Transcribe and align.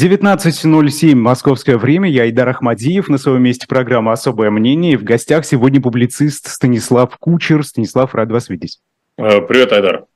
19.07 0.00 1.14
московское 1.14 1.76
время. 1.76 2.08
Я 2.08 2.26
Идар 2.30 2.48
Ахмадиев. 2.48 3.10
На 3.10 3.18
своем 3.18 3.42
месте 3.42 3.66
программа 3.68 4.12
«Особое 4.12 4.50
мнение». 4.50 4.94
И 4.94 4.96
в 4.96 5.04
гостях 5.04 5.44
сегодня 5.44 5.78
публицист 5.82 6.48
Станислав 6.48 7.18
Кучер. 7.18 7.62
Станислав, 7.62 8.14
рад 8.14 8.32
вас 8.32 8.48
видеть. 8.48 8.78
Э, 9.18 9.42
привет, 9.42 9.72
Айдар. 9.72 10.06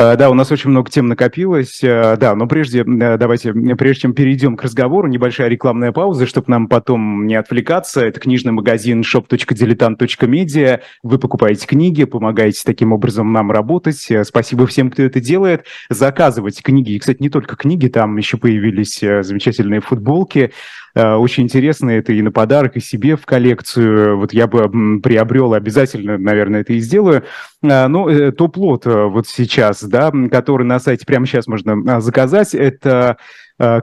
Э, 0.00 0.16
да, 0.16 0.30
у 0.30 0.34
нас 0.34 0.50
очень 0.50 0.70
много 0.70 0.90
тем 0.90 1.08
накопилось. 1.08 1.84
Э, 1.84 2.16
да, 2.16 2.34
но 2.34 2.46
прежде, 2.46 2.80
э, 2.80 3.18
давайте, 3.18 3.52
прежде 3.52 4.02
чем 4.02 4.14
перейдем 4.14 4.56
к 4.56 4.62
разговору, 4.62 5.08
небольшая 5.08 5.48
рекламная 5.48 5.92
пауза, 5.92 6.26
чтобы 6.26 6.46
нам 6.48 6.68
потом 6.68 7.26
не 7.26 7.34
отвлекаться. 7.34 8.00
Это 8.00 8.18
книжный 8.18 8.52
магазин 8.52 9.02
shop.diletant.media. 9.02 10.80
Вы 11.02 11.18
покупаете 11.18 11.66
книги, 11.66 12.04
помогаете 12.04 12.62
таким 12.64 12.94
образом 12.94 13.30
нам 13.34 13.50
работать. 13.50 14.08
Спасибо 14.24 14.66
всем, 14.66 14.90
кто 14.90 15.02
это 15.02 15.20
делает. 15.20 15.66
Заказывайте 15.90 16.62
книги. 16.62 16.92
И, 16.92 16.98
кстати, 16.98 17.20
не 17.20 17.28
только 17.28 17.56
книги, 17.56 17.88
там 17.88 18.16
еще 18.16 18.38
появились 18.38 19.00
замечательные 19.00 19.82
футболки. 19.82 20.52
Э, 20.94 21.14
очень 21.14 21.44
интересно 21.44 21.90
это 21.90 22.12
и 22.12 22.22
на 22.22 22.32
подарок, 22.32 22.76
и 22.76 22.80
себе 22.80 23.16
в 23.16 23.26
коллекцию. 23.26 24.18
Вот 24.18 24.32
я 24.32 24.46
бы 24.46 25.00
приобрел 25.00 25.54
обязательно, 25.54 26.18
наверное, 26.18 26.60
это 26.60 26.72
и 26.72 26.80
сделаю. 26.80 27.24
Э, 27.62 27.86
ну, 27.86 28.08
э, 28.08 28.32
топ-лот 28.32 28.86
вот 28.86 29.28
сейчас, 29.28 29.82
да, 29.82 30.12
который 30.30 30.64
на 30.64 30.78
сайте 30.78 31.06
прямо 31.06 31.26
сейчас 31.26 31.46
можно 31.46 32.00
заказать, 32.00 32.54
это 32.54 33.16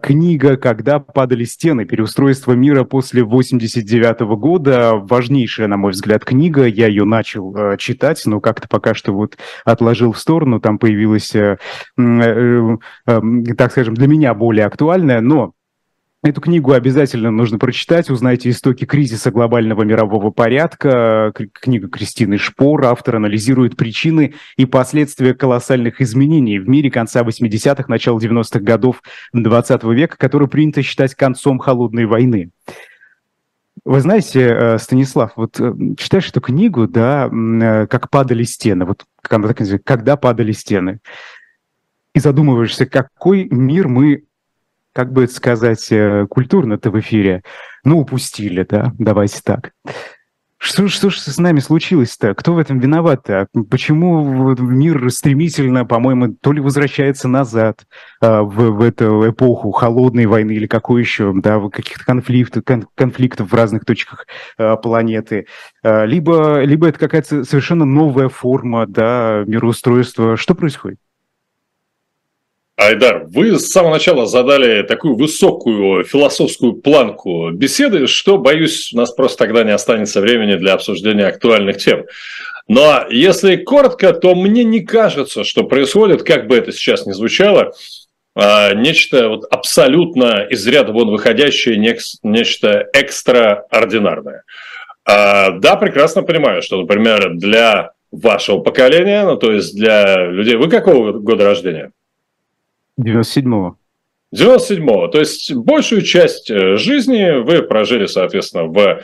книга 0.02 0.58
«Когда 0.58 0.98
падали 0.98 1.44
стены. 1.44 1.86
Переустройство 1.86 2.54
мира 2.54 2.84
после 2.84 3.24
89 3.24 4.22
-го 4.22 4.36
года». 4.36 4.94
Важнейшая, 4.96 5.68
на 5.68 5.78
мой 5.78 5.92
взгляд, 5.92 6.26
книга. 6.26 6.66
Я 6.66 6.88
ее 6.88 7.06
начал 7.06 7.78
читать, 7.78 8.24
но 8.26 8.40
как-то 8.40 8.68
пока 8.68 8.96
что 8.96 9.14
вот 9.14 9.38
отложил 9.66 10.14
в 10.14 10.18
сторону. 10.18 10.60
Там 10.60 10.80
появилась, 10.80 11.30
так 11.30 11.60
скажем, 13.72 13.94
для 13.94 14.08
меня 14.08 14.34
более 14.34 14.66
актуальная, 14.66 15.22
но 15.22 15.54
Эту 16.24 16.42
книгу 16.42 16.72
обязательно 16.72 17.30
нужно 17.30 17.60
прочитать. 17.60 18.10
Узнайте 18.10 18.50
истоки 18.50 18.86
кризиса 18.86 19.30
глобального 19.30 19.84
мирового 19.84 20.32
порядка. 20.32 21.32
Книга 21.54 21.90
Кристины 21.90 22.40
Шпор. 22.40 22.86
Автор 22.86 23.18
анализирует 23.18 23.78
причины 23.78 24.34
и 24.58 24.66
последствия 24.66 25.36
колоссальных 25.36 26.02
изменений 26.02 26.58
в 26.58 26.68
мире 26.68 26.90
конца 26.90 27.22
80-х, 27.22 27.86
начала 27.88 28.18
90-х 28.18 28.60
годов 28.62 29.04
20 29.32 29.84
века, 29.84 30.18
который 30.18 30.48
принято 30.48 30.82
считать 30.82 31.14
концом 31.14 31.60
холодной 31.60 32.06
войны. 32.06 32.50
Вы 33.86 34.02
знаете, 34.02 34.42
э, 34.42 34.78
Станислав, 34.80 35.34
вот 35.36 35.60
э, 35.60 35.72
читаешь 35.98 36.30
эту 36.30 36.42
книгу, 36.42 36.88
да, 36.88 37.30
э, 37.32 37.88
как 37.88 38.10
падали 38.10 38.44
стены, 38.44 38.86
вот 38.86 39.06
когда 39.22 40.18
падали 40.18 40.52
стены, 40.52 41.00
и 42.14 42.20
задумываешься, 42.20 42.86
какой 42.88 43.48
мир 43.50 43.88
мы 43.88 44.24
как 44.98 45.14
бы 45.14 45.28
сказать, 45.28 45.92
э, 45.92 46.26
культурно-то 46.28 46.90
в 46.90 47.00
эфире, 47.00 47.44
ну, 47.84 48.00
упустили, 48.00 48.66
да, 48.68 48.94
давайте 48.98 49.42
так. 49.44 49.72
Что, 50.58 50.88
что 50.88 51.12
же 51.12 51.20
с 51.20 51.38
нами 51.38 51.60
случилось-то? 51.60 52.34
Кто 52.34 52.56
в 52.56 52.58
этом 52.58 52.80
виноват-то? 52.80 53.46
Почему 53.70 54.56
мир 54.58 55.12
стремительно, 55.12 55.86
по-моему, 55.86 56.34
то 56.42 56.52
ли 56.52 56.60
возвращается 56.60 57.28
назад 57.28 57.86
а, 58.22 58.42
в, 58.42 58.72
в 58.72 58.82
эту 58.82 59.30
эпоху 59.30 59.70
холодной 59.70 60.26
войны 60.26 60.54
или 60.54 60.66
какой 60.66 61.02
еще, 61.02 61.32
да, 61.36 61.60
каких-то 61.70 62.04
конфликтов, 62.04 62.64
кон, 62.66 62.88
конфликтов 62.96 63.52
в 63.52 63.54
разных 63.54 63.86
точках 63.86 64.26
а, 64.58 64.78
планеты, 64.78 65.46
а, 65.84 66.06
либо, 66.06 66.64
либо 66.64 66.88
это 66.88 66.98
какая-то 66.98 67.44
совершенно 67.44 67.86
новая 67.86 68.30
форма, 68.30 68.88
да, 68.88 69.44
мироустройства. 69.46 70.38
Что 70.38 70.56
происходит? 70.56 70.98
Айдар, 72.78 73.26
вы 73.32 73.58
с 73.58 73.70
самого 73.70 73.94
начала 73.94 74.28
задали 74.28 74.84
такую 74.84 75.16
высокую 75.16 76.04
философскую 76.04 76.74
планку 76.74 77.50
беседы, 77.50 78.06
что, 78.06 78.38
боюсь, 78.38 78.94
у 78.94 78.98
нас 78.98 79.12
просто 79.12 79.40
тогда 79.40 79.64
не 79.64 79.72
останется 79.72 80.22
времени 80.22 80.56
для 80.58 80.74
обсуждения 80.74 81.26
актуальных 81.26 81.78
тем. 81.78 82.06
Но 82.68 83.04
если 83.10 83.56
коротко, 83.56 84.14
то 84.14 84.36
мне 84.36 84.64
не 84.64 84.82
кажется, 84.82 85.44
что 85.44 85.64
происходит, 85.64 86.22
как 86.22 86.46
бы 86.46 86.56
это 86.56 86.72
сейчас 86.72 87.08
ни 87.08 87.14
звучало, 87.14 87.74
а, 88.36 88.76
нечто 88.76 89.30
вот 89.30 89.46
абсолютно 89.50 90.46
из 90.48 90.68
ряда 90.68 90.92
вон 90.92 91.10
выходящее, 91.10 91.78
нечто 92.22 92.86
экстраординарное. 92.94 94.44
А, 95.04 95.50
да, 95.50 95.78
прекрасно 95.78 96.22
понимаю, 96.22 96.62
что, 96.62 96.80
например, 96.80 97.34
для 97.34 97.94
вашего 98.12 98.60
поколения, 98.60 99.24
ну 99.24 99.36
то 99.36 99.52
есть 99.52 99.76
для 99.76 100.28
людей, 100.28 100.58
вы 100.58 100.70
какого 100.70 101.14
года 101.14 101.44
рождения? 101.44 101.92
97-го. 103.00 103.78
97-го. 104.36 105.08
То 105.08 105.20
есть 105.20 105.54
большую 105.54 106.02
часть 106.02 106.52
э, 106.52 106.76
жизни 106.78 107.42
вы 107.42 107.64
прожили, 107.64 108.06
соответственно, 108.08 108.66
в 108.66 109.02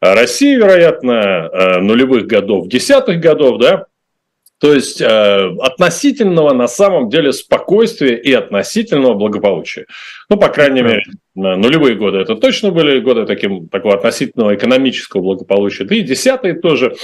России, 0.00 0.56
вероятно, 0.56 1.12
э, 1.52 1.78
нулевых 1.80 2.26
годов, 2.26 2.68
десятых 2.68 3.20
годов, 3.20 3.58
да? 3.60 3.86
То 4.58 4.74
есть 4.74 5.00
э, 5.00 5.06
относительного 5.60 6.52
на 6.52 6.66
самом 6.66 7.08
деле 7.08 7.32
спокойствия 7.32 8.16
и 8.16 8.32
относительного 8.32 9.14
благополучия. 9.14 9.86
Ну, 10.28 10.36
по 10.36 10.48
крайней 10.48 10.82
мере, 10.82 11.04
нулевые 11.34 11.94
годы 11.94 12.18
это 12.18 12.34
точно 12.34 12.72
были 12.72 12.98
годы 12.98 13.24
таким, 13.24 13.68
такого 13.68 13.94
относительного 13.94 14.56
экономического 14.56 15.22
благополучия. 15.22 15.84
Да 15.84 15.94
и 15.94 16.00
десятые 16.00 16.54
тоже. 16.54 16.96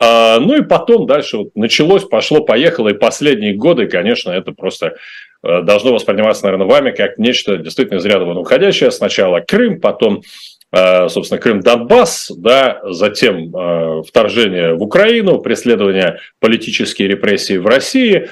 А, 0.00 0.40
ну 0.40 0.56
и 0.56 0.62
потом 0.62 1.06
дальше 1.06 1.36
вот 1.36 1.54
началось, 1.54 2.04
пошло, 2.04 2.42
поехало. 2.42 2.88
И 2.88 2.94
последние 2.94 3.54
годы, 3.54 3.86
конечно, 3.86 4.30
это 4.30 4.50
просто 4.50 4.94
Э, 4.94 5.29
должно 5.42 5.94
восприниматься, 5.94 6.44
наверное, 6.44 6.66
вами 6.66 6.90
как 6.90 7.18
нечто 7.18 7.56
действительно 7.56 7.98
из 7.98 8.04
ряда 8.04 8.24
вон 8.24 8.38
уходящее. 8.38 8.90
Сначала 8.90 9.40
Крым, 9.40 9.80
потом, 9.80 10.22
э, 10.72 11.08
собственно, 11.08 11.40
Крым-Донбасс, 11.40 12.32
да, 12.36 12.80
затем 12.84 13.54
э, 13.54 14.02
вторжение 14.06 14.74
в 14.74 14.82
Украину, 14.82 15.38
преследование 15.38 16.18
политические 16.40 17.08
репрессии 17.08 17.56
в 17.56 17.66
России. 17.66 18.28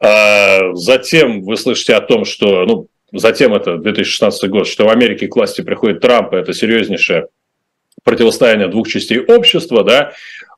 Затем 0.00 1.42
вы 1.42 1.56
слышите 1.56 1.92
о 1.96 2.00
том, 2.00 2.24
что, 2.24 2.64
ну, 2.66 2.86
затем 3.12 3.52
это 3.52 3.78
2016 3.78 4.48
год, 4.48 4.68
что 4.68 4.84
в 4.84 4.90
Америке 4.90 5.26
к 5.26 5.34
власти 5.34 5.60
приходит 5.60 6.00
Трамп, 6.00 6.34
это 6.34 6.52
серьезнейшее 6.52 7.26
противостояние 8.04 8.68
двух 8.68 8.88
частей 8.88 9.18
общества, 9.20 9.84
да, 9.84 10.12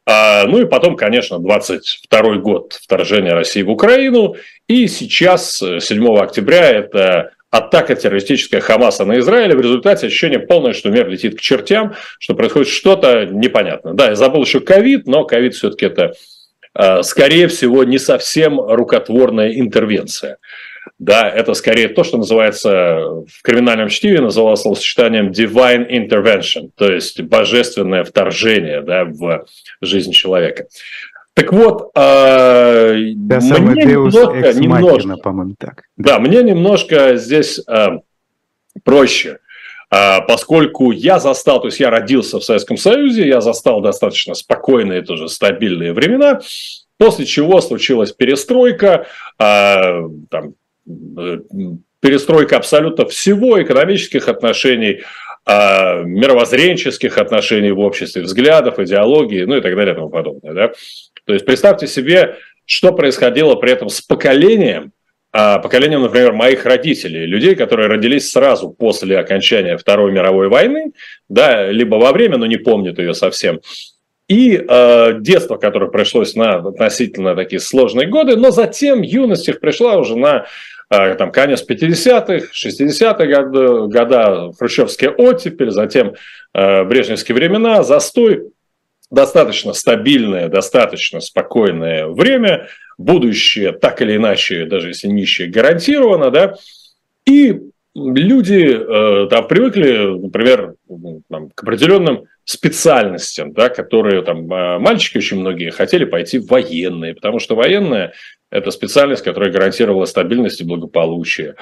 ну 0.07 0.61
и 0.61 0.65
потом, 0.65 0.97
конечно, 0.97 1.39
22 1.39 2.37
год 2.37 2.73
вторжения 2.73 3.33
России 3.35 3.63
в 3.63 3.71
Украину. 3.71 4.37
И 4.67 4.89
сейчас, 4.89 5.57
7 5.57 5.81
э, 6.05 6.21
октября, 6.21 6.71
это 6.71 7.33
атака 7.51 7.95
террористическая 7.95 8.61
Хамаса 8.61 9.05
на 9.05 9.19
Израиль. 9.19 9.55
В 9.55 9.61
результате 9.61 10.07
ощущение 10.07 10.39
полное, 10.39 10.73
что 10.73 10.91
мир 10.91 11.09
летит 11.09 11.37
к 11.37 11.41
чертям, 11.41 11.95
что 12.19 12.35
происходит 12.35 12.69
что-то 12.69 13.27
непонятное. 13.27 13.93
Да, 13.95 14.09
я 14.09 14.15
забыл 14.15 14.43
еще 14.43 14.61
ковид, 14.61 15.07
но 15.07 15.25
ковид 15.25 15.55
все-таки 15.55 15.87
это, 15.87 16.15
э, 16.75 17.03
скорее 17.03 17.49
всего, 17.49 17.85
не 17.85 17.99
совсем 17.99 18.61
рукотворная 18.61 19.53
интервенция. 19.59 20.39
Да, 20.99 21.29
это 21.29 21.55
скорее 21.55 21.89
то, 21.89 22.05
что 22.05 22.19
называется 22.19 23.25
в 23.27 23.43
криминальном 23.43 23.89
чтиве 23.89 24.21
называлось 24.21 24.61
словосочетанием 24.61 25.31
divine 25.31 25.89
intervention, 25.89 26.71
то 26.77 26.91
есть 26.91 27.21
божественное 27.23 28.05
вторжение 28.05 28.83
да, 28.83 29.05
в 29.05 29.47
жизнь 29.81 30.13
человека. 30.13 30.67
Так 31.35 31.53
вот, 31.53 31.91
э, 31.95 32.93
мне 32.93 33.85
немножко, 33.85 34.53
немножко 34.53 35.17
по-моему, 35.17 35.55
так. 35.59 35.85
Да, 35.97 36.19
мне 36.19 36.43
немножко 36.43 37.17
здесь 37.17 37.61
э, 37.67 37.87
проще, 38.85 39.39
э, 39.91 40.21
поскольку 40.27 40.91
я 40.91 41.19
застал, 41.19 41.61
то 41.61 41.69
есть 41.69 41.81
я 41.81 41.89
родился 41.89 42.41
в 42.41 42.45
Советском 42.45 42.77
Союзе, 42.77 43.27
я 43.27 43.41
застал 43.41 43.81
достаточно 43.81 44.35
спокойные, 44.35 45.03
тоже 45.03 45.31
стабильные 45.31 45.95
времена, 45.95 46.41
после 46.99 47.25
чего 47.25 47.63
случилась 47.63 48.13
перестройка, 48.13 49.07
э, 49.39 50.03
там, 50.31 50.55
перестройка 52.01 52.57
абсолютно 52.57 53.07
всего 53.07 53.63
экономических 53.63 54.29
отношений, 54.29 55.03
а, 55.47 56.03
мировоззренческих 56.03 57.19
отношений 57.19 57.71
в 57.71 57.81
обществе, 57.81 58.23
взглядов, 58.23 58.79
идеологии, 58.79 59.45
ну 59.45 59.57
и 59.57 59.61
так 59.61 59.77
далее 59.77 59.93
и 59.93 59.97
тому 59.97 60.11
подобное. 60.11 60.53
Да? 60.53 60.73
То 61.25 61.35
есть 61.35 61.45
представьте 61.45 61.87
себе, 61.87 62.37
что 62.65 62.93
происходило 62.93 63.55
при 63.57 63.73
этом 63.73 63.89
с 63.89 64.01
поколением, 64.01 64.93
а, 65.33 65.59
поколением, 65.59 66.03
например, 66.03 66.33
моих 66.33 66.65
родителей, 66.65 67.27
людей, 67.27 67.55
которые 67.55 67.89
родились 67.89 68.31
сразу 68.31 68.71
после 68.71 69.19
окончания 69.19 69.77
Второй 69.77 70.13
мировой 70.13 70.49
войны, 70.49 70.93
да, 71.29 71.71
либо 71.71 71.97
во 71.97 72.13
время, 72.13 72.37
но 72.37 72.47
не 72.47 72.57
помнят 72.57 72.99
ее 72.99 73.15
совсем, 73.15 73.61
и 74.31 74.57
э, 74.57 75.15
детство, 75.19 75.57
которое 75.57 75.91
пришлось 75.91 76.37
на 76.37 76.59
относительно 76.59 77.35
такие 77.35 77.59
сложные 77.59 78.07
годы, 78.07 78.37
но 78.37 78.53
затем 78.53 79.03
юность 79.03 79.49
их 79.49 79.59
пришла 79.59 79.97
уже 79.97 80.17
на 80.17 80.37
э, 80.37 80.45
там, 80.91 81.31
конец 81.31 81.65
50-х, 81.67 82.49
60-х 82.53 83.27
годы, 83.27 83.87
года, 83.87 84.53
хрущевская 84.59 85.11
оттепель, 85.11 85.71
затем 85.71 86.15
э, 86.53 86.85
брежневские 86.85 87.37
времена, 87.37 87.85
застой, 87.85 88.51
достаточно 89.11 89.73
стабильное, 89.73 90.49
достаточно 90.49 91.21
спокойное 91.21 92.09
время, 92.09 92.69
будущее 92.99 93.73
так 93.73 94.03
или 94.03 94.17
иначе, 94.17 94.67
даже 94.67 94.89
если 94.89 95.07
нищее, 95.07 95.49
гарантировано, 95.49 96.31
да, 96.31 96.55
и 97.25 97.61
люди 97.95 98.79
там 99.31 99.49
привыкли, 99.49 100.19
например, 100.21 100.75
там, 101.29 101.51
к 101.51 101.63
определенным 101.63 102.25
специальностям, 102.45 103.53
да, 103.53 103.69
которые 103.69 104.23
там 104.23 104.47
мальчики 104.47 105.19
очень 105.19 105.41
многие 105.41 105.71
хотели 105.71 106.05
пойти 106.05 106.39
в 106.39 106.47
военные, 106.47 107.15
потому 107.15 107.39
что 107.39 107.55
военная– 107.55 108.13
это 108.51 108.71
специальность, 108.71 109.23
которая 109.23 109.53
гарантировала 109.53 110.05
стабильность 110.05 110.61
и 110.61 110.65
благополучие. 110.65 111.57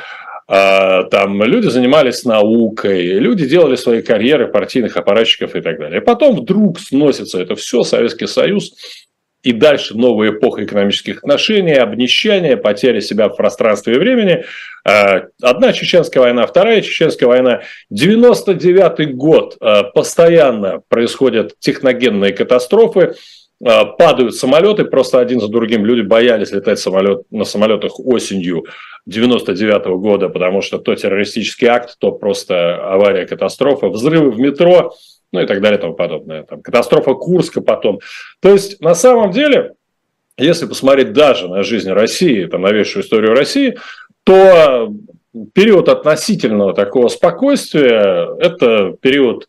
А, 0.47 1.05
там 1.05 1.43
люди 1.43 1.69
занимались 1.69 2.25
наукой, 2.25 3.03
люди 3.19 3.47
делали 3.47 3.77
свои 3.77 4.01
карьеры 4.01 4.49
партийных 4.49 4.97
аппаратчиков 4.97 5.55
и 5.55 5.61
так 5.61 5.79
далее. 5.79 6.01
Потом 6.01 6.37
вдруг 6.37 6.81
сносится 6.81 7.41
это 7.41 7.55
все, 7.55 7.83
Советский 7.83 8.27
Союз, 8.27 8.73
и 9.43 9.53
дальше 9.53 9.97
новая 9.97 10.31
эпоха 10.31 10.65
экономических 10.65 11.19
отношений, 11.19 11.75
обнищание, 11.75 12.57
потеря 12.57 13.01
себя 13.01 13.29
в 13.29 13.37
пространстве 13.37 13.95
и 13.95 13.99
времени. 13.99 14.45
А, 14.85 15.27
одна 15.43 15.73
чеченская 15.73 16.23
война, 16.23 16.47
вторая 16.47 16.81
чеченская 16.81 17.29
война. 17.29 17.63
99 17.91 19.15
год 19.15 19.57
а, 19.61 19.85
постоянно 19.85 20.81
происходят 20.89 21.59
техногенные 21.61 22.33
катастрофы, 22.33 23.15
падают 23.61 24.37
самолеты, 24.37 24.85
просто 24.85 25.19
один 25.19 25.41
за 25.41 25.49
другим. 25.49 25.85
Люди 25.85 26.03
боялись 26.03 26.53
летать 26.53 26.79
самолет, 26.79 27.23
на 27.31 27.45
самолетах 27.45 27.99
осенью 27.99 28.65
99 29.07 29.87
-го 29.87 29.99
года, 29.99 30.29
потому 30.29 30.63
что 30.63 30.79
то 30.79 30.95
террористический 30.95 31.67
акт, 31.67 31.97
то 31.99 32.13
просто 32.13 32.77
авария, 32.93 33.27
катастрофа, 33.27 33.89
взрывы 33.89 34.31
в 34.31 34.39
метро, 34.39 34.93
ну 35.33 35.41
и 35.41 35.47
так 35.47 35.61
далее 35.61 35.79
и 35.79 35.81
тому 35.81 35.95
подобное. 35.95 36.45
Там, 36.45 36.63
катастрофа 36.63 37.15
Курска 37.15 37.61
потом. 37.61 38.01
То 38.41 38.51
есть, 38.51 38.81
на 38.81 38.95
самом 38.95 39.33
деле, 39.33 39.73
если 40.37 40.67
посмотреть 40.67 41.13
даже 41.13 41.49
на 41.49 41.63
жизнь 41.63 41.91
России, 41.91 42.45
там, 42.45 42.63
новейшую 42.63 43.03
историю 43.03 43.35
России, 43.35 43.77
то 44.25 44.93
период 45.53 45.89
относительного 45.89 46.75
такого 46.75 47.09
спокойствия– 47.09 48.29
это 48.41 48.95
период 49.01 49.47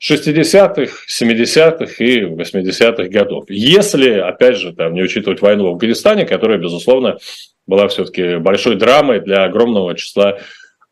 60-х, 0.00 0.92
70-х 1.08 2.04
и 2.04 2.22
80-х 2.22 3.08
годов. 3.08 3.44
Если, 3.48 4.12
опять 4.12 4.56
же, 4.56 4.72
там, 4.72 4.94
не 4.94 5.02
учитывать 5.02 5.42
войну 5.42 5.64
в 5.64 5.74
Афганистане, 5.74 6.24
которая, 6.24 6.58
безусловно, 6.58 7.18
была 7.66 7.86
все-таки 7.88 8.36
большой 8.36 8.76
драмой 8.76 9.20
для 9.20 9.44
огромного 9.44 9.94
числа 9.94 10.38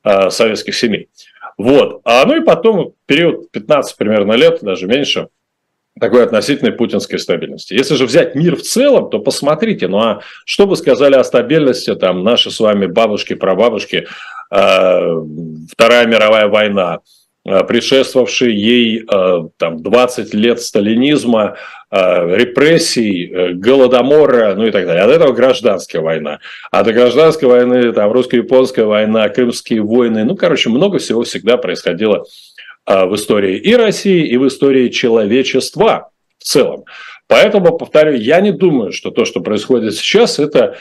э, 0.05 0.31
советских 0.31 0.75
семей. 0.75 1.09
Вот. 1.57 2.03
А 2.05 2.25
ну 2.27 2.37
и 2.37 2.45
потом 2.45 2.93
период 3.07 3.51
15 3.51 3.97
примерно 3.97 4.35
лет, 4.35 4.59
даже 4.63 4.87
меньше, 4.87 5.29
такой 5.99 6.23
относительной 6.23 6.73
путинской 6.73 7.19
стабильности. 7.19 7.75
Если 7.75 7.95
же 7.97 8.07
взять 8.07 8.35
мир 8.35 8.57
в 8.57 8.63
целом, 8.63 9.11
то 9.11 9.19
посмотрите, 9.19 9.89
ну 9.89 9.99
а 9.99 10.21
что 10.45 10.67
бы 10.67 10.77
сказали 10.77 11.15
о 11.15 11.25
стабильности 11.25 11.95
там 11.95 12.23
наши 12.23 12.51
с 12.51 12.61
вами 12.61 12.87
бабушки, 12.87 13.35
прабабушки, 13.35 14.07
э, 14.51 15.25
Вторая 15.73 16.07
мировая 16.07 16.47
война, 16.47 17.01
предшествовавший 17.65 18.55
ей 18.55 19.05
э, 19.11 19.49
там, 19.57 19.83
20 19.83 20.35
лет 20.35 20.61
сталинизма, 20.61 21.57
э, 21.91 22.37
репрессий, 22.37 23.55
голодомора, 23.55 24.55
ну 24.55 24.67
и 24.67 24.71
так 24.71 24.87
далее. 24.87 25.05
От 25.05 25.11
этого 25.11 25.33
гражданская 25.33 26.03
война. 26.03 26.41
А 26.71 26.83
до 26.83 26.93
гражданской 26.93 27.49
войны, 27.49 27.93
там, 27.93 28.13
русско-японская 28.13 28.85
война, 28.85 29.29
крымские 29.29 29.83
войны, 29.83 30.25
ну, 30.25 30.37
короче, 30.37 30.69
много 30.69 30.99
всего 30.99 31.23
всегда 31.23 31.57
происходило 31.57 32.25
в 32.87 33.15
истории 33.15 33.57
и 33.57 33.75
России, 33.75 34.27
и 34.27 34.37
в 34.39 34.47
истории 34.47 34.89
человечества 34.89 36.11
в 36.39 36.45
целом. 36.45 36.85
Поэтому, 37.27 37.77
повторю, 37.77 38.15
я 38.17 38.41
не 38.41 38.53
думаю, 38.53 38.93
что 38.93 39.11
то, 39.11 39.27
что 39.27 39.41
происходит 39.41 39.95
сейчас, 39.95 40.39
это 40.39 40.79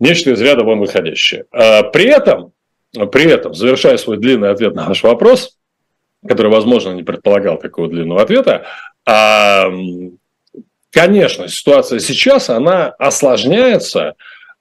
нечто 0.00 0.32
из 0.32 0.40
ряда 0.40 0.64
вон 0.64 0.80
выходящее. 0.80 1.44
При 1.52 2.06
этом, 2.06 2.52
при 3.12 3.30
этом, 3.30 3.54
завершая 3.54 3.96
свой 3.96 4.16
длинный 4.16 4.50
ответ 4.50 4.74
на 4.74 4.86
ваш 4.86 5.04
вопрос, 5.04 5.59
который, 6.26 6.50
возможно, 6.50 6.90
не 6.92 7.02
предполагал 7.02 7.58
такого 7.58 7.88
длинного 7.88 8.22
ответа. 8.22 8.66
А, 9.06 9.66
конечно, 10.90 11.48
ситуация 11.48 11.98
сейчас, 11.98 12.50
она 12.50 12.88
осложняется, 12.90 14.14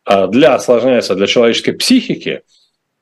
а, 0.05 0.27
для, 0.27 0.55
осложняется 0.55 1.15
для 1.15 1.27
человеческой 1.27 1.73
психики, 1.73 2.41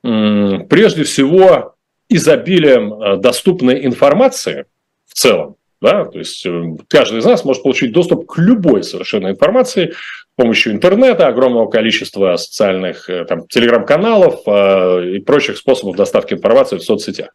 прежде 0.01 1.03
всего, 1.03 1.75
изобилием 2.09 2.93
а, 2.93 3.17
доступной 3.17 3.85
информации 3.85 4.65
в 5.05 5.13
целом. 5.13 5.55
Да? 5.81 6.05
То 6.05 6.19
есть 6.19 6.45
э, 6.45 6.75
каждый 6.87 7.19
из 7.19 7.25
нас 7.25 7.45
может 7.45 7.63
получить 7.63 7.91
доступ 7.91 8.25
к 8.25 8.37
любой 8.37 8.83
совершенно 8.83 9.27
информации 9.27 9.93
помощью 10.37 10.71
интернета, 10.71 11.27
огромного 11.27 11.67
количества 11.67 12.37
социальных 12.37 13.09
э, 13.09 13.25
там, 13.25 13.47
телеграм-каналов 13.47 14.41
э, 14.45 15.15
и 15.15 15.19
прочих 15.19 15.57
способов 15.57 15.97
доставки 15.97 16.35
информации 16.35 16.77
в 16.77 16.83
соцсетях. 16.83 17.31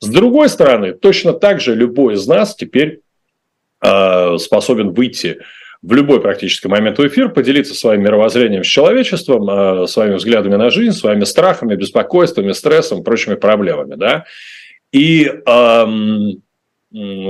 С 0.00 0.08
другой 0.08 0.48
стороны, 0.48 0.92
точно 0.92 1.32
так 1.32 1.60
же 1.60 1.74
любой 1.74 2.14
из 2.14 2.26
нас 2.26 2.54
теперь 2.54 3.00
э, 3.82 4.36
способен 4.38 4.90
выйти 4.90 5.38
в 5.80 5.94
любой 5.94 6.20
практически 6.20 6.68
момент 6.68 6.98
в 6.98 7.08
эфир, 7.08 7.30
поделиться 7.30 7.74
своим 7.74 8.02
мировоззрением 8.02 8.62
с 8.62 8.68
человечеством, 8.68 9.88
своими 9.88 10.14
взглядами 10.14 10.54
на 10.54 10.70
жизнь, 10.70 10.96
своими 10.96 11.24
страхами, 11.24 11.74
беспокойствами, 11.74 12.52
стрессом, 12.52 13.02
прочими 13.02 13.34
проблемами. 13.34 13.96
Да? 13.96 14.24
И 14.92 15.24
э, 15.24 15.86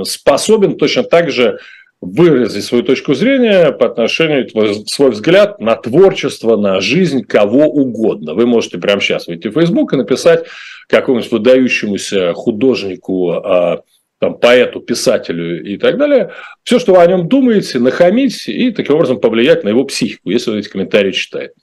способен 0.03 0.77
точно 0.77 1.03
так 1.03 1.31
же 1.31 1.59
выразить 2.05 2.65
свою 2.65 2.83
точку 2.83 3.13
зрения 3.13 3.71
по 3.71 3.85
отношению, 3.85 4.49
свой 4.87 5.11
взгляд 5.11 5.59
на 5.59 5.75
творчество, 5.75 6.57
на 6.57 6.81
жизнь 6.81 7.23
кого 7.23 7.65
угодно. 7.65 8.33
Вы 8.33 8.45
можете 8.45 8.77
прямо 8.77 9.01
сейчас 9.01 9.27
выйти 9.27 9.47
в 9.47 9.53
Facebook 9.53 9.93
и 9.93 9.97
написать 9.97 10.45
какому-нибудь 10.87 11.31
выдающемуся 11.31 12.33
художнику, 12.33 13.31
а, 13.31 13.81
там, 14.19 14.35
поэту, 14.35 14.79
писателю 14.79 15.63
и 15.63 15.77
так 15.77 15.97
далее, 15.97 16.31
все, 16.63 16.79
что 16.79 16.93
вы 16.93 17.01
о 17.01 17.07
нем 17.07 17.27
думаете, 17.27 17.79
нахамить 17.79 18.47
и 18.47 18.71
таким 18.71 18.95
образом 18.95 19.19
повлиять 19.19 19.63
на 19.63 19.69
его 19.69 19.83
психику, 19.85 20.29
если 20.29 20.51
он 20.51 20.57
эти 20.59 20.69
комментарии 20.69 21.11
читает. 21.11 21.53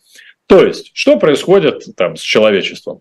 То 0.46 0.64
есть, 0.66 0.90
что 0.94 1.16
происходит 1.19 1.84
там 1.96 2.16
с 2.16 2.20
человечеством? 2.20 3.00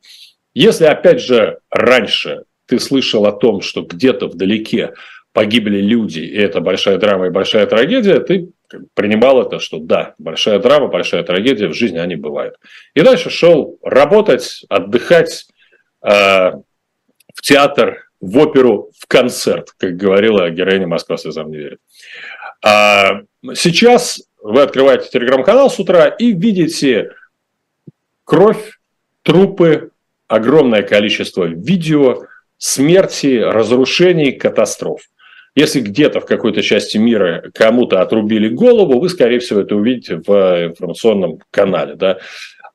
Если, 0.53 0.85
опять 0.85 1.21
же, 1.21 1.59
раньше 1.69 2.43
ты 2.67 2.79
слышал 2.79 3.25
о 3.25 3.31
том, 3.31 3.61
что 3.61 3.81
где-то 3.81 4.27
вдалеке 4.27 4.93
погибли 5.33 5.79
люди, 5.79 6.19
и 6.19 6.37
это 6.37 6.59
большая 6.59 6.97
драма 6.97 7.27
и 7.27 7.31
большая 7.31 7.65
трагедия, 7.65 8.19
ты 8.19 8.49
принимал 8.93 9.41
это, 9.41 9.59
что 9.59 9.79
да, 9.79 10.15
большая 10.17 10.59
драма, 10.59 10.87
большая 10.87 11.23
трагедия, 11.23 11.67
в 11.67 11.73
жизни 11.73 11.97
они 11.97 12.15
бывают. 12.15 12.55
И 12.93 13.01
дальше 13.01 13.29
шел 13.29 13.77
работать, 13.81 14.65
отдыхать 14.69 15.47
э, 16.03 16.09
в 16.11 17.41
театр, 17.41 18.09
в 18.19 18.37
оперу, 18.37 18.91
в 18.97 19.07
концерт, 19.07 19.73
как 19.77 19.95
говорила 19.95 20.49
героиня 20.49 20.87
«Москва 20.87 21.17
слезам 21.17 21.51
не 21.51 21.57
верит». 21.57 21.79
А 22.63 23.21
сейчас 23.53 24.21
вы 24.41 24.61
открываете 24.61 25.09
телеграм-канал 25.09 25.69
с 25.69 25.79
утра 25.79 26.07
и 26.07 26.33
видите 26.33 27.11
кровь, 28.25 28.79
трупы, 29.23 29.91
огромное 30.27 30.83
количество 30.83 31.45
видео, 31.45 32.23
смерти, 32.57 33.37
разрушений, 33.37 34.33
катастроф. 34.33 35.01
Если 35.59 35.81
где-то 35.81 36.21
в 36.21 36.25
какой-то 36.25 36.61
части 36.61 36.97
мира 36.97 37.43
кому-то 37.53 37.99
отрубили 37.99 38.47
голову, 38.47 38.97
вы, 38.97 39.09
скорее 39.09 39.39
всего, 39.39 39.59
это 39.59 39.75
увидите 39.75 40.15
в 40.25 40.67
информационном 40.67 41.39
канале. 41.51 41.95
Да? 41.95 42.19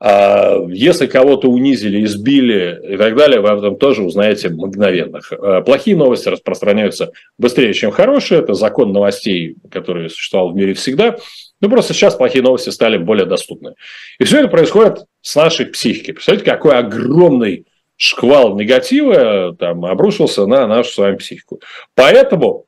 А 0.00 0.58
если 0.68 1.06
кого-то 1.06 1.48
унизили, 1.48 2.04
избили 2.04 2.78
и 2.90 2.98
так 2.98 3.16
далее, 3.16 3.40
вы 3.40 3.48
об 3.48 3.60
этом 3.60 3.76
тоже 3.76 4.02
узнаете 4.02 4.50
мгновенно. 4.50 5.20
А 5.30 5.62
плохие 5.62 5.96
новости 5.96 6.28
распространяются 6.28 7.12
быстрее, 7.38 7.72
чем 7.72 7.90
хорошие. 7.90 8.40
Это 8.40 8.52
закон 8.52 8.92
новостей, 8.92 9.56
который 9.70 10.10
существовал 10.10 10.52
в 10.52 10.54
мире 10.54 10.74
всегда. 10.74 11.16
Ну, 11.62 11.70
просто 11.70 11.94
сейчас 11.94 12.16
плохие 12.16 12.44
новости 12.44 12.68
стали 12.68 12.98
более 12.98 13.24
доступны. 13.24 13.76
И 14.18 14.24
все 14.24 14.40
это 14.40 14.48
происходит 14.48 15.06
с 15.22 15.34
нашей 15.36 15.64
психикой. 15.64 16.12
Представляете, 16.12 16.50
какой 16.50 16.76
огромный 16.76 17.64
шквал 17.96 18.58
негатива 18.58 19.56
там, 19.58 19.86
обрушился 19.86 20.44
на 20.44 20.66
нашу 20.66 20.90
с 20.90 20.98
вами 20.98 21.16
психику. 21.16 21.62
Поэтому 21.94 22.66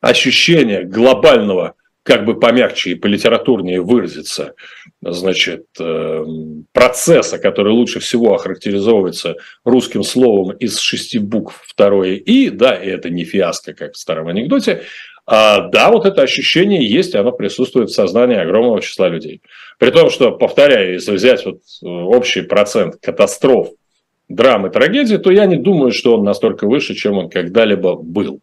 ощущение 0.00 0.84
глобального, 0.84 1.74
как 2.02 2.24
бы 2.24 2.40
помягче 2.40 2.92
и 2.92 2.94
политературнее 2.94 3.82
выразиться, 3.82 4.54
значит, 5.02 5.66
эм, 5.78 6.64
процесса, 6.72 7.38
который 7.38 7.72
лучше 7.72 8.00
всего 8.00 8.34
охарактеризовывается 8.34 9.36
русским 9.64 10.02
словом 10.02 10.56
из 10.56 10.78
шести 10.78 11.18
букв 11.18 11.62
второе 11.66 12.14
«и», 12.14 12.48
да, 12.48 12.74
и 12.74 12.88
это 12.88 13.10
не 13.10 13.24
фиаско, 13.24 13.74
как 13.74 13.92
в 13.92 13.98
старом 13.98 14.28
анекдоте, 14.28 14.84
а, 15.30 15.68
да, 15.68 15.90
вот 15.90 16.06
это 16.06 16.22
ощущение 16.22 16.88
есть, 16.88 17.14
оно 17.14 17.32
присутствует 17.32 17.90
в 17.90 17.94
сознании 17.94 18.38
огромного 18.38 18.80
числа 18.80 19.08
людей. 19.08 19.42
При 19.78 19.90
том, 19.90 20.08
что, 20.08 20.32
повторяю, 20.32 20.94
если 20.94 21.12
взять 21.12 21.44
вот 21.44 21.58
э, 21.82 21.86
общий 21.86 22.40
процент 22.40 22.96
катастроф, 22.96 23.68
драм 24.30 24.66
и 24.66 24.70
трагедии, 24.70 25.16
то 25.16 25.30
я 25.30 25.44
не 25.44 25.56
думаю, 25.56 25.92
что 25.92 26.16
он 26.16 26.24
настолько 26.24 26.66
выше, 26.66 26.94
чем 26.94 27.18
он 27.18 27.28
когда-либо 27.28 27.96
был. 27.96 28.40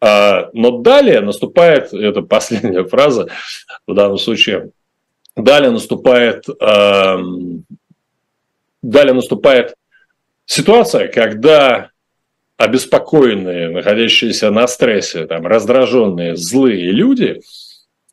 А, 0.00 0.50
но 0.52 0.78
далее 0.78 1.20
наступает, 1.20 1.92
это 1.92 2.22
последняя 2.22 2.84
фраза 2.84 3.28
в 3.86 3.94
данном 3.94 4.18
случае, 4.18 4.70
далее 5.36 5.70
наступает, 5.70 6.44
далее 8.82 9.14
наступает 9.14 9.74
ситуация, 10.46 11.08
когда 11.08 11.90
обеспокоенные, 12.58 13.70
находящиеся 13.70 14.50
на 14.50 14.66
стрессе, 14.66 15.26
там, 15.26 15.46
раздраженные, 15.46 16.36
злые 16.36 16.90
люди 16.90 17.40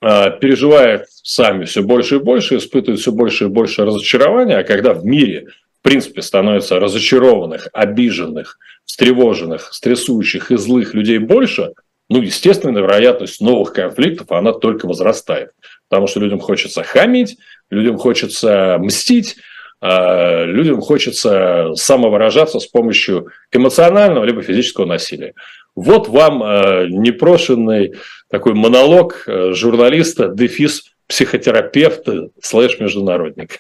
э, 0.01 0.39
переживают 0.39 1.07
сами 1.09 1.65
все 1.65 1.81
больше 1.81 2.17
и 2.17 2.19
больше, 2.19 2.57
испытывают 2.57 3.01
все 3.01 3.11
больше 3.11 3.45
и 3.45 3.47
больше 3.47 3.83
разочарования, 3.83 4.59
а 4.59 4.63
когда 4.63 4.93
в 4.93 5.03
мире, 5.03 5.47
принципе, 5.85 6.23
становится 6.23 6.79
разочарованных, 6.79 7.69
обиженных, 7.71 8.57
встревоженных, 8.85 9.71
стрессующих 9.71 10.51
и 10.51 10.57
злых 10.57 10.95
людей 10.95 11.19
больше, 11.19 11.73
ну, 12.09 12.21
естественно, 12.21 12.79
вероятность 12.79 13.39
новых 13.39 13.71
конфликтов, 13.73 14.31
она 14.31 14.51
только 14.51 14.87
возрастает. 14.87 15.51
Потому 15.87 16.07
что 16.07 16.19
людям 16.19 16.39
хочется 16.39 16.81
хамить, 16.81 17.37
людям 17.69 17.97
хочется 17.97 18.77
мстить, 18.79 19.35
а, 19.79 20.43
людям 20.45 20.81
хочется 20.81 21.75
самовыражаться 21.75 22.59
с 22.59 22.65
помощью 22.65 23.27
эмоционального 23.51 24.25
либо 24.25 24.41
физического 24.41 24.85
насилия. 24.85 25.35
Вот 25.75 26.07
вам 26.07 26.41
а, 26.41 26.87
непрошенный 26.87 27.93
такой 28.31 28.55
монолог 28.55 29.23
а, 29.27 29.53
журналиста, 29.53 30.29
дефис 30.29 30.93
психотерапевта 31.07 32.29
слэш 32.41 32.79
международника. 32.79 33.57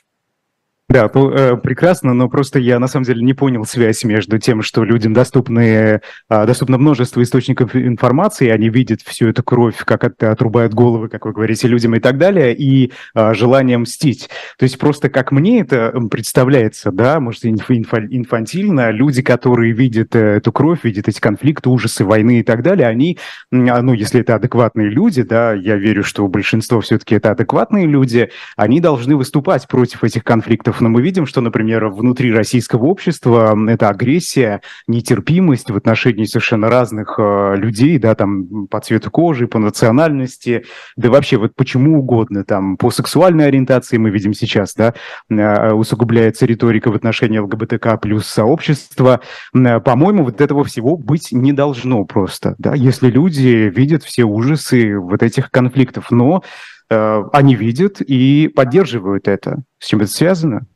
Да, 0.87 1.09
э, 1.11 1.57
прекрасно, 1.57 2.13
но 2.13 2.29
просто 2.29 2.59
я 2.59 2.77
на 2.77 2.87
самом 2.87 3.05
деле 3.05 3.23
не 3.23 3.33
понял 3.33 3.65
связь 3.65 4.03
между 4.03 4.37
тем, 4.37 4.61
что 4.61 4.83
людям 4.83 5.13
доступны, 5.13 5.99
э, 6.29 6.45
доступно 6.45 6.77
множество 6.77 7.23
источников 7.23 7.75
информации, 7.75 8.49
они 8.49 8.69
видят 8.69 9.01
всю 9.01 9.27
эту 9.27 9.41
кровь, 9.41 9.77
как 9.77 10.03
это 10.03 10.31
отрубают 10.31 10.75
головы, 10.75 11.09
как 11.09 11.25
вы 11.25 11.33
говорите, 11.33 11.67
людям 11.67 11.95
и 11.95 11.99
так 11.99 12.19
далее, 12.19 12.55
и 12.55 12.91
э, 13.15 13.33
желание 13.33 13.79
мстить. 13.79 14.29
То 14.59 14.63
есть 14.63 14.77
просто 14.77 15.09
как 15.09 15.31
мне 15.31 15.61
это 15.61 15.91
представляется, 16.11 16.91
да, 16.91 17.19
может, 17.19 17.45
инф, 17.47 17.71
инфантильно, 17.71 18.91
люди, 18.91 19.23
которые 19.23 19.73
видят 19.73 20.15
э, 20.15 20.35
эту 20.37 20.51
кровь, 20.51 20.83
видят 20.83 21.07
эти 21.07 21.19
конфликты, 21.19 21.71
ужасы 21.71 22.05
войны 22.05 22.41
и 22.41 22.43
так 22.43 22.61
далее, 22.61 22.87
они, 22.87 23.17
а, 23.51 23.81
ну, 23.81 23.93
если 23.93 24.21
это 24.21 24.35
адекватные 24.35 24.89
люди, 24.89 25.23
да, 25.23 25.53
я 25.53 25.77
верю, 25.77 26.03
что 26.03 26.27
большинство 26.27 26.79
все-таки 26.81 27.15
это 27.15 27.31
адекватные 27.31 27.87
люди, 27.87 28.29
они 28.55 28.79
должны 28.79 29.15
выступать 29.15 29.67
против 29.67 30.03
этих 30.03 30.23
конфликтов 30.23 30.75
но 30.85 30.89
мы 30.89 31.01
видим, 31.01 31.25
что, 31.25 31.41
например, 31.41 31.87
внутри 31.87 32.31
российского 32.31 32.85
общества 32.85 33.57
эта 33.67 33.89
агрессия, 33.89 34.61
нетерпимость 34.85 35.71
в 35.71 35.75
отношении 35.75 36.25
совершенно 36.25 36.69
разных 36.69 37.15
э, 37.17 37.55
людей, 37.57 37.97
да, 37.97 38.13
там, 38.13 38.67
по 38.67 38.79
цвету 38.81 39.09
кожи, 39.09 39.47
по 39.47 39.57
национальности, 39.57 40.63
да 40.95 41.09
вообще 41.09 41.37
вот 41.37 41.55
почему 41.55 41.97
угодно, 41.97 42.43
там, 42.45 42.77
по 42.77 42.91
сексуальной 42.91 43.47
ориентации 43.47 43.97
мы 43.97 44.11
видим 44.11 44.35
сейчас, 44.35 44.75
да, 44.75 44.93
э, 45.27 45.71
усугубляется 45.71 46.45
риторика 46.45 46.91
в 46.91 46.95
отношении 46.95 47.39
ЛГБТК 47.39 47.97
плюс 47.97 48.27
сообщества. 48.27 49.21
Э, 49.55 49.79
по-моему, 49.79 50.23
вот 50.23 50.39
этого 50.39 50.63
всего 50.65 50.97
быть 50.97 51.31
не 51.31 51.51
должно 51.51 52.05
просто, 52.05 52.53
да, 52.59 52.75
если 52.75 53.09
люди 53.09 53.71
видят 53.75 54.03
все 54.03 54.25
ужасы 54.25 54.99
вот 54.99 55.23
этих 55.23 55.49
конфликтов, 55.49 56.11
но 56.11 56.43
они 56.87 57.55
видят 57.55 57.99
и 57.99 58.47
поддерживают 58.47 59.27
это. 59.27 59.63
С 59.79 59.87
чем 59.87 60.01
это 60.01 60.11
связано? 60.11 60.67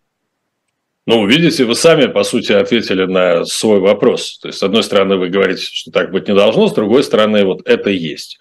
Ну, 1.05 1.25
видите, 1.25 1.63
вы 1.63 1.73
сами, 1.75 2.05
по 2.05 2.23
сути, 2.23 2.51
ответили 2.51 3.05
на 3.05 3.43
свой 3.45 3.79
вопрос. 3.79 4.37
То 4.39 4.49
есть, 4.49 4.59
с 4.59 4.63
одной 4.63 4.83
стороны, 4.83 5.15
вы 5.15 5.29
говорите, 5.29 5.63
что 5.63 5.91
так 5.91 6.11
быть 6.11 6.27
не 6.27 6.35
должно, 6.35 6.67
с 6.67 6.73
другой 6.73 7.03
стороны, 7.03 7.45
вот 7.45 7.67
это 7.67 7.89
есть. 7.89 8.37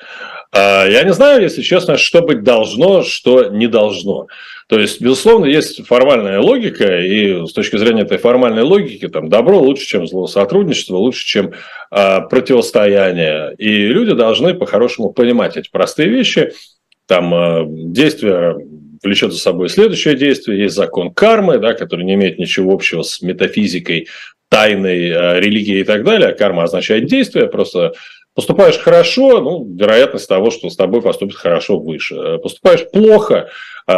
А 0.53 0.85
я 0.87 1.03
не 1.05 1.13
знаю, 1.15 1.43
если 1.43 1.63
честно, 1.63 1.97
что 1.97 2.21
быть 2.21 2.43
должно, 2.43 3.03
что 3.05 3.45
не 3.45 3.69
должно. 3.69 4.27
То 4.67 4.79
есть, 4.79 5.01
безусловно, 5.01 5.47
есть 5.47 5.87
формальная 5.87 6.41
логика, 6.41 6.99
и 6.99 7.47
с 7.47 7.53
точки 7.53 7.79
зрения 7.79 8.03
этой 8.03 8.19
формальной 8.19 8.65
логики, 8.65 9.09
там, 9.09 9.31
добро 9.31 9.59
лучше, 9.59 9.87
чем 9.87 10.07
зло, 10.07 10.27
сотрудничество 10.27 10.97
лучше, 10.97 11.25
чем 11.25 11.53
а, 11.91 12.21
противостояние. 12.21 13.55
И 13.57 13.87
люди 13.87 14.13
должны 14.13 14.53
по-хорошему 14.53 15.11
понимать 15.11 15.57
эти 15.57 15.71
простые 15.71 16.11
вещи– 16.11 16.53
там 17.09 17.35
э, 17.35 17.65
действие 17.67 18.57
влечет 19.03 19.33
за 19.33 19.39
собой 19.39 19.69
следующее 19.69 20.15
действие. 20.15 20.63
Есть 20.63 20.77
закон 20.77 21.13
кармы, 21.13 21.59
да, 21.59 21.75
который 21.75 22.05
не 22.05 22.15
имеет 22.15 22.39
ничего 22.39 22.73
общего 22.73 23.03
с 23.03 23.23
метафизикой, 23.23 24.09
тайной, 24.49 25.09
э, 25.09 25.41
религией 25.41 25.81
и 25.81 25.85
так 25.85 26.05
далее. 26.05 26.33
Карма 26.33 26.65
означает 26.65 27.07
действие, 27.07 27.47
просто 27.47 27.93
поступаешь 28.35 28.79
хорошо, 28.79 29.41
ну, 29.41 29.69
вероятность 29.77 30.29
того, 30.29 30.51
что 30.51 30.71
с 30.71 30.77
тобой 30.77 31.03
поступит 31.03 31.37
хорошо, 31.37 31.79
выше. 31.79 32.15
Э, 32.15 32.39
поступаешь 32.39 32.89
плохо, 32.91 33.51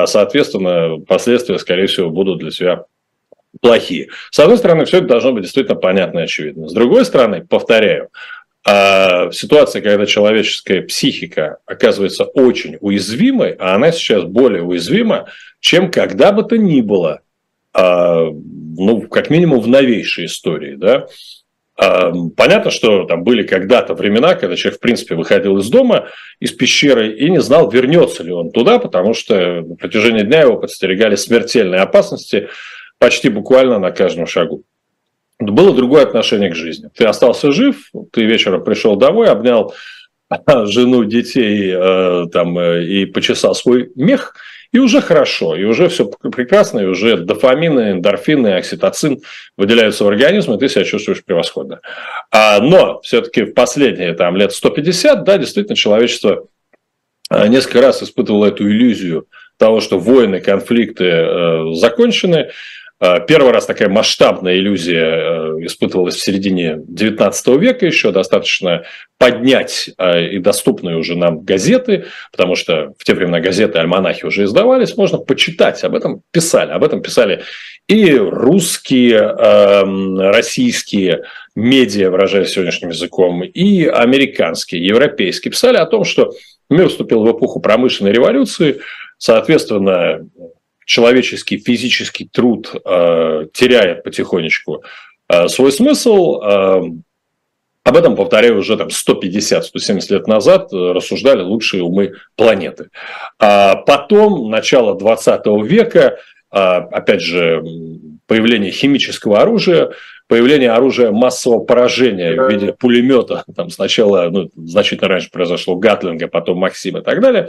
соответственно, 0.06 1.00
последствия, 1.06 1.58
скорее 1.58 1.86
всего, 1.86 2.10
будут 2.10 2.38
для 2.38 2.50
тебя 2.50 2.84
плохие. 3.60 4.08
С 4.30 4.38
одной 4.38 4.58
стороны, 4.58 4.84
все 4.84 4.98
это 4.98 5.08
должно 5.08 5.32
быть 5.32 5.42
действительно 5.42 5.76
понятно 5.76 6.20
и 6.20 6.24
очевидно. 6.24 6.68
С 6.68 6.72
другой 6.72 7.04
стороны, 7.04 7.44
повторяю, 7.46 8.08
а 8.64 9.30
ситуация, 9.32 9.80
когда 9.80 10.04
человеческая 10.06 10.82
психика 10.82 11.58
оказывается 11.64 12.24
очень 12.24 12.76
уязвимой, 12.80 13.52
а 13.58 13.74
она 13.74 13.90
сейчас 13.90 14.24
более 14.24 14.62
уязвима, 14.62 15.28
чем 15.60 15.90
когда 15.90 16.32
бы 16.32 16.42
то 16.42 16.58
ни 16.58 16.80
было, 16.82 17.20
а, 17.72 18.26
ну, 18.26 19.02
как 19.02 19.30
минимум 19.30 19.60
в 19.60 19.68
новейшей 19.68 20.26
истории, 20.26 20.74
да, 20.74 21.06
а, 21.76 22.12
Понятно, 22.36 22.70
что 22.70 23.04
там 23.04 23.24
были 23.24 23.42
когда-то 23.42 23.94
времена, 23.94 24.34
когда 24.34 24.54
человек, 24.56 24.78
в 24.78 24.82
принципе, 24.82 25.14
выходил 25.14 25.56
из 25.58 25.70
дома, 25.70 26.08
из 26.38 26.52
пещеры 26.52 27.16
и 27.16 27.30
не 27.30 27.40
знал, 27.40 27.70
вернется 27.70 28.22
ли 28.22 28.32
он 28.32 28.50
туда, 28.50 28.78
потому 28.78 29.14
что 29.14 29.62
на 29.62 29.76
протяжении 29.76 30.22
дня 30.22 30.42
его 30.42 30.58
подстерегали 30.58 31.14
смертельные 31.14 31.80
опасности 31.80 32.48
почти 32.98 33.30
буквально 33.30 33.78
на 33.78 33.92
каждом 33.92 34.26
шагу 34.26 34.64
было 35.40 35.74
другое 35.74 36.02
отношение 36.02 36.50
к 36.50 36.54
жизни. 36.54 36.90
Ты 36.94 37.04
остался 37.04 37.52
жив, 37.52 37.90
ты 38.12 38.24
вечером 38.24 38.62
пришел 38.62 38.96
домой, 38.96 39.28
обнял 39.28 39.74
жену, 40.66 41.04
детей 41.04 41.72
э, 41.74 42.26
там, 42.32 42.58
э, 42.58 42.84
и 42.84 43.06
почесал 43.06 43.54
свой 43.54 43.90
мех, 43.94 44.34
и 44.72 44.78
уже 44.78 45.00
хорошо, 45.00 45.56
и 45.56 45.64
уже 45.64 45.88
все 45.88 46.06
прекрасно, 46.06 46.80
и 46.80 46.84
уже 46.84 47.16
дофамины, 47.16 47.92
эндорфины, 47.92 48.54
окситоцин 48.54 49.20
выделяются 49.56 50.04
в 50.04 50.08
организм, 50.08 50.52
и 50.52 50.58
ты 50.58 50.68
себя 50.68 50.84
чувствуешь 50.84 51.24
превосходно. 51.24 51.80
А, 52.30 52.60
но 52.60 53.00
все-таки 53.00 53.42
в 53.42 53.54
последние 53.54 54.12
там, 54.14 54.36
лет 54.36 54.52
150, 54.52 55.24
да, 55.24 55.38
действительно, 55.38 55.74
человечество 55.74 56.46
э, 57.30 57.48
несколько 57.48 57.80
раз 57.80 58.02
испытывало 58.02 58.46
эту 58.46 58.68
иллюзию 58.68 59.26
того, 59.56 59.80
что 59.80 59.98
войны, 59.98 60.40
конфликты 60.40 61.74
закончены, 61.74 62.50
первый 63.00 63.52
раз 63.52 63.66
такая 63.66 63.88
масштабная 63.88 64.56
иллюзия 64.56 65.04
э, 65.04 65.64
испытывалась 65.64 66.16
в 66.16 66.22
середине 66.22 66.76
19 66.86 67.46
века 67.58 67.86
еще, 67.86 68.12
достаточно 68.12 68.84
поднять 69.16 69.90
э, 69.96 70.26
и 70.32 70.38
доступные 70.38 70.96
уже 70.96 71.16
нам 71.16 71.40
газеты, 71.40 72.06
потому 72.30 72.56
что 72.56 72.92
в 72.98 73.04
те 73.04 73.14
времена 73.14 73.40
газеты, 73.40 73.78
альманахи 73.78 74.26
уже 74.26 74.44
издавались, 74.44 74.96
можно 74.96 75.16
почитать, 75.18 75.82
об 75.82 75.94
этом 75.94 76.22
писали, 76.30 76.72
об 76.72 76.84
этом 76.84 77.00
писали 77.00 77.42
и 77.88 78.14
русские, 78.14 79.16
эм, 79.16 80.20
российские 80.20 81.24
медиа, 81.56 82.10
выражаясь 82.10 82.50
сегодняшним 82.50 82.90
языком, 82.90 83.42
и 83.42 83.84
американские, 83.86 84.86
европейские, 84.86 85.50
писали 85.50 85.76
о 85.76 85.86
том, 85.86 86.04
что 86.04 86.32
мир 86.68 86.88
вступил 86.88 87.24
в 87.24 87.32
эпоху 87.32 87.60
промышленной 87.60 88.12
революции, 88.12 88.80
соответственно, 89.18 90.28
человеческий 90.90 91.58
физический 91.58 92.24
труд 92.24 92.74
э, 92.84 93.46
теряет 93.52 94.02
потихонечку 94.02 94.82
э, 95.28 95.46
свой 95.46 95.70
смысл. 95.70 96.40
Э, 96.42 96.82
об 97.84 97.96
этом, 97.96 98.16
повторяю, 98.16 98.58
уже 98.58 98.76
там 98.76 98.88
150-170 98.88 100.12
лет 100.12 100.26
назад 100.26 100.72
э, 100.72 100.76
рассуждали 100.92 101.42
лучшие 101.42 101.84
умы 101.84 102.14
планеты. 102.34 102.88
А 103.38 103.76
потом, 103.76 104.50
начало 104.50 104.98
20 104.98 105.46
века, 105.62 106.18
э, 106.50 106.56
опять 106.56 107.20
же, 107.20 107.62
появление 108.26 108.72
химического 108.72 109.40
оружия, 109.42 109.92
появление 110.26 110.72
оружия 110.72 111.12
массового 111.12 111.60
поражения 111.60 112.34
в 112.34 112.50
виде 112.50 112.72
пулемета, 112.72 113.44
там 113.54 113.70
сначала, 113.70 114.28
ну, 114.28 114.50
значительно 114.56 115.06
раньше 115.06 115.30
произошло 115.30 115.76
Гатлинга, 115.76 116.26
потом 116.26 116.58
Максим 116.58 116.98
и 116.98 117.00
так 117.00 117.20
далее, 117.20 117.48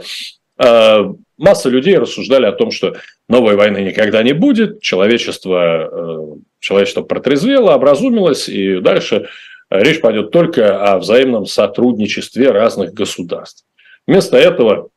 масса 0.58 1.68
людей 1.68 1.98
рассуждали 1.98 2.46
о 2.46 2.52
том, 2.52 2.70
что 2.70 2.94
новой 3.28 3.56
войны 3.56 3.78
никогда 3.78 4.22
не 4.22 4.32
будет, 4.32 4.80
человечество, 4.80 5.88
э, 5.90 6.18
человечество 6.60 7.02
протрезвело, 7.02 7.72
образумилось, 7.72 8.48
и 8.48 8.80
дальше 8.80 9.28
речь 9.70 10.00
пойдет 10.00 10.30
только 10.30 10.92
о 10.92 10.98
взаимном 10.98 11.46
сотрудничестве 11.46 12.50
разных 12.50 12.94
государств. 12.94 13.64
Вместо 14.06 14.36
этого 14.36 14.90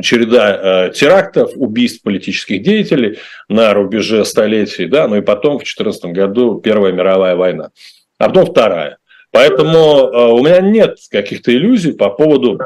череда 0.00 0.88
э, 0.88 0.92
терактов, 0.92 1.52
убийств 1.54 2.02
политических 2.02 2.62
деятелей 2.62 3.18
на 3.48 3.74
рубеже 3.74 4.24
столетий, 4.24 4.86
да, 4.86 5.06
ну 5.06 5.16
и 5.16 5.20
потом 5.20 5.54
в 5.54 5.58
2014 5.58 6.04
году 6.06 6.60
Первая 6.60 6.92
мировая 6.92 7.36
война, 7.36 7.70
а 8.18 8.28
потом 8.28 8.46
Вторая. 8.46 8.98
Поэтому 9.30 9.78
э, 9.78 10.26
у 10.32 10.42
меня 10.42 10.60
нет 10.60 10.98
каких-то 11.10 11.52
иллюзий 11.52 11.92
по 11.92 12.10
поводу 12.10 12.60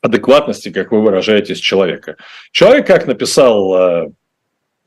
адекватности, 0.00 0.70
как 0.70 0.92
вы 0.92 1.02
выражаетесь, 1.02 1.58
человека. 1.58 2.16
Человек, 2.52 2.86
как 2.86 3.06
написал 3.06 3.74
э, 3.74 4.10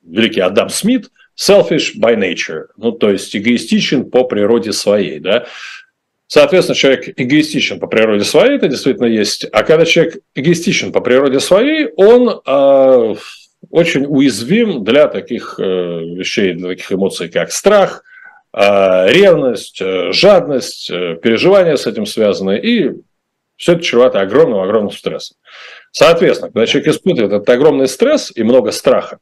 великий 0.04 0.42
Адам 0.42 0.70
Смит, 0.70 1.10
selfish 1.38 1.92
by 2.00 2.16
nature, 2.16 2.68
ну, 2.78 2.92
то 2.92 3.10
есть 3.10 3.36
эгоистичен 3.36 4.10
по 4.10 4.24
природе 4.24 4.72
своей, 4.74 5.20
да. 5.20 5.46
Соответственно, 6.28 6.76
человек 6.76 7.10
эгоистичен 7.18 7.80
по 7.80 7.88
природе 7.88 8.24
своей, 8.24 8.56
это 8.56 8.70
действительно 8.70 9.08
есть. 9.08 9.46
А 9.52 9.64
когда 9.64 9.86
человек 9.86 10.20
эгоистичен 10.34 10.94
по 10.94 11.02
природе 11.02 11.42
своей, 11.42 11.90
он 11.98 12.30
э, 12.30 13.16
очень 13.70 14.06
уязвим 14.06 14.84
для 14.86 15.08
таких 15.08 15.60
э, 15.60 15.64
вещей, 15.64 16.54
для 16.54 16.70
таких 16.70 16.92
эмоций, 16.92 17.28
как 17.28 17.52
страх, 17.52 18.04
э, 18.54 19.12
ревность, 19.12 19.82
э, 19.82 20.14
жадность, 20.14 20.90
э, 20.90 21.18
переживания 21.22 21.76
с 21.76 21.86
этим 21.86 22.06
связаны. 22.06 22.58
И 22.58 22.92
все 23.62 23.74
это 23.74 23.84
чревато 23.84 24.22
огромным-огромным 24.22 24.92
стрессом. 24.92 25.38
Соответственно, 25.92 26.52
когда 26.52 26.66
человек 26.66 26.96
испытывает 26.96 27.32
этот 27.32 27.48
огромный 27.48 27.88
стресс 27.88 28.32
и 28.34 28.42
много 28.42 28.72
страха, 28.72 29.20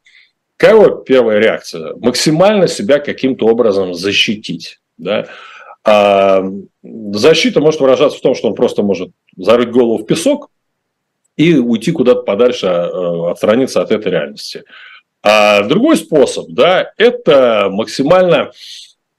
какая 0.56 0.96
первая 1.06 1.40
реакция? 1.40 1.94
Максимально 1.98 2.70
себя 2.70 3.00
каким-то 3.00 3.48
образом 3.48 3.94
защитить. 3.94 4.80
Да? 4.98 5.28
А 5.84 6.42
защита 6.82 7.60
может 7.60 7.82
выражаться 7.82 8.18
в 8.18 8.22
том, 8.22 8.34
что 8.34 8.48
он 8.48 8.56
просто 8.56 8.82
может 8.82 9.10
зарыть 9.36 9.72
голову 9.72 9.98
в 9.98 10.06
песок 10.06 10.50
и 11.36 11.56
уйти 11.56 11.92
куда-то 11.92 12.22
подальше, 12.22 12.68
а, 12.68 13.32
отстраниться 13.32 13.82
от 13.82 13.92
этой 13.92 14.10
реальности. 14.10 14.64
А 15.22 15.64
другой 15.64 15.98
способ, 15.98 16.48
да, 16.48 16.94
это 16.96 17.68
максимально 17.70 18.54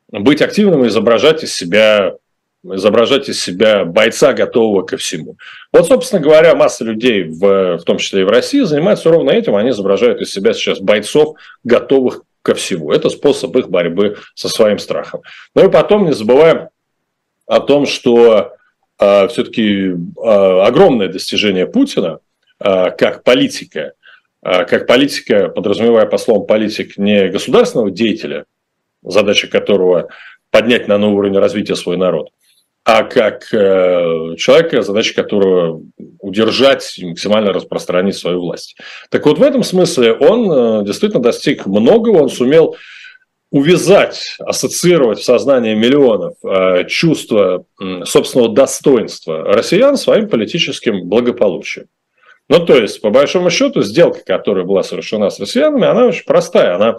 быть 0.08 0.40
активным 0.40 0.86
и 0.86 0.88
изображать 0.88 1.44
из 1.44 1.54
себя 1.54 2.14
изображать 2.62 3.28
из 3.28 3.42
себя 3.42 3.84
бойца, 3.84 4.32
готового 4.32 4.82
ко 4.82 4.96
всему. 4.96 5.36
Вот, 5.72 5.86
собственно 5.86 6.20
говоря, 6.20 6.54
масса 6.54 6.84
людей, 6.84 7.24
в, 7.24 7.78
в 7.78 7.82
том 7.84 7.98
числе 7.98 8.22
и 8.22 8.24
в 8.24 8.28
России, 8.28 8.60
занимаются 8.60 9.10
ровно 9.10 9.30
этим. 9.30 9.56
Они 9.56 9.70
изображают 9.70 10.20
из 10.20 10.32
себя 10.32 10.52
сейчас 10.52 10.78
бойцов, 10.78 11.36
готовых 11.64 12.22
ко 12.42 12.54
всему. 12.54 12.92
Это 12.92 13.08
способ 13.08 13.56
их 13.56 13.68
борьбы 13.68 14.16
со 14.34 14.48
своим 14.48 14.78
страхом. 14.78 15.22
Ну 15.54 15.68
и 15.68 15.70
потом 15.70 16.06
не 16.06 16.12
забываем 16.12 16.68
о 17.46 17.60
том, 17.60 17.86
что 17.86 18.52
э, 18.98 19.28
все-таки 19.28 19.90
э, 19.90 19.94
огромное 20.22 21.08
достижение 21.08 21.66
Путина 21.66 22.20
э, 22.60 22.90
как 22.92 23.24
политика, 23.24 23.92
э, 24.42 24.64
как 24.64 24.86
политика, 24.86 25.48
подразумевая 25.48 26.06
по 26.06 26.18
словам 26.18 26.46
политик 26.46 26.96
не 26.96 27.28
государственного 27.28 27.90
деятеля, 27.90 28.44
задача 29.02 29.48
которого 29.48 30.08
поднять 30.50 30.88
на 30.88 30.98
новый 30.98 31.16
уровень 31.16 31.38
развития 31.38 31.76
свой 31.76 31.96
народ, 31.96 32.30
а 32.84 33.02
как 33.02 33.52
э, 33.52 34.36
человека, 34.36 34.82
задача 34.82 35.14
которого 35.14 35.82
удержать 36.18 36.98
и 36.98 37.06
максимально 37.06 37.52
распространить 37.52 38.16
свою 38.16 38.40
власть. 38.40 38.76
Так 39.10 39.26
вот, 39.26 39.38
в 39.38 39.42
этом 39.42 39.62
смысле 39.62 40.14
он 40.14 40.50
э, 40.50 40.84
действительно 40.86 41.22
достиг 41.22 41.66
многого, 41.66 42.18
он 42.18 42.30
сумел 42.30 42.76
увязать, 43.50 44.36
ассоциировать 44.38 45.18
в 45.18 45.24
сознании 45.24 45.74
миллионов 45.74 46.34
э, 46.44 46.84
чувство 46.86 47.64
собственного 48.04 48.54
достоинства 48.54 49.42
россиян 49.44 49.96
своим 49.96 50.28
политическим 50.28 51.08
благополучием. 51.08 51.86
Ну, 52.48 52.64
то 52.64 52.76
есть, 52.76 53.00
по 53.00 53.10
большому 53.10 53.50
счету, 53.50 53.82
сделка, 53.82 54.20
которая 54.24 54.64
была 54.64 54.82
совершена 54.82 55.30
с 55.30 55.38
россиянами, 55.38 55.86
она 55.86 56.06
очень 56.06 56.24
простая. 56.24 56.74
Она 56.74 56.96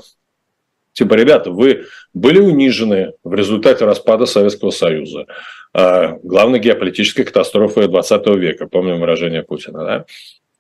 типа, 0.94 1.14
ребята, 1.16 1.52
вы 1.52 1.86
были 2.14 2.40
унижены 2.40 3.14
в 3.24 3.34
результате 3.34 3.86
распада 3.86 4.26
Советского 4.26 4.72
Союза. 4.72 5.26
А, 5.74 6.18
главной 6.24 6.60
геополитической 6.60 7.24
катастрофы 7.24 7.88
20 7.88 8.28
века, 8.36 8.68
помним 8.68 9.00
выражение 9.00 9.44
Путина, 9.44 9.86
да? 9.86 10.06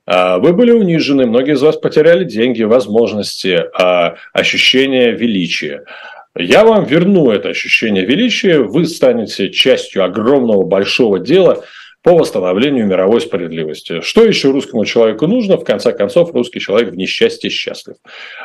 А, 0.06 0.38
вы 0.40 0.54
были 0.54 0.72
унижены, 0.72 1.26
многие 1.26 1.54
из 1.54 1.62
вас 1.62 1.78
потеряли 1.78 2.24
деньги, 2.24 2.64
возможности, 2.64 3.62
а, 3.78 4.16
ощущение 4.34 5.12
величия. 5.12 5.84
Я 6.38 6.64
вам 6.64 6.86
верну 6.86 7.30
это 7.30 7.50
ощущение 7.50 8.06
величия, 8.06 8.60
вы 8.60 8.86
станете 8.86 9.50
частью 9.52 10.06
огромного 10.06 10.64
большого 10.64 11.20
дела 11.20 11.64
по 12.04 12.14
восстановлению 12.14 12.88
мировой 12.88 13.20
справедливости. 13.20 14.00
Что 14.00 14.24
еще 14.24 14.50
русскому 14.52 14.86
человеку 14.86 15.28
нужно? 15.28 15.58
В 15.58 15.66
конце 15.66 15.92
концов, 15.92 16.34
русский 16.34 16.62
человек 16.62 16.94
в 16.94 16.96
несчастье 16.96 17.50
счастлив. 17.50 17.98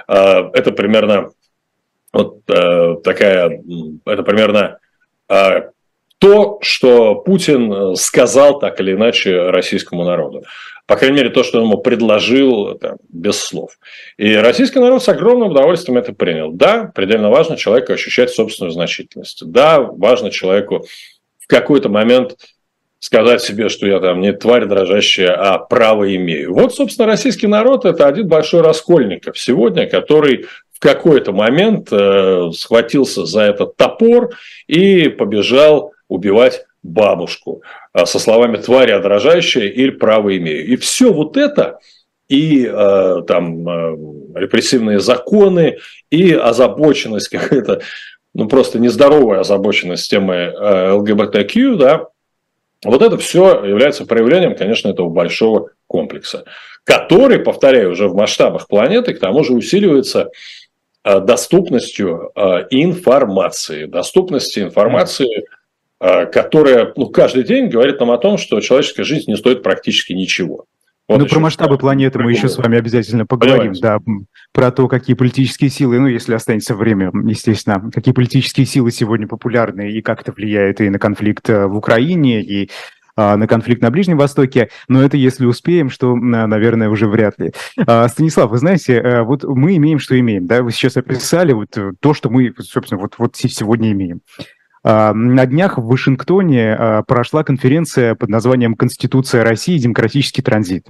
Это 0.08 0.72
примерно 0.72 1.30
вот 2.12 2.40
э, 2.48 2.96
такая, 3.02 3.62
это 4.04 4.22
примерно 4.24 4.78
то, 6.18 6.58
что 6.62 7.16
Путин 7.16 7.72
э, 7.72 7.94
сказал 7.96 8.58
так 8.58 8.80
или 8.80 8.92
иначе 8.92 9.50
российскому 9.50 10.04
народу. 10.04 10.44
По 10.86 10.96
крайней 10.96 11.16
мере, 11.16 11.30
то, 11.30 11.42
что 11.42 11.58
он 11.58 11.64
ему 11.64 11.78
предложил 11.78 12.78
там, 12.78 12.96
без 13.08 13.40
слов. 13.40 13.72
И 14.16 14.34
российский 14.34 14.78
народ 14.78 15.02
с 15.02 15.08
огромным 15.08 15.50
удовольствием 15.50 15.98
это 15.98 16.12
принял. 16.12 16.52
Да, 16.52 16.90
предельно 16.94 17.28
важно 17.28 17.56
человеку 17.56 17.92
ощущать 17.92 18.30
собственную 18.30 18.70
значительность. 18.70 19.42
Да, 19.44 19.80
важно 19.80 20.30
человеку 20.30 20.86
в 21.38 21.48
какой-то 21.48 21.88
момент 21.88 22.36
сказать 22.98 23.42
себе, 23.42 23.68
что 23.68 23.86
я 23.86 24.00
там 24.00 24.20
не 24.20 24.32
тварь 24.32 24.64
дрожащая, 24.64 25.32
а 25.32 25.58
право 25.58 26.14
имею. 26.14 26.54
Вот, 26.54 26.74
собственно, 26.74 27.06
российский 27.06 27.46
народ– 27.46 27.84
это 27.84 28.06
один 28.06 28.28
большой 28.28 28.62
раскольников 28.62 29.38
сегодня, 29.38 29.88
который 29.88 30.46
в 30.72 30.78
какой-то 30.78 31.32
момент 31.32 31.88
э, 31.90 32.50
схватился 32.54 33.24
за 33.26 33.42
этот 33.42 33.76
топор 33.76 34.34
и 34.66 35.08
побежал 35.08 35.92
убивать 36.08 36.66
бабушку. 36.82 37.62
А, 37.92 38.06
со 38.06 38.18
словами 38.18 38.56
«тварь 38.58 38.92
отражающая» 38.92 39.68
или 39.68 39.90
«право 39.90 40.36
имею». 40.36 40.66
И 40.66 40.76
все 40.76 41.12
вот 41.12 41.36
это, 41.36 41.78
и 42.28 42.66
э, 42.66 43.22
там 43.26 43.68
э, 43.68 43.96
репрессивные 44.34 45.00
законы, 45.00 45.78
и 46.10 46.32
озабоченность 46.32 47.28
какая-то, 47.28 47.82
ну 48.34 48.48
просто 48.48 48.78
нездоровая 48.78 49.40
озабоченность 49.40 50.10
темы 50.10 50.34
э, 50.34 50.90
ЛГБТQ, 50.92 51.76
да, 51.76 52.06
вот 52.84 53.02
это 53.02 53.16
все 53.18 53.64
является 53.64 54.06
проявлением, 54.06 54.54
конечно, 54.54 54.88
этого 54.88 55.08
большого 55.08 55.70
комплекса, 55.86 56.44
который, 56.84 57.38
повторяю, 57.38 57.92
уже 57.92 58.08
в 58.08 58.14
масштабах 58.14 58.68
планеты, 58.68 59.14
к 59.14 59.20
тому 59.20 59.42
же 59.42 59.54
усиливается 59.54 60.30
доступностью 61.04 62.32
информации, 62.70 63.86
доступности 63.86 64.58
информации 64.58 65.28
Э, 65.38 65.55
которая 65.98 66.92
ну, 66.96 67.06
каждый 67.06 67.44
день 67.44 67.68
говорит 67.68 68.00
нам 68.00 68.10
о 68.10 68.18
том, 68.18 68.38
что 68.38 68.60
человеческая 68.60 69.04
жизнь 69.04 69.30
не 69.30 69.36
стоит 69.36 69.62
практически 69.62 70.12
ничего. 70.12 70.66
Вот 71.08 71.20
ну, 71.20 71.26
про 71.26 71.38
масштабы 71.38 71.78
планеты 71.78 72.18
мы 72.18 72.32
еще 72.32 72.48
с 72.48 72.56
вами 72.56 72.78
обязательно 72.78 73.26
поговорим, 73.26 73.74
Понимаете? 73.74 73.80
да, 73.80 73.98
про 74.52 74.72
то, 74.72 74.88
какие 74.88 75.14
политические 75.14 75.70
силы, 75.70 76.00
ну, 76.00 76.08
если 76.08 76.34
останется 76.34 76.74
время, 76.74 77.12
естественно, 77.24 77.90
какие 77.94 78.12
политические 78.12 78.66
силы 78.66 78.90
сегодня 78.90 79.28
популярны 79.28 79.92
и 79.92 80.02
как 80.02 80.22
это 80.22 80.32
влияет 80.32 80.80
и 80.80 80.90
на 80.90 80.98
конфликт 80.98 81.48
э, 81.48 81.66
в 81.66 81.76
Украине, 81.76 82.42
и 82.42 82.70
а, 83.14 83.36
на 83.36 83.46
конфликт 83.46 83.82
на 83.82 83.90
Ближнем 83.90 84.18
Востоке, 84.18 84.68
но 84.88 85.02
это 85.02 85.16
если 85.16 85.46
успеем, 85.46 85.90
что, 85.90 86.14
наверное, 86.16 86.90
уже 86.90 87.06
вряд 87.06 87.38
ли. 87.38 87.52
А, 87.86 88.08
Станислав, 88.08 88.50
вы 88.50 88.58
знаете, 88.58 88.94
э, 88.94 89.22
вот 89.22 89.44
мы 89.44 89.76
имеем, 89.76 90.00
что 90.00 90.18
имеем, 90.18 90.46
да, 90.46 90.62
вы 90.62 90.72
сейчас 90.72 90.96
описали 90.96 91.52
вот 91.52 91.78
то, 92.00 92.14
что 92.14 92.30
мы, 92.30 92.52
собственно, 92.58 93.00
вот, 93.00 93.14
вот 93.16 93.36
сегодня 93.36 93.92
имеем. 93.92 94.22
А, 94.88 95.12
на 95.12 95.46
днях 95.46 95.78
в 95.78 95.84
Вашингтоне 95.84 96.72
а, 96.72 97.02
прошла 97.02 97.42
конференция 97.42 98.14
под 98.14 98.28
названием 98.28 98.76
«Конституция 98.76 99.42
России. 99.42 99.78
Демократический 99.78 100.42
транзит» 100.42 100.86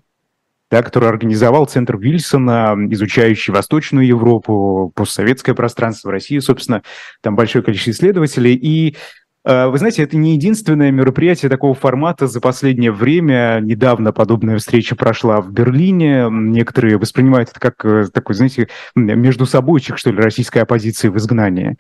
да, 0.69 0.83
который 0.83 1.09
организовал 1.09 1.67
Центр 1.67 1.97
Вильсона, 1.97 2.75
изучающий 2.91 3.53
Восточную 3.53 4.05
Европу, 4.05 4.91
постсоветское 4.97 5.55
пространство 5.55 6.09
в 6.09 6.11
России, 6.11 6.41
собственно, 6.41 6.83
там 7.23 7.37
большое 7.37 7.63
количество 7.63 7.93
исследователей. 7.93 8.55
И 8.55 8.97
а, 9.45 9.69
вы 9.69 9.79
знаете, 9.79 10.03
это 10.03 10.17
не 10.17 10.35
единственное 10.35 10.91
мероприятие 10.91 11.49
такого 11.49 11.73
формата 11.75 12.27
за 12.27 12.41
последнее 12.41 12.93
время. 12.93 13.61
Недавно 13.63 14.13
подобная 14.13 14.59
встреча 14.59 14.97
прошла 14.97 15.41
в 15.41 15.53
Берлине. 15.53 16.29
Некоторые 16.31 16.99
воспринимают 16.99 17.51
это 17.51 17.61
как 17.61 17.83
э, 17.85 18.09
такой, 18.13 18.35
знаете, 18.35 18.69
между 18.95 19.47
собойчик, 19.47 19.97
что 19.97 20.11
ли, 20.11 20.19
российской 20.19 20.59
оппозиции 20.59 21.09
в 21.09 21.17
изгнании. 21.17 21.77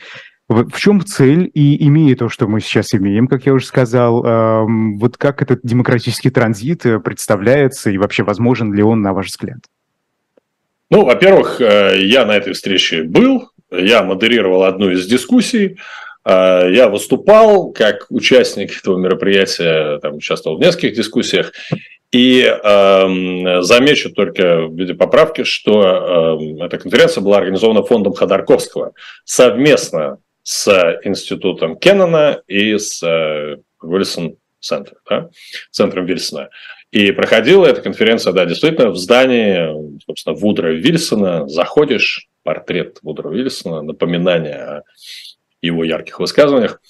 В 0.48 0.78
чем 0.78 1.04
цель 1.04 1.50
и 1.54 1.84
имея 1.88 2.14
то, 2.14 2.28
что 2.28 2.46
мы 2.46 2.60
сейчас 2.60 2.94
имеем, 2.94 3.26
как 3.26 3.46
я 3.46 3.52
уже 3.52 3.66
сказал, 3.66 4.22
вот 4.96 5.16
как 5.16 5.42
этот 5.42 5.60
демократический 5.64 6.30
транзит 6.30 6.86
э, 6.86 7.00
представляется 7.00 7.90
и 7.90 7.98
вообще 7.98 8.22
возможен 8.22 8.72
ли 8.72 8.80
он, 8.82 9.02
на 9.02 9.12
ваш 9.12 9.26
взгляд? 9.26 9.58
Ну, 10.88 11.04
во-первых, 11.04 11.60
э, 11.60 11.98
я 12.04 12.24
на 12.24 12.36
этой 12.36 12.52
встрече 12.52 13.02
был, 13.02 13.50
я 13.72 14.04
модерировал 14.04 14.62
одну 14.62 14.90
из 14.90 15.06
дискуссий, 15.06 15.78
э, 16.24 16.70
я 16.72 16.88
выступал 16.88 17.72
как 17.72 18.06
участник 18.10 18.78
этого 18.78 18.96
мероприятия, 18.96 19.98
там, 19.98 20.14
участвовал 20.14 20.58
в 20.58 20.60
нескольких 20.60 20.94
дискуссиях, 20.94 21.52
и 22.12 22.42
э, 22.42 23.62
замечу 23.62 24.12
только 24.12 24.66
в 24.66 24.76
виде 24.76 24.94
поправки, 24.94 25.42
что 25.42 26.38
э, 26.40 26.64
эта 26.64 26.78
конференция 26.78 27.20
была 27.20 27.38
организована 27.38 27.82
фондом 27.82 28.14
Ходорковского 28.14 28.92
совместно 29.24 30.18
с 30.46 31.00
институтом 31.02 31.76
Кеннона 31.76 32.40
и 32.46 32.78
с 32.78 33.02
Вильсон 33.82 34.26
э, 34.26 34.34
Центр, 34.60 34.94
да, 35.10 35.28
центром 35.72 36.06
Вильсона. 36.06 36.50
И 36.92 37.10
проходила 37.10 37.66
эта 37.66 37.82
конференция, 37.82 38.32
да, 38.32 38.46
действительно, 38.46 38.90
в 38.90 38.96
здании, 38.96 39.98
собственно, 40.06 40.36
Вудра 40.36 40.68
Вильсона. 40.68 41.48
Заходишь, 41.48 42.28
портрет 42.44 43.00
Вудро 43.02 43.30
Вильсона, 43.30 43.82
напоминание 43.82 44.54
о 44.54 44.82
его 45.62 45.82
ярких 45.82 46.20
высказываниях. 46.20 46.80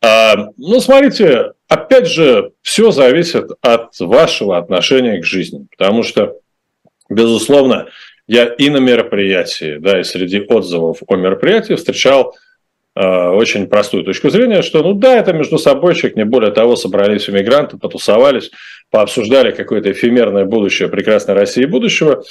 А, 0.00 0.50
ну, 0.56 0.78
смотрите, 0.78 1.54
опять 1.66 2.06
же, 2.06 2.52
все 2.62 2.92
зависит 2.92 3.50
от 3.62 3.98
вашего 3.98 4.58
отношения 4.58 5.20
к 5.20 5.24
жизни, 5.24 5.66
потому 5.76 6.04
что, 6.04 6.36
безусловно, 7.10 7.88
я 8.28 8.44
и 8.44 8.70
на 8.70 8.76
мероприятии, 8.76 9.78
да, 9.78 9.98
и 9.98 10.04
среди 10.04 10.40
отзывов 10.40 11.02
о 11.04 11.16
мероприятии 11.16 11.74
встречал 11.74 12.36
э, 12.36 12.51
очень 12.94 13.68
простую 13.68 14.04
точку 14.04 14.28
зрения, 14.28 14.60
что, 14.60 14.82
ну 14.82 14.92
да, 14.92 15.16
это 15.16 15.32
между 15.32 15.58
собойчик, 15.58 16.14
не 16.14 16.26
более 16.26 16.50
того, 16.50 16.76
собрались 16.76 17.28
иммигранты, 17.28 17.78
потусовались, 17.78 18.50
пообсуждали 18.90 19.50
какое-то 19.50 19.92
эфемерное 19.92 20.44
будущее 20.44 20.88
прекрасной 20.88 21.34
России 21.34 21.64
будущего, 21.64 22.22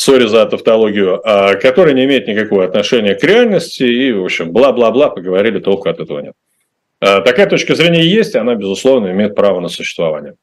сори 0.00 0.26
за 0.26 0.46
тавтологию, 0.46 1.20
а, 1.24 1.54
который 1.54 1.94
не 1.94 2.04
имеет 2.04 2.26
никакого 2.26 2.64
отношения 2.64 3.14
к 3.14 3.22
реальности, 3.22 3.82
и, 3.82 4.12
в 4.12 4.24
общем, 4.24 4.50
бла-бла-бла, 4.50 5.10
поговорили, 5.10 5.60
толку 5.60 5.88
от 5.88 6.00
этого 6.00 6.20
нет. 6.20 6.34
А, 7.00 7.20
такая 7.20 7.46
точка 7.46 7.74
зрения 7.74 8.02
есть, 8.02 8.34
и 8.34 8.38
она, 8.38 8.54
безусловно, 8.54 9.10
имеет 9.10 9.34
право 9.34 9.60
на 9.60 9.68
существование. 9.68 10.34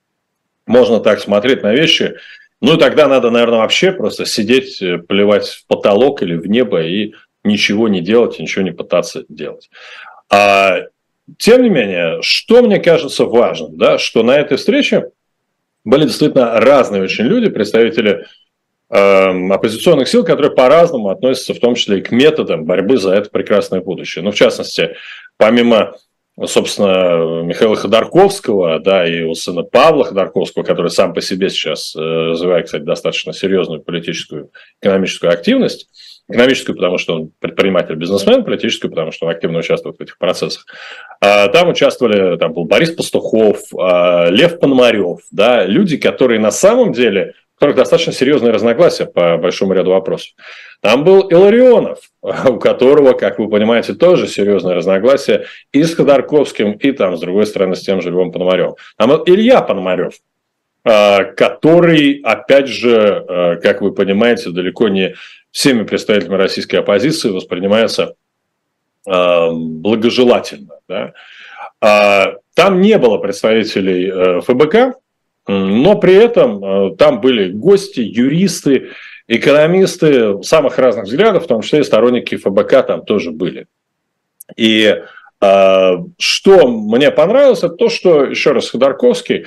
Можно 0.65 0.99
так 0.99 1.19
смотреть 1.19 1.63
на 1.63 1.73
вещи, 1.73 2.15
ну 2.61 2.75
и 2.75 2.79
тогда 2.79 3.07
надо, 3.07 3.29
наверное, 3.29 3.59
вообще 3.59 3.91
просто 3.91 4.25
сидеть, 4.25 4.81
э, 4.81 4.97
плевать 4.97 5.47
в 5.47 5.67
потолок 5.67 6.23
или 6.23 6.35
в 6.35 6.47
небо 6.47 6.81
и 6.81 7.13
ничего 7.47 7.87
не 7.87 8.01
делать, 8.01 8.39
ничего 8.39 8.63
не 8.63 8.71
пытаться 8.71 9.23
делать. 9.29 9.69
А, 10.29 10.81
тем 11.37 11.63
не 11.63 11.69
менее, 11.69 12.21
что 12.21 12.61
мне 12.61 12.79
кажется 12.79 13.25
важным, 13.25 13.77
да, 13.77 13.97
что 13.97 14.23
на 14.23 14.31
этой 14.31 14.57
встрече 14.57 15.11
были 15.83 16.03
действительно 16.03 16.59
разные 16.59 17.01
очень 17.01 17.25
люди, 17.25 17.49
представители 17.49 18.25
Эм, 18.89 19.51
оппозиционных 19.51 20.07
сил, 20.07 20.23
которые 20.23 20.51
по-разному 20.51 21.09
относятся, 21.09 21.53
в 21.53 21.59
том 21.59 21.75
числе 21.75 21.99
и 21.99 22.01
к 22.01 22.11
методам 22.11 22.63
борьбы 22.63 22.97
за 22.97 23.13
это 23.15 23.29
прекрасное 23.29 23.81
будущее. 23.81 24.23
Ну, 24.23 24.31
в 24.31 24.35
частности, 24.35 24.95
помимо 25.35 25.95
собственно, 26.45 27.43
Михаила 27.43 27.75
Ходорковского, 27.75 28.79
да, 28.79 29.05
и 29.07 29.23
у 29.23 29.33
сына 29.33 29.63
Павла 29.63 30.05
Ходорковского, 30.05 30.63
который 30.63 30.91
сам 30.91 31.13
по 31.13 31.19
себе 31.19 31.49
сейчас 31.49 31.95
э, 31.95 31.99
развивает, 31.99 32.67
кстати, 32.67 32.83
достаточно 32.83 33.33
серьезную 33.33 33.81
политическую, 33.81 34.51
экономическую 34.79 35.33
активность, 35.33 35.89
экономическую, 36.29 36.75
потому 36.75 36.97
что 36.97 37.15
он 37.15 37.31
предприниматель-бизнесмен, 37.39 38.43
политическую, 38.43 38.91
потому 38.91 39.11
что 39.11 39.25
он 39.25 39.31
активно 39.31 39.59
участвует 39.59 39.97
в 39.97 40.01
этих 40.01 40.17
процессах. 40.17 40.65
А, 41.21 41.47
там 41.47 41.69
участвовали, 41.69 42.37
там 42.37 42.53
был 42.53 42.65
Борис 42.65 42.91
Пастухов, 42.91 43.61
а, 43.77 44.27
Лев 44.29 44.59
Пономарев, 44.59 45.19
да, 45.31 45.65
люди, 45.65 45.97
которые 45.97 46.39
на 46.39 46.51
самом 46.51 46.91
деле 46.91 47.33
в 47.55 47.59
которых 47.59 47.77
достаточно 47.77 48.13
серьезные 48.13 48.51
разногласия 48.51 49.07
по 49.07 49.35
большому 49.37 49.73
ряду 49.73 49.89
вопросов. 49.89 50.33
Там 50.79 51.03
был 51.03 51.21
Иларионов, 51.21 51.97
у 52.21 52.59
которого, 52.59 53.13
как 53.13 53.39
вы 53.39 53.49
понимаете, 53.49 53.95
тоже 53.95 54.27
серьезные 54.27 54.75
разногласия 54.75 55.45
и 55.71 55.83
с 55.83 55.95
Ходорковским, 55.95 56.73
и 56.73 56.91
там, 56.91 57.17
с 57.17 57.19
другой 57.19 57.47
стороны, 57.47 57.75
с 57.75 57.81
тем 57.81 57.99
же 57.99 58.11
Львом 58.11 58.31
Пономаревым. 58.31 58.75
Там 58.95 59.09
был 59.09 59.23
Илья 59.25 59.61
Пономарев, 59.61 60.13
а, 60.83 61.23
который, 61.23 62.21
опять 62.23 62.67
же, 62.67 63.57
как 63.63 63.81
вы 63.81 63.91
понимаете, 63.91 64.51
далеко 64.51 64.87
не 64.89 65.15
всеми 65.51 65.83
представителями 65.83 66.35
российской 66.35 66.77
оппозиции 66.77 67.29
воспринимается 67.29 68.15
а, 69.07 69.49
благожелательно. 69.51 70.75
Да? 70.87 71.13
Там 72.57 72.81
не 72.81 72.97
было 72.97 73.19
представителей 73.19 74.09
э, 74.09 74.41
ФБК, 74.41 74.97
но 75.47 75.95
при 75.99 76.15
этом 76.15 76.65
э, 76.65 76.95
там 76.95 77.21
были 77.21 77.51
гости, 77.51 77.99
юристы, 77.99 78.89
экономисты 79.27 80.41
самых 80.41 80.79
разных 80.79 81.05
взглядов, 81.05 81.43
в 81.43 81.47
том 81.47 81.61
числе 81.61 81.81
и 81.81 81.83
сторонники 81.83 82.35
ФБК 82.35 82.81
там 82.81 83.05
тоже 83.05 83.29
были. 83.29 83.67
И 84.55 85.03
э, 85.39 85.91
что 86.17 86.67
мне 86.67 87.11
понравилось, 87.11 87.59
это 87.59 87.75
то, 87.75 87.89
что, 87.89 88.25
еще 88.25 88.53
раз, 88.53 88.71
Ходорковский 88.71 89.45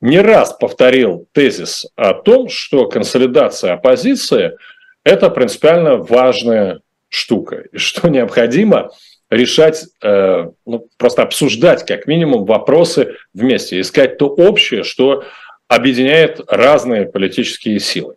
не 0.00 0.20
раз 0.20 0.52
повторил 0.52 1.26
тезис 1.32 1.86
о 1.96 2.14
том, 2.14 2.48
что 2.48 2.86
консолидация 2.86 3.72
оппозиции– 3.72 4.52
это 5.04 5.30
принципиально 5.30 5.96
важная 5.96 6.80
штука, 7.08 7.64
и 7.72 7.78
что 7.78 8.08
необходимо 8.08 8.90
решать, 9.30 9.84
э, 10.02 10.48
ну, 10.66 10.88
просто 10.96 11.22
обсуждать 11.22 11.86
как 11.86 12.06
минимум 12.06 12.44
вопросы 12.44 13.16
вместе, 13.32 13.80
искать 13.80 14.18
то 14.18 14.28
общее, 14.28 14.82
что 14.82 15.24
объединяет 15.68 16.40
разные 16.46 17.06
политические 17.06 17.80
силы. 17.80 18.16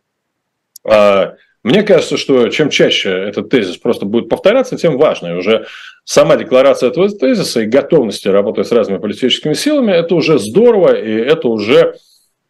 А, 0.84 1.36
мне 1.64 1.84
кажется, 1.84 2.18
что 2.18 2.50
чем 2.50 2.70
чаще 2.70 3.10
этот 3.10 3.50
тезис 3.50 3.78
просто 3.78 4.06
будет 4.06 4.30
повторяться, 4.30 4.78
тем 4.78 4.98
важнее. 4.98 5.38
Уже 5.38 5.66
сама 6.04 6.36
декларация 6.36 6.90
этого 6.90 7.10
тезиса 7.10 7.62
и 7.62 7.66
готовности 7.66 8.28
работать 8.28 8.68
с 8.68 8.72
разными 8.72 9.00
политическими 9.00 9.54
силами, 9.54 9.92
это 9.92 10.16
уже 10.16 10.40
здорово, 10.40 10.94
и 10.94 11.12
это 11.12 11.48
уже, 11.48 11.96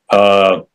а, 0.08 0.66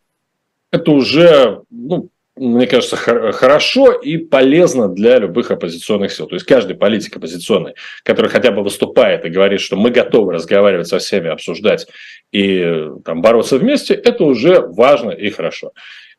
это 0.71 0.91
уже 0.93 1.63
ну, 1.71 2.09
мне 2.43 2.67
кажется, 2.67 2.97
хорошо 2.97 3.93
и 3.93 4.17
полезно 4.17 4.89
для 4.89 5.19
любых 5.19 5.51
оппозиционных 5.51 6.13
сил. 6.13 6.27
То 6.27 6.35
есть 6.35 6.47
каждый 6.47 6.75
политик 6.75 7.17
оппозиционный, 7.17 7.75
который 8.03 8.31
хотя 8.31 8.51
бы 8.51 8.63
выступает 8.63 9.25
и 9.25 9.31
говорит, 9.31 9.61
что 9.61 9.77
мы 9.77 9.91
готовы 9.91 10.33
разговаривать 10.33 10.89
со 10.89 10.99
всеми, 10.99 11.29
обсуждать 11.29 11.87
и 12.33 12.89
там, 13.05 13.23
бороться 13.23 13.59
вместе, 13.59 13.95
это 13.95 14.25
уже 14.25 14.61
важно 14.61 15.11
и 15.11 15.31
хорошо. 15.31 15.73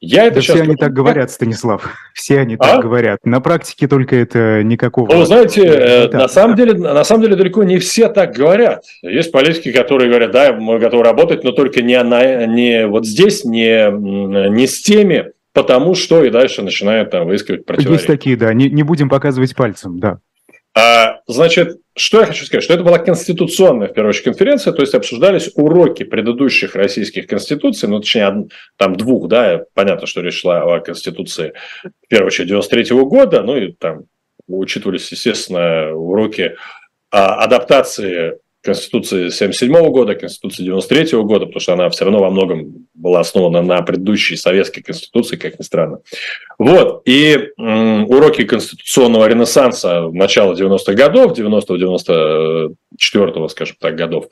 Я 0.05 0.25
это 0.25 0.35
да 0.35 0.41
сейчас... 0.41 0.55
все 0.55 0.63
они 0.65 0.75
так 0.75 0.91
говорят, 0.91 1.31
Станислав. 1.31 1.95
Все 2.13 2.39
они 2.39 2.55
а? 2.55 2.57
так 2.57 2.81
говорят. 2.81 3.19
На 3.23 3.39
практике 3.39 3.87
только 3.87 4.17
это 4.17 4.61
никакого... 4.61 5.11
Ну, 5.11 5.23
знаете, 5.23 5.65
э, 5.65 6.09
на 6.09 6.27
самом, 6.27 6.57
деле, 6.57 6.73
на 6.73 7.05
самом 7.05 7.23
деле 7.23 7.37
далеко 7.37 7.63
не 7.63 7.77
все 7.77 8.09
так 8.09 8.35
говорят. 8.35 8.83
Есть 9.01 9.31
политики, 9.31 9.71
которые 9.71 10.09
говорят, 10.09 10.31
да, 10.31 10.51
мы 10.51 10.77
готовы 10.77 11.03
работать, 11.03 11.45
но 11.45 11.53
только 11.53 11.81
не, 11.81 12.01
на, 12.03 12.45
не 12.45 12.85
вот 12.85 13.05
здесь, 13.05 13.45
не, 13.45 13.89
не 14.49 14.67
с 14.67 14.81
теми, 14.81 15.31
потому 15.53 15.95
что 15.95 16.23
и 16.23 16.29
дальше 16.29 16.61
начинают 16.61 17.11
там 17.11 17.27
выискивать 17.27 17.65
противоречия. 17.65 17.93
Есть 17.93 18.07
такие, 18.07 18.35
да, 18.35 18.53
не, 18.53 18.69
не 18.69 18.83
будем 18.83 19.09
показывать 19.09 19.55
пальцем, 19.55 19.99
да. 19.99 20.19
А, 20.75 21.19
значит, 21.27 21.77
что 21.95 22.21
я 22.21 22.25
хочу 22.25 22.45
сказать, 22.45 22.63
что 22.63 22.73
это 22.73 22.83
была 22.83 22.97
конституционная, 22.97 23.89
в 23.89 23.93
первую 23.93 24.09
очередь, 24.09 24.25
конференция, 24.25 24.73
то 24.73 24.81
есть 24.81 24.95
обсуждались 24.95 25.51
уроки 25.53 26.03
предыдущих 26.03 26.75
российских 26.75 27.27
конституций, 27.27 27.87
ну, 27.87 27.99
точнее, 27.99 28.47
там 28.77 28.95
двух, 28.95 29.27
да, 29.27 29.65
понятно, 29.75 30.07
что 30.07 30.21
речь 30.21 30.41
шла 30.41 30.63
о 30.63 30.79
конституции, 30.79 31.53
в 31.83 32.07
первую 32.07 32.27
очередь, 32.27 32.47
93 32.47 32.95
-го 32.95 33.05
года, 33.05 33.43
ну, 33.43 33.55
и 33.55 33.71
там 33.71 34.05
учитывались, 34.47 35.11
естественно, 35.11 35.93
уроки 35.93 36.55
адаптации 37.11 38.39
Конституции 38.63 39.25
1977 39.25 39.91
года, 39.91 40.15
Конституции 40.15 40.63
93 40.63 41.21
года, 41.23 41.47
потому 41.47 41.59
что 41.59 41.73
она 41.73 41.89
все 41.89 42.05
равно 42.05 42.19
во 42.19 42.29
многом 42.29 42.87
была 42.93 43.19
основана 43.19 43.61
на 43.61 43.81
предыдущей 43.81 44.37
советской 44.37 44.81
Конституции, 44.81 45.35
как 45.35 45.59
ни 45.59 45.63
странно. 45.63 45.99
Вот, 46.57 47.01
и 47.05 47.49
м, 47.57 48.09
уроки 48.09 48.45
конституционного 48.45 49.27
ренессанса 49.27 50.07
начала 50.09 50.53
90-х 50.53 50.93
годов, 50.93 51.37
90-94, 51.37 53.49
скажем 53.49 53.75
так, 53.81 53.95
годов, 53.95 54.29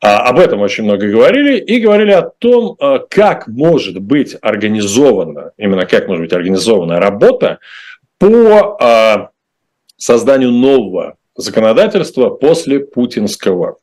а, 0.00 0.28
об 0.28 0.38
этом 0.38 0.60
очень 0.60 0.84
много 0.84 1.08
говорили, 1.08 1.58
и 1.58 1.80
говорили 1.80 2.12
о 2.12 2.22
том, 2.22 2.76
а, 2.78 3.00
как 3.00 3.48
может 3.48 3.98
быть 3.98 4.36
организована, 4.40 5.50
именно 5.58 5.84
как 5.84 6.06
может 6.06 6.22
быть 6.22 6.32
организована 6.32 7.00
работа 7.00 7.58
по 8.18 8.76
а, 8.80 9.30
созданию 9.96 10.52
нового 10.52 11.16
законодательства 11.36 12.30
после 12.30 12.80
путинского. 12.80 13.78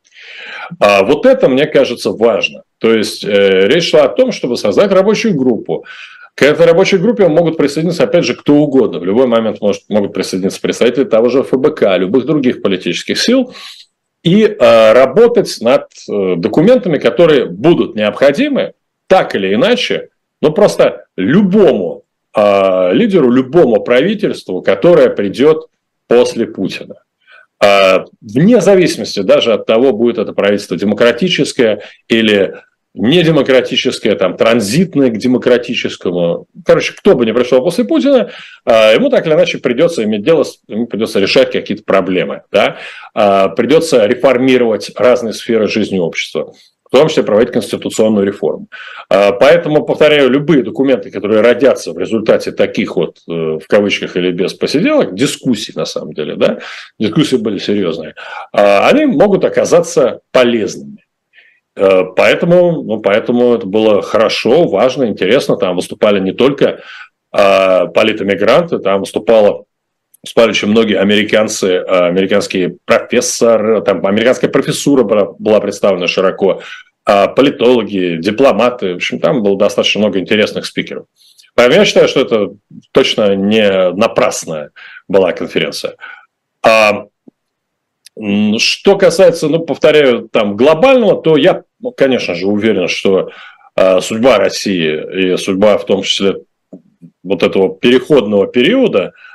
А 0.79 1.03
вот 1.03 1.25
это, 1.25 1.49
мне 1.49 1.65
кажется, 1.65 2.11
важно. 2.11 2.63
То 2.77 2.93
есть 2.93 3.23
э, 3.23 3.67
речь 3.67 3.89
шла 3.89 4.03
о 4.03 4.09
том, 4.09 4.31
чтобы 4.31 4.57
создать 4.57 4.91
рабочую 4.91 5.35
группу. 5.35 5.85
К 6.35 6.43
этой 6.43 6.65
рабочей 6.65 6.97
группе 6.97 7.27
могут 7.27 7.57
присоединиться, 7.57 8.03
опять 8.03 8.23
же, 8.23 8.35
кто 8.35 8.55
угодно. 8.55 8.99
В 8.99 9.05
любой 9.05 9.27
момент 9.27 9.61
может, 9.61 9.83
могут 9.89 10.13
присоединиться 10.13 10.61
представители 10.61 11.03
того 11.03 11.29
же 11.29 11.43
ФБК, 11.43 11.97
любых 11.97 12.25
других 12.25 12.61
политических 12.61 13.19
сил, 13.19 13.53
и 14.23 14.45
э, 14.45 14.93
работать 14.93 15.57
над 15.61 15.87
э, 16.09 16.35
документами, 16.37 16.99
которые 16.99 17.45
будут 17.45 17.95
необходимы, 17.95 18.73
так 19.07 19.35
или 19.35 19.53
иначе, 19.53 20.09
но 20.41 20.51
просто 20.51 21.05
любому 21.17 22.03
э, 22.35 22.93
лидеру, 22.93 23.29
любому 23.29 23.83
правительству, 23.83 24.61
которое 24.61 25.09
придет 25.09 25.65
после 26.07 26.45
Путина. 26.45 26.95
А, 27.63 28.05
вне 28.21 28.59
зависимости 28.59 29.19
даже 29.19 29.53
от 29.53 29.65
того, 29.65 29.93
будет 29.93 30.17
это 30.17 30.33
правительство 30.33 30.77
демократическое 30.77 31.83
или 32.07 32.55
недемократическое, 32.93 34.15
там, 34.15 34.35
транзитное 34.35 35.09
к 35.09 35.17
демократическому. 35.17 36.47
Короче, 36.65 36.93
кто 36.93 37.15
бы 37.15 37.25
ни 37.25 37.31
пришел 37.31 37.61
после 37.61 37.85
Путина, 37.85 38.31
а, 38.65 38.91
ему 38.91 39.09
так 39.09 39.25
или 39.25 39.33
иначе 39.33 39.59
придется 39.59 40.03
иметь 40.03 40.23
дело, 40.23 40.43
ему 40.67 40.87
придется 40.87 41.19
решать 41.19 41.51
какие-то 41.51 41.83
проблемы. 41.83 42.41
Да? 42.51 42.77
А, 43.13 43.49
придется 43.49 44.05
реформировать 44.05 44.91
разные 44.95 45.33
сферы 45.33 45.67
жизни 45.67 45.99
общества. 45.99 46.53
В 46.91 46.97
том 46.97 47.07
числе 47.07 47.23
проводить 47.23 47.53
конституционную 47.53 48.25
реформу. 48.25 48.67
А, 49.09 49.31
поэтому, 49.31 49.85
повторяю, 49.85 50.29
любые 50.29 50.61
документы, 50.61 51.09
которые 51.09 51.39
родятся 51.39 51.93
в 51.93 51.97
результате 51.97 52.51
таких 52.51 52.97
вот, 52.97 53.19
э, 53.29 53.31
в 53.31 53.63
кавычках 53.67 54.17
или 54.17 54.31
без 54.31 54.53
посиделок, 54.53 55.15
дискуссий 55.15 55.71
на 55.73 55.85
самом 55.85 56.11
деле, 56.11 56.35
да, 56.35 56.59
дискуссии 56.99 57.37
были 57.37 57.59
серьезные, 57.59 58.15
а, 58.51 58.89
они 58.89 59.05
могут 59.05 59.45
оказаться 59.45 60.19
полезными. 60.33 61.05
Э, 61.77 62.03
поэтому, 62.13 62.83
ну, 62.83 62.99
поэтому 62.99 63.53
это 63.53 63.65
было 63.65 64.01
хорошо, 64.01 64.67
важно, 64.67 65.05
интересно. 65.05 65.55
Там 65.55 65.77
выступали 65.77 66.19
не 66.19 66.33
только 66.33 66.81
а, 67.31 67.85
политэмигранты, 67.85 68.79
там 68.79 68.99
выступало 68.99 69.63
очень 70.23 70.67
многие 70.67 70.97
американцы, 70.99 71.79
американские 71.79 72.77
профессоры, 72.85 73.81
там 73.81 74.05
американская 74.05 74.49
профессура 74.49 75.03
была, 75.03 75.59
представлена 75.59 76.07
широко, 76.07 76.61
а, 77.05 77.27
политологи, 77.27 78.19
дипломаты. 78.21 78.93
В 78.93 78.95
общем, 78.97 79.19
там 79.19 79.41
было 79.41 79.57
достаточно 79.57 79.99
много 80.01 80.19
интересных 80.19 80.65
спикеров. 80.65 81.05
Поэтому 81.55 81.79
я 81.79 81.85
считаю, 81.85 82.07
что 82.07 82.21
это 82.21 82.53
точно 82.91 83.35
не 83.35 83.91
напрасная 83.91 84.71
была 85.07 85.31
конференция. 85.33 85.95
А 86.63 87.07
что 88.57 88.97
касается, 88.97 89.47
ну, 89.47 89.59
повторяю, 89.59 90.29
там 90.29 90.55
глобального, 90.55 91.21
то 91.21 91.37
я, 91.37 91.63
ну, 91.79 91.91
конечно 91.91 92.35
же, 92.35 92.45
уверен, 92.45 92.87
что 92.87 93.31
а, 93.75 94.01
судьба 94.01 94.37
России 94.37 95.33
и 95.33 95.37
судьба 95.37 95.77
в 95.77 95.85
том 95.85 96.03
числе 96.03 96.35
вот 97.23 97.43
этого 97.43 97.75
переходного 97.75 98.47
периода, 98.47 99.07
а, 99.07 99.30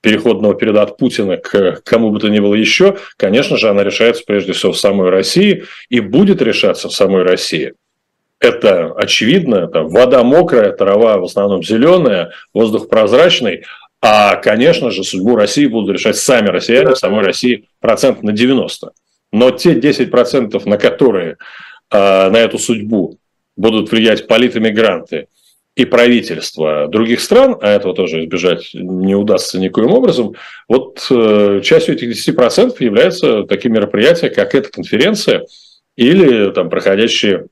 переходного 0.00 0.54
периода 0.54 0.82
от 0.82 0.96
Путина 0.96 1.36
к 1.36 1.82
кому 1.84 2.10
бы 2.10 2.18
то 2.18 2.28
ни 2.28 2.38
было 2.38 2.54
еще, 2.54 2.96
конечно 3.16 3.56
же, 3.56 3.68
она 3.68 3.84
решается 3.84 4.22
прежде 4.26 4.52
всего 4.52 4.72
в 4.72 4.78
самой 4.78 5.10
России 5.10 5.64
и 5.88 6.00
будет 6.00 6.42
решаться 6.42 6.88
в 6.88 6.92
самой 6.92 7.22
России. 7.22 7.74
Это 8.38 8.92
очевидно, 8.92 9.66
там 9.66 9.88
вода 9.88 10.22
мокрая, 10.22 10.72
трава 10.72 11.18
в 11.18 11.24
основном 11.24 11.62
зеленая, 11.62 12.32
воздух 12.52 12.88
прозрачный, 12.88 13.64
а, 14.02 14.36
конечно 14.36 14.90
же, 14.90 15.04
судьбу 15.04 15.36
России 15.36 15.66
будут 15.66 15.94
решать 15.94 16.16
сами 16.16 16.48
россияне, 16.48 16.94
в 16.94 16.98
самой 16.98 17.24
России 17.24 17.68
процент 17.80 18.22
на 18.22 18.32
90. 18.32 18.92
Но 19.32 19.50
те 19.50 19.74
10%, 19.74 20.64
на 20.66 20.76
которые, 20.76 21.38
а, 21.90 22.30
на 22.30 22.36
эту 22.36 22.58
судьбу 22.58 23.18
будут 23.56 23.90
влиять 23.90 24.26
политэмигранты, 24.26 25.28
и 25.76 25.84
правительства 25.84 26.88
других 26.88 27.20
стран, 27.20 27.56
а 27.60 27.68
этого 27.68 27.94
тоже 27.94 28.24
избежать 28.24 28.70
не 28.72 29.14
удастся 29.14 29.60
никоим 29.60 29.92
образом, 29.92 30.34
вот 30.68 31.06
э, 31.10 31.60
частью 31.62 31.94
этих 31.94 32.12
10% 32.12 32.74
являются 32.80 33.42
такие 33.42 33.70
мероприятия, 33.70 34.30
как 34.30 34.54
эта 34.54 34.70
конференция 34.70 35.44
или 35.94 36.50
там 36.52 36.70
проходящие 36.70 37.46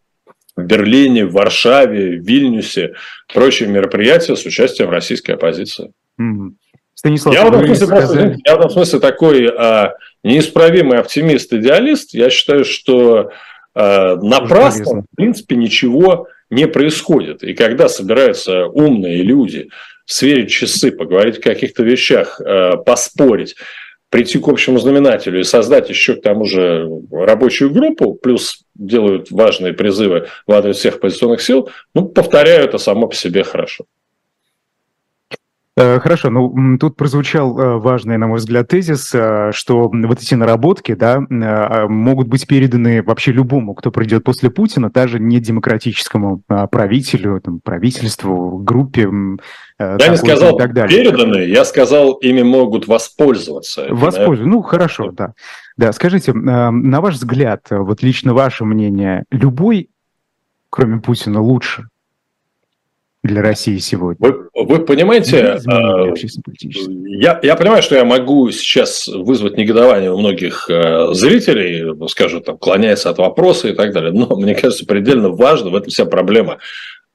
в 0.56 0.62
Берлине, 0.62 1.26
в 1.26 1.32
Варшаве, 1.32 2.18
в 2.18 2.24
Вильнюсе, 2.24 2.94
прочие 3.32 3.68
мероприятия 3.68 4.36
с 4.36 4.46
участием 4.46 4.88
российской 4.88 5.32
оппозиции. 5.32 5.92
Mm-hmm. 6.18 6.52
Станислав, 6.94 7.34
я, 7.34 7.44
в 7.44 7.48
этом 7.48 7.66
смысле 7.66 7.86
просто, 7.88 8.36
я 8.44 8.56
в 8.56 8.58
этом 8.60 8.70
смысле 8.70 9.00
такой 9.00 9.48
а, 9.48 9.94
неисправимый 10.22 10.98
оптимист-идеалист. 10.98 12.14
Я 12.14 12.30
считаю, 12.30 12.64
что 12.64 13.30
а, 13.74 14.16
напрасно, 14.16 15.02
в 15.02 15.16
принципе, 15.16 15.56
ничего 15.56 16.28
не 16.50 16.66
происходит. 16.68 17.42
И 17.42 17.54
когда 17.54 17.88
собираются 17.88 18.66
умные 18.66 19.22
люди 19.22 19.68
сверить 20.06 20.50
часы, 20.50 20.92
поговорить 20.92 21.38
о 21.38 21.42
каких-то 21.42 21.82
вещах, 21.82 22.40
э, 22.40 22.72
поспорить, 22.84 23.56
прийти 24.10 24.38
к 24.38 24.46
общему 24.46 24.78
знаменателю 24.78 25.40
и 25.40 25.44
создать 25.44 25.88
еще 25.88 26.14
к 26.14 26.22
тому 26.22 26.44
же 26.44 26.88
рабочую 27.10 27.70
группу, 27.70 28.14
плюс 28.14 28.64
делают 28.74 29.30
важные 29.30 29.72
призывы 29.72 30.28
в 30.46 30.52
адрес 30.52 30.76
всех 30.76 30.96
оппозиционных 30.96 31.42
сил, 31.42 31.68
ну, 31.94 32.06
повторяю, 32.06 32.64
это 32.64 32.78
само 32.78 33.08
по 33.08 33.14
себе 33.16 33.42
хорошо. 33.42 33.86
Э, 35.76 35.98
хорошо, 35.98 36.30
ну 36.30 36.78
тут 36.78 36.96
прозвучал 36.96 37.58
э, 37.58 37.78
важный, 37.78 38.16
на 38.16 38.28
мой 38.28 38.38
взгляд, 38.38 38.68
тезис, 38.68 39.12
э, 39.12 39.50
что 39.52 39.90
вот 39.92 40.22
эти 40.22 40.34
наработки, 40.34 40.94
да, 40.94 41.20
могут 41.28 42.28
быть 42.28 42.46
переданы 42.46 43.02
вообще 43.02 43.32
любому, 43.32 43.74
кто 43.74 43.90
придет 43.90 44.22
после 44.22 44.50
Путина, 44.50 44.88
даже 44.88 45.18
не 45.18 45.40
демократическому 45.40 46.42
а, 46.48 46.68
правителю, 46.68 47.40
там, 47.40 47.58
правительству, 47.58 48.58
группе. 48.58 49.08
Я 49.80 50.08
не 50.08 50.16
сказал 50.16 50.54
и 50.54 50.58
так 50.58 50.74
далее. 50.74 50.96
переданы, 50.96 51.38
я 51.38 51.64
сказал, 51.64 52.12
ими 52.14 52.42
могут 52.42 52.86
воспользоваться. 52.86 53.86
Воспользоваться, 53.90 54.44
ну 54.46 54.62
хорошо, 54.62 55.10
да. 55.10 55.32
Да, 55.76 55.92
скажите, 55.92 56.32
на 56.32 57.00
ваш 57.00 57.14
взгляд, 57.14 57.66
вот 57.70 58.00
лично 58.02 58.32
ваше 58.32 58.64
мнение, 58.64 59.24
любой, 59.32 59.90
кроме 60.70 61.00
Путина, 61.00 61.40
лучше? 61.40 61.88
Для 63.24 63.40
России 63.40 63.78
сегодня? 63.78 64.16
Вы, 64.20 64.48
вы 64.54 64.84
понимаете, 64.84 65.58
а, 65.66 66.12
я, 67.06 67.40
я 67.42 67.56
понимаю, 67.56 67.82
что 67.82 67.96
я 67.96 68.04
могу 68.04 68.50
сейчас 68.50 69.08
вызвать 69.08 69.56
негодование 69.56 70.12
у 70.12 70.18
многих 70.18 70.68
э, 70.68 71.08
зрителей, 71.14 72.08
скажут, 72.08 72.44
там, 72.44 72.58
клоняется 72.58 73.08
от 73.08 73.16
вопроса 73.16 73.68
и 73.68 73.72
так 73.72 73.92
далее, 73.94 74.12
но 74.12 74.36
мне 74.36 74.54
кажется, 74.54 74.84
предельно 74.84 75.30
важно, 75.30 75.70
в 75.70 75.76
этом 75.76 75.88
вся 75.88 76.04
проблема. 76.04 76.58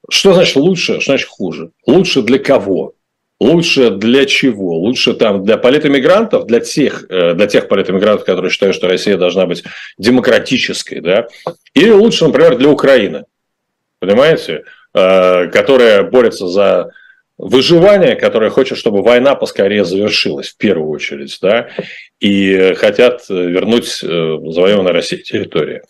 Что 0.10 0.34
значит 0.34 0.56
лучше, 0.56 1.00
что 1.00 1.12
значит 1.12 1.30
хуже? 1.30 1.70
Лучше 1.86 2.24
для 2.24 2.40
кого? 2.40 2.94
Лучше 3.40 3.92
для 3.92 4.26
чего? 4.26 4.80
Лучше 4.80 5.14
там 5.14 5.46
для 5.46 5.58
политэмигрантов, 5.58 6.48
для 6.48 6.60
тех, 6.60 7.06
э, 7.08 7.36
для 7.36 7.46
тех 7.46 7.68
политэмигрантов, 7.68 8.26
которые 8.26 8.50
считают, 8.50 8.76
что 8.76 8.88
Россия 8.88 9.16
должна 9.16 9.46
быть 9.46 9.64
демократической, 10.00 11.02
да? 11.02 11.28
Или 11.76 11.92
лучше, 11.92 12.26
например, 12.26 12.58
для 12.58 12.70
Украины. 12.70 13.26
Понимаете? 14.00 14.64
Э, 14.92 15.48
которая 15.48 16.02
борется 16.02 16.48
за 16.48 16.90
выживание, 17.38 18.16
которая 18.16 18.50
хочет, 18.50 18.76
чтобы 18.76 19.04
война 19.04 19.36
поскорее 19.36 19.86
завершилась 19.86 20.50
в 20.50 20.58
первую 20.58 20.90
очередь, 20.90 21.38
да, 21.44 21.70
и 22.20 22.74
хотят 22.76 23.30
вернуть 23.30 24.04
э, 24.04 24.38
завоеванной 24.48 24.92
России 24.92 25.18
территории. 25.18 25.84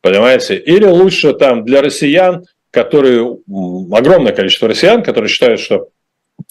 Понимаете? 0.00 0.56
Или 0.56 0.86
лучше 0.86 1.34
там 1.34 1.66
для 1.66 1.82
россиян, 1.82 2.46
которые, 2.70 3.36
огромное 3.92 4.32
количество 4.32 4.68
россиян, 4.68 5.02
которые 5.02 5.28
считают, 5.28 5.60
что 5.60 5.88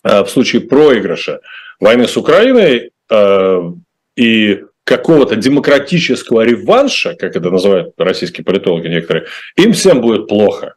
э, 0.03 0.23
в 0.23 0.29
случае 0.29 0.61
проигрыша 0.61 1.41
войны 1.79 2.07
с 2.07 2.17
Украиной 2.17 2.91
и 4.15 4.63
какого-то 4.83 5.35
демократического 5.35 6.41
реванша, 6.41 7.15
как 7.15 7.35
это 7.35 7.49
называют 7.49 7.93
российские 7.97 8.45
политологи 8.45 8.87
некоторые, 8.87 9.25
им 9.57 9.73
всем 9.73 10.01
будет 10.01 10.27
плохо. 10.27 10.75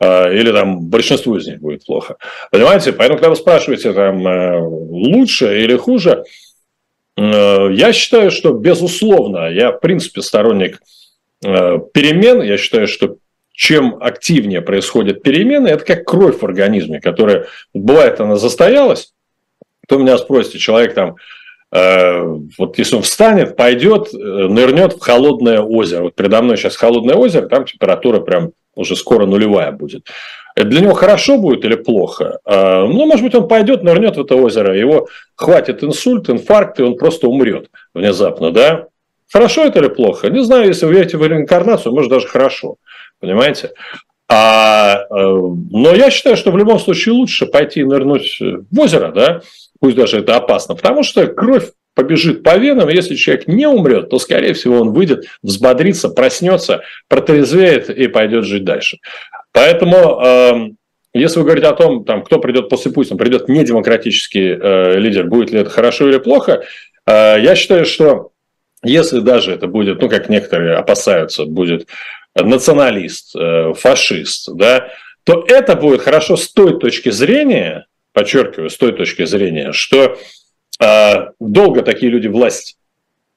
А, 0.00 0.30
или 0.30 0.52
там 0.52 0.80
большинству 0.80 1.36
из 1.36 1.46
них 1.46 1.60
будет 1.60 1.84
плохо. 1.84 2.16
Понимаете? 2.50 2.92
Поэтому, 2.92 3.18
когда 3.18 3.30
вы 3.30 3.36
спрашиваете, 3.36 3.92
там, 3.92 4.26
э, 4.26 4.60
лучше 4.60 5.60
или 5.60 5.76
хуже, 5.76 6.24
э, 7.16 7.68
я 7.72 7.92
считаю, 7.92 8.30
что, 8.30 8.52
безусловно, 8.52 9.50
я, 9.50 9.72
в 9.72 9.80
принципе, 9.80 10.22
сторонник 10.22 10.80
э, 11.44 11.78
перемен. 11.92 12.42
Я 12.42 12.58
считаю, 12.58 12.86
что 12.86 13.16
чем 13.52 13.96
активнее 14.00 14.62
происходят 14.62 15.22
перемены, 15.22 15.66
это 15.66 15.84
как 15.84 16.04
кровь 16.04 16.38
в 16.38 16.44
организме, 16.44 17.00
которая, 17.00 17.46
бывает, 17.74 18.20
она 18.20 18.36
застоялась, 18.36 19.12
то 19.88 19.98
меня 19.98 20.16
спросите, 20.16 20.58
человек 20.58 20.94
там, 20.94 21.16
вот 21.70 22.78
если 22.78 22.96
он 22.96 23.02
встанет, 23.02 23.56
пойдет, 23.56 24.12
нырнет 24.12 24.92
в 24.92 25.00
холодное 25.00 25.60
озеро. 25.60 26.04
Вот 26.04 26.14
передо 26.14 26.40
мной 26.40 26.56
сейчас 26.56 26.76
холодное 26.76 27.16
озеро, 27.16 27.48
там 27.48 27.64
температура 27.64 28.20
прям 28.20 28.52
уже 28.78 28.96
скоро 28.96 29.26
нулевая 29.26 29.72
будет. 29.72 30.06
Это 30.54 30.68
для 30.68 30.80
него 30.80 30.94
хорошо 30.94 31.38
будет 31.38 31.64
или 31.64 31.74
плохо? 31.74 32.38
А, 32.44 32.84
ну, 32.84 33.06
может 33.06 33.24
быть, 33.24 33.34
он 33.34 33.48
пойдет, 33.48 33.82
нырнет 33.82 34.16
в 34.16 34.20
это 34.20 34.36
озеро, 34.36 34.76
его 34.76 35.08
хватит 35.34 35.82
инсульт, 35.82 36.30
инфаркт, 36.30 36.80
и 36.80 36.82
он 36.82 36.96
просто 36.96 37.28
умрет 37.28 37.70
внезапно, 37.92 38.50
да? 38.50 38.86
Хорошо 39.30 39.64
это 39.64 39.80
или 39.80 39.88
плохо? 39.88 40.30
Не 40.30 40.42
знаю, 40.42 40.68
если 40.68 40.86
вы 40.86 40.94
верите 40.94 41.18
в 41.18 41.26
реинкарнацию, 41.26 41.92
может, 41.92 42.10
даже 42.10 42.28
хорошо. 42.28 42.76
Понимаете? 43.20 43.72
А, 44.30 45.06
э, 45.10 45.14
но 45.70 45.94
я 45.94 46.10
считаю, 46.10 46.36
что 46.36 46.50
в 46.50 46.56
любом 46.56 46.78
случае 46.78 47.14
лучше 47.14 47.46
пойти 47.46 47.82
нырнуть 47.82 48.38
в 48.40 48.80
озеро, 48.80 49.10
да, 49.10 49.40
пусть 49.80 49.96
даже 49.96 50.18
это 50.18 50.36
опасно, 50.36 50.74
потому 50.74 51.02
что 51.02 51.26
кровь 51.26 51.70
побежит 51.98 52.44
по 52.44 52.56
венам, 52.56 52.90
если 52.90 53.16
человек 53.16 53.48
не 53.48 53.66
умрет, 53.66 54.08
то, 54.08 54.20
скорее 54.20 54.52
всего, 54.52 54.82
он 54.82 54.92
выйдет, 54.92 55.24
взбодрится, 55.42 56.08
проснется, 56.08 56.82
протрезвеет 57.08 57.90
и 57.90 58.06
пойдет 58.06 58.44
жить 58.44 58.62
дальше. 58.62 58.98
Поэтому, 59.50 60.22
э, 60.24 60.52
если 61.12 61.40
вы 61.40 61.44
говорите 61.46 61.66
о 61.66 61.72
том, 61.72 62.04
там, 62.04 62.22
кто 62.22 62.38
придет 62.38 62.68
после 62.68 62.92
Путина, 62.92 63.18
придет 63.18 63.48
недемократический 63.48 64.56
э, 64.56 64.96
лидер, 65.00 65.26
будет 65.26 65.50
ли 65.50 65.58
это 65.58 65.70
хорошо 65.70 66.08
или 66.08 66.18
плохо, 66.18 66.62
э, 67.04 67.36
я 67.40 67.56
считаю, 67.56 67.84
что 67.84 68.30
если 68.84 69.18
даже 69.18 69.50
это 69.50 69.66
будет, 69.66 70.00
ну, 70.00 70.08
как 70.08 70.28
некоторые 70.28 70.76
опасаются, 70.76 71.46
будет 71.46 71.88
националист, 72.36 73.34
э, 73.34 73.72
фашист, 73.74 74.50
да, 74.54 74.90
то 75.24 75.44
это 75.48 75.74
будет 75.74 76.02
хорошо 76.02 76.36
с 76.36 76.52
той 76.52 76.78
точки 76.78 77.10
зрения, 77.10 77.86
подчеркиваю, 78.12 78.70
с 78.70 78.76
той 78.76 78.92
точки 78.92 79.24
зрения, 79.24 79.72
что 79.72 80.16
долго 80.80 81.82
такие 81.82 82.10
люди 82.10 82.28
власть 82.28 82.78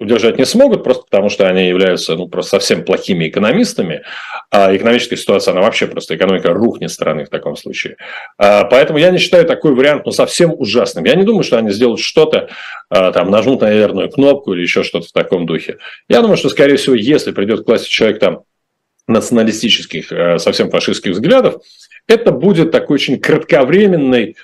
удержать 0.02 0.40
не 0.40 0.46
смогут, 0.46 0.84
просто 0.84 1.04
потому 1.04 1.30
что 1.30 1.48
они 1.48 1.68
являются 1.68 2.16
ну, 2.16 2.28
просто 2.28 2.58
совсем 2.58 2.84
плохими 2.84 3.30
экономистами, 3.30 4.02
а 4.50 4.76
экономическая 4.76 5.16
ситуация, 5.16 5.52
она 5.52 5.62
вообще 5.62 5.86
просто, 5.86 6.16
экономика 6.16 6.52
рухнет 6.52 6.92
страны 6.92 7.26
в 7.26 7.30
таком 7.30 7.56
случае. 7.56 7.98
А, 8.40 8.64
поэтому 8.64 8.98
я 8.98 9.12
не 9.12 9.20
считаю 9.20 9.46
такой 9.46 9.76
вариант 9.76 10.08
ну, 10.08 10.12
совсем 10.12 10.56
ужасным. 10.58 11.06
Я 11.06 11.14
не 11.14 11.24
думаю, 11.24 11.44
что 11.44 11.60
они 11.60 11.70
сделают 11.70 12.00
что-то, 12.00 12.50
а, 12.90 13.12
там, 13.12 13.30
нажмут 13.30 13.62
на 13.62 13.72
верную 13.72 14.10
кнопку 14.10 14.54
или 14.54 14.64
еще 14.64 14.82
что-то 14.82 15.08
в 15.08 15.12
таком 15.12 15.46
духе. 15.46 15.78
Я 16.10 16.22
думаю, 16.22 16.38
что, 16.38 16.50
скорее 16.50 16.78
всего, 16.78 16.96
если 16.96 17.32
придет 17.32 17.64
к 17.64 17.68
власти 17.68 17.88
человек 17.88 18.20
там 18.20 18.42
националистических, 19.08 20.12
а, 20.12 20.40
совсем 20.40 20.72
фашистских 20.72 21.12
взглядов, 21.12 21.62
это 22.08 22.32
будет 22.32 22.72
такой 22.72 22.96
очень 22.96 23.20
кратковременный 23.20 24.36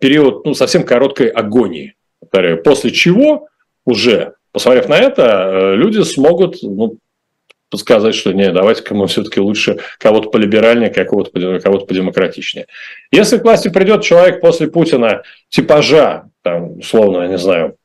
период, 0.00 0.44
ну, 0.44 0.52
совсем 0.52 0.84
короткой 0.84 1.28
агонии. 1.28 1.94
После 2.30 2.90
чего 2.90 3.48
уже 3.84 4.34
посмотрев 4.54 4.88
на 4.88 4.98
это, 4.98 5.22
э, 5.22 5.76
люди 5.76 6.02
смогут 6.02 6.62
ну, 6.62 6.98
сказать, 7.76 8.14
что 8.14 8.32
не, 8.32 8.52
давайте-ка 8.52 8.94
мы 8.94 9.06
все-таки 9.08 9.40
лучше 9.40 9.78
кого-то 9.98 10.30
полиберальнее, 10.30 10.90
кого-то 10.90 11.60
кого 11.60 11.80
подемократичнее. 11.80 12.66
Если 13.10 13.38
к 13.38 13.44
власти 13.44 13.68
придет 13.68 14.02
человек 14.02 14.40
после 14.40 14.68
Путина 14.68 15.22
типажа, 15.48 16.30
там, 16.42 16.78
условно, 16.78 17.22
я 17.22 17.28
не 17.28 17.38
знаю, 17.38 17.76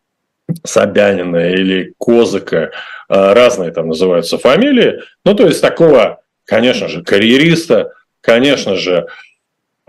Собянина 0.64 1.52
или 1.52 1.94
Козыка, 2.00 2.72
э, 3.10 3.34
разные 3.34 3.72
там 3.72 3.88
называются 3.88 4.38
фамилии, 4.38 5.00
ну, 5.26 5.34
то 5.34 5.46
есть 5.46 5.62
такого, 5.62 6.22
конечно 6.46 6.88
же, 6.88 7.04
карьериста, 7.04 7.94
конечно 8.22 8.76
же, 8.76 9.08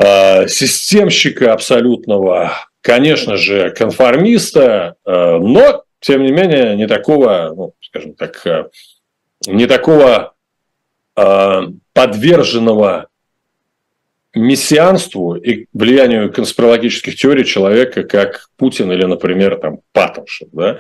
э, 0.03 0.49
системщика 0.49 1.53
абсолютного, 1.53 2.53
конечно 2.83 3.37
же, 3.37 3.71
конформиста, 3.71 4.97
но 5.05 5.85
тем 6.01 6.25
не 6.25 6.33
менее, 6.33 6.77
не 6.77 6.87
такого, 6.87 7.53
ну, 7.55 7.75
скажем 7.83 8.14
так, 8.14 8.47
э, 8.47 8.69
не 9.47 9.66
такого 9.66 10.35
э, 11.16 11.61
подверженного 11.93 13.09
мессианству 14.35 15.35
и 15.35 15.66
влиянию 15.73 16.33
конспирологических 16.33 17.16
теорий 17.16 17.45
человека, 17.45 18.05
как 18.05 18.49
Путин 18.57 18.90
или, 18.93 19.05
например, 19.05 19.59
там, 19.59 19.81
Патрушев, 19.93 20.49
да, 20.53 20.79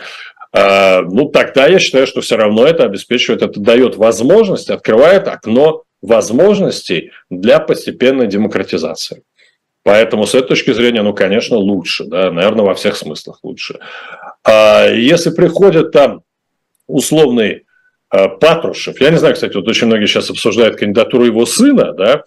а, 0.52 1.02
ну, 1.02 1.28
тогда 1.28 1.66
я 1.66 1.78
считаю, 1.78 2.06
что 2.06 2.20
все 2.22 2.36
равно 2.36 2.66
это 2.66 2.84
обеспечивает, 2.84 3.42
это 3.42 3.60
дает 3.60 3.96
возможность, 3.96 4.70
открывает 4.70 5.28
окно 5.28 5.84
возможностей 6.02 7.12
для 7.28 7.60
постепенной 7.60 8.26
демократизации. 8.26 9.22
Поэтому 9.82 10.26
с 10.26 10.34
этой 10.34 10.48
точки 10.48 10.72
зрения, 10.72 11.02
ну, 11.02 11.14
конечно, 11.14 11.56
лучше, 11.56 12.04
да, 12.04 12.30
наверное, 12.30 12.66
во 12.66 12.74
всех 12.74 12.96
смыслах 12.96 13.40
лучше. 13.42 13.78
А 14.44 14.86
если 14.86 15.30
приходит 15.30 15.90
там 15.92 16.22
условный 16.86 17.64
а, 18.10 18.28
Патрушев, 18.28 19.00
я 19.00 19.10
не 19.10 19.16
знаю, 19.16 19.34
кстати, 19.34 19.54
вот 19.54 19.66
очень 19.68 19.86
многие 19.86 20.06
сейчас 20.06 20.28
обсуждают 20.28 20.76
кандидатуру 20.76 21.24
его 21.24 21.46
сына, 21.46 21.94
да, 21.94 22.24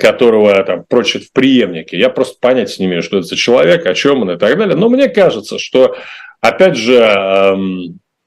которого 0.00 0.62
там 0.64 0.84
прочат 0.88 1.24
в 1.24 1.32
преемнике. 1.32 1.96
Я 1.96 2.10
просто 2.10 2.38
понять 2.40 2.76
не 2.78 2.86
имею, 2.86 3.02
что 3.02 3.18
это 3.18 3.26
за 3.26 3.36
человек, 3.36 3.86
о 3.86 3.94
чем 3.94 4.22
он 4.22 4.32
и 4.32 4.38
так 4.38 4.58
далее. 4.58 4.76
Но 4.76 4.88
мне 4.88 5.08
кажется, 5.08 5.58
что, 5.58 5.96
опять 6.40 6.76
же, 6.76 6.94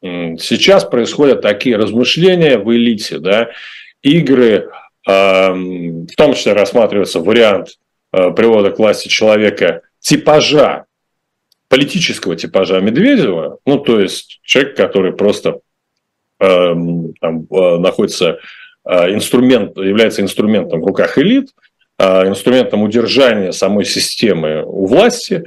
сейчас 0.01 0.83
происходят 0.83 1.41
такие 1.41 1.77
размышления 1.77 2.57
в 2.57 2.73
элите, 2.73 3.19
да, 3.19 3.51
игры, 4.01 4.69
в 5.05 6.07
том 6.17 6.33
числе 6.33 6.51
рассматривается 6.51 7.21
вариант 7.21 7.77
привода 8.13 8.69
к 8.69 8.77
власти 8.77 9.07
человека 9.07 9.81
типажа, 9.99 10.85
политического 11.73 12.35
типажа 12.35 12.79
Медведева, 12.79 13.57
ну, 13.65 13.79
то 13.79 13.99
есть 13.99 14.39
человек, 14.43 14.77
который 14.77 15.11
просто 15.11 15.61
э, 16.39 16.45
там, 17.19 17.47
э, 17.49 17.77
находится, 17.79 18.37
э, 18.85 19.13
инструмент, 19.13 19.75
является 19.77 20.21
инструментом 20.21 20.81
в 20.81 20.85
руках 20.85 21.17
элит, 21.17 21.49
э, 21.97 22.27
инструментом 22.27 22.83
удержания 22.83 23.51
самой 23.51 23.85
системы 23.85 24.63
у 24.63 24.85
власти, 24.85 25.45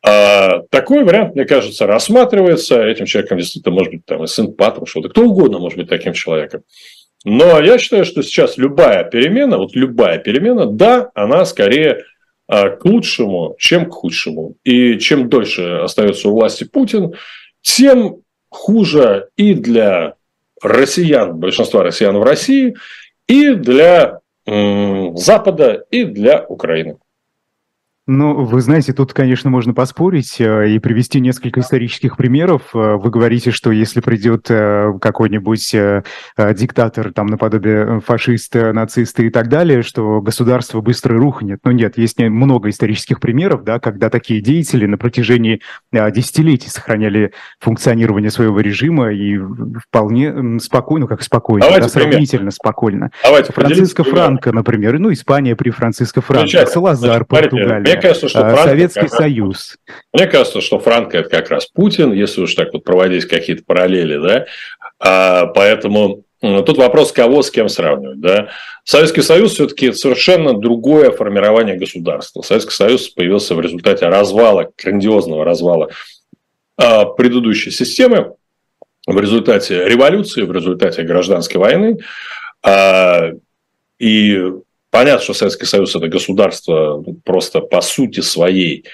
а 0.00 0.60
такой 0.70 1.02
вариант, 1.02 1.34
мне 1.34 1.44
кажется, 1.44 1.86
рассматривается. 1.86 2.80
Этим 2.84 3.06
человеком 3.06 3.38
действительно 3.38 3.74
может 3.74 3.92
быть 3.92 4.04
там 4.06 4.22
и 4.22 4.28
сын 4.28 4.52
Патрушева, 4.52 5.02
да 5.02 5.08
кто 5.08 5.24
угодно 5.24 5.58
может 5.58 5.76
быть 5.76 5.88
таким 5.88 6.12
человеком. 6.12 6.62
Но 7.24 7.60
я 7.60 7.78
считаю, 7.78 8.04
что 8.04 8.22
сейчас 8.22 8.58
любая 8.58 9.04
перемена, 9.04 9.58
вот 9.58 9.74
любая 9.74 10.18
перемена, 10.18 10.66
да, 10.66 11.10
она 11.14 11.44
скорее 11.44 12.04
а, 12.46 12.70
к 12.70 12.84
лучшему, 12.84 13.56
чем 13.58 13.90
к 13.90 13.94
худшему. 13.94 14.56
И 14.64 14.98
чем 14.98 15.28
дольше 15.28 15.80
остается 15.82 16.28
у 16.28 16.32
власти 16.32 16.64
Путин, 16.64 17.14
тем 17.60 18.22
хуже 18.48 19.28
и 19.36 19.54
для 19.54 20.14
россиян, 20.62 21.36
большинства 21.36 21.82
россиян 21.82 22.16
в 22.16 22.22
России, 22.22 22.76
и 23.26 23.50
для 23.54 24.20
Запада, 24.46 25.84
и 25.90 26.04
для 26.04 26.44
Украины. 26.48 26.96
Ну, 28.10 28.42
вы 28.42 28.62
знаете, 28.62 28.94
тут, 28.94 29.12
конечно, 29.12 29.50
можно 29.50 29.74
поспорить 29.74 30.40
э, 30.40 30.70
и 30.70 30.78
привести 30.78 31.20
несколько 31.20 31.60
исторических 31.60 32.16
примеров. 32.16 32.62
Э, 32.72 32.94
вы 32.94 33.10
говорите, 33.10 33.50
что 33.50 33.70
если 33.70 34.00
придет 34.00 34.46
э, 34.48 34.94
какой-нибудь 34.98 35.76
диктатор, 36.38 37.12
там, 37.12 37.26
наподобие 37.26 38.00
фашиста, 38.00 38.72
нациста 38.72 39.24
и 39.24 39.28
так 39.28 39.48
далее, 39.48 39.82
что 39.82 40.22
государство 40.22 40.80
быстро 40.80 41.18
рухнет. 41.18 41.60
Но 41.64 41.72
нет, 41.72 41.98
есть 41.98 42.18
много 42.18 42.70
исторических 42.70 43.20
примеров, 43.20 43.62
да, 43.62 43.78
когда 43.78 44.08
такие 44.08 44.40
деятели 44.40 44.86
на 44.86 44.96
протяжении 44.96 45.60
десятилетий 45.92 46.70
сохраняли 46.70 47.32
функционирование 47.60 48.30
своего 48.30 48.60
режима 48.60 49.12
и 49.12 49.38
вполне 49.86 50.58
спокойно, 50.60 51.06
как 51.06 51.22
спокойно, 51.22 51.66
Давайте 51.66 51.88
да, 51.88 51.88
сравнительно 51.90 52.50
спокойно. 52.52 53.10
Давайте 53.22 53.52
Франциско 53.52 54.02
Франко, 54.02 54.52
например, 54.52 54.98
ну, 54.98 55.12
Испания 55.12 55.54
при 55.54 55.68
Франциско 55.68 56.22
Франко, 56.22 56.64
Салазар, 56.64 57.26
Португалия 57.26 57.97
кажется, 57.98 58.28
что 58.28 58.40
а, 58.40 58.50
Франко 58.50 58.70
Советский 58.70 59.00
раз, 59.00 59.10
Союз. 59.10 59.76
Мне 60.12 60.26
кажется, 60.26 60.60
что 60.60 60.78
Франко 60.78 61.18
это 61.18 61.28
как 61.28 61.50
раз 61.50 61.66
Путин, 61.66 62.12
если 62.12 62.40
уж 62.40 62.54
так 62.54 62.72
вот 62.72 62.84
проводить 62.84 63.26
какие-то 63.26 63.64
параллели, 63.64 64.18
да. 64.18 64.46
А, 64.98 65.46
поэтому 65.46 66.24
тут 66.40 66.76
вопрос, 66.78 67.12
кого 67.12 67.42
с 67.42 67.50
кем 67.50 67.68
сравнивать, 67.68 68.20
да. 68.20 68.48
Советский 68.84 69.22
Союз 69.22 69.52
все-таки 69.52 69.92
совершенно 69.92 70.54
другое 70.54 71.10
формирование 71.10 71.76
государства. 71.76 72.42
Советский 72.42 72.72
Союз 72.72 73.08
появился 73.08 73.54
в 73.54 73.60
результате 73.60 74.06
развала, 74.06 74.70
грандиозного 74.76 75.44
развала 75.44 75.90
а, 76.76 77.04
предыдущей 77.04 77.70
системы, 77.70 78.34
в 79.06 79.18
результате 79.18 79.84
революции, 79.88 80.42
в 80.42 80.52
результате 80.52 81.02
гражданской 81.02 81.58
войны. 81.58 81.98
А, 82.62 83.30
и 83.98 84.52
Понятно, 84.90 85.22
что 85.22 85.34
Советский 85.34 85.66
Союз– 85.66 85.94
это 85.96 86.08
государство 86.08 87.04
просто 87.24 87.60
по 87.60 87.80
сути 87.80 88.20
своей 88.20 88.84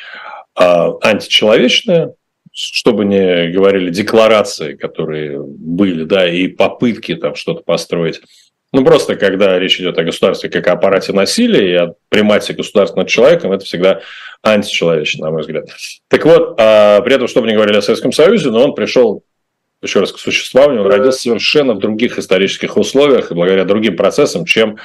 а, 0.54 0.92
античеловечное, 1.00 2.14
чтобы 2.52 3.04
не 3.04 3.48
говорили 3.48 3.90
декларации, 3.90 4.74
которые 4.74 5.40
были, 5.40 6.04
да, 6.04 6.28
и 6.28 6.48
попытки 6.48 7.14
там 7.14 7.35
что-то 7.35 7.62
построить. 7.62 8.20
Ну, 8.72 8.85
просто 8.85 9.14
когда 9.14 9.57
речь 9.57 9.80
идет 9.80 9.96
о 9.98 10.04
государстве 10.04 10.50
как 10.50 10.66
о 10.66 10.72
аппарате 10.72 11.12
насилия 11.12 11.70
и 11.70 11.74
о 11.74 11.94
примате 12.09 12.54
государства 12.54 12.98
над 12.98 13.09
человеком, 13.09 13.52
это 13.52 13.64
всегда 13.64 14.00
античеловечно, 14.42 15.26
на 15.26 15.30
мой 15.30 15.42
взгляд. 15.42 15.68
Так 16.09 16.24
вот, 16.24 16.57
а, 16.59 17.00
при 17.02 17.14
этом, 17.14 17.28
что 17.28 17.40
бы 17.40 17.46
ни 17.46 17.54
говорили 17.54 17.76
о 17.76 17.83
Советском 17.83 18.11
Союзе, 18.11 18.50
но 18.50 18.64
он 18.64 18.74
пришел 18.74 19.22
еще 19.80 20.00
раз 20.00 20.12
к 20.12 20.18
существованию, 20.18 20.83
он 20.83 20.90
родился 20.90 21.20
совершенно 21.20 21.74
в 21.74 21.78
других 21.78 22.18
исторических 22.18 22.76
условиях 22.76 23.30
и 23.30 23.35
благодаря 23.35 23.64
другим 23.64 23.96
процессам, 23.96 24.44
чем 24.44 24.78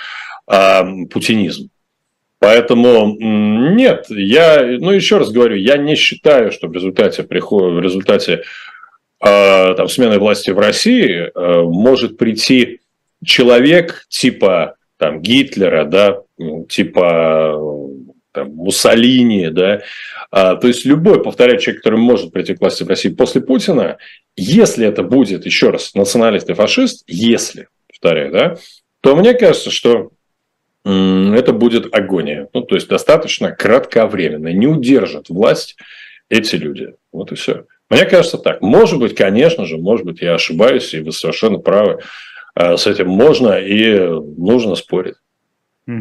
а, 0.50 0.84
путинизм. 1.12 1.70
Поэтому 2.40 3.16
нет, 3.20 4.06
я, 4.10 4.64
ну 4.64 4.92
еще 4.92 5.18
раз 5.18 5.30
говорю, 5.30 5.56
я 5.58 5.78
не 5.78 5.96
считаю, 5.96 6.52
что 6.52 6.68
в 6.68 6.74
результате, 6.74 7.24
прихода, 7.24 7.68
в 7.76 7.82
результате 7.82 8.44
э, 9.24 9.74
там, 9.76 9.88
смены 9.90 10.20
власти 10.20 10.50
в 10.50 10.58
России 10.58 11.30
э, 11.34 11.62
может 11.64 12.18
прийти 12.18 12.80
человек 13.24 14.06
типа 14.08 14.76
там, 14.98 15.22
Гитлера, 15.22 15.84
да, 15.84 16.22
типа 16.70 17.60
там, 18.32 18.52
Муссолини, 18.54 19.50
да, 19.50 19.82
а, 20.32 20.56
то 20.56 20.68
есть 20.68 20.86
любой, 20.86 21.22
повторяю, 21.22 21.60
человек, 21.60 21.84
который 21.84 22.00
может 22.00 22.32
прийти 22.32 22.56
к 22.56 22.62
власти 22.62 22.84
в 22.84 22.88
России 22.88 23.10
после 23.10 23.42
Путина, 23.42 23.98
если 24.38 24.88
это 24.88 25.04
будет, 25.04 25.46
еще 25.46 25.72
раз, 25.72 25.94
националист 25.94 26.50
и 26.50 26.54
фашист, 26.54 27.04
если, 27.06 27.68
повторяю, 27.88 28.32
да, 28.32 28.56
то 29.02 29.16
мне 29.16 29.34
кажется, 29.34 29.72
что 29.72 30.12
это 30.86 31.54
будет 31.54 31.94
агония. 31.94 32.48
Ну, 32.54 32.62
то 32.62 32.76
есть 32.76 32.88
достаточно 32.88 33.52
кратковременно. 33.52 34.50
Не 34.50 34.68
удержат 34.68 35.30
власть 35.30 35.78
эти 36.30 36.56
люди. 36.56 36.94
Вот 37.12 37.32
и 37.32 37.36
все. 37.36 37.66
Мне 37.90 38.06
кажется 38.06 38.38
так. 38.38 38.62
Может 38.62 39.00
быть, 39.00 39.16
конечно 39.16 39.66
же, 39.66 39.78
может 39.78 40.06
быть, 40.06 40.22
я 40.22 40.36
ошибаюсь, 40.36 40.94
и 40.94 41.02
вы 41.02 41.12
совершенно 41.12 41.58
правы. 41.58 42.02
А, 42.56 42.78
с 42.78 42.88
этим 42.88 43.08
можно 43.10 43.60
и 43.60 43.98
нужно 44.38 44.76
спорить. 44.76 45.16
Э, 45.88 45.94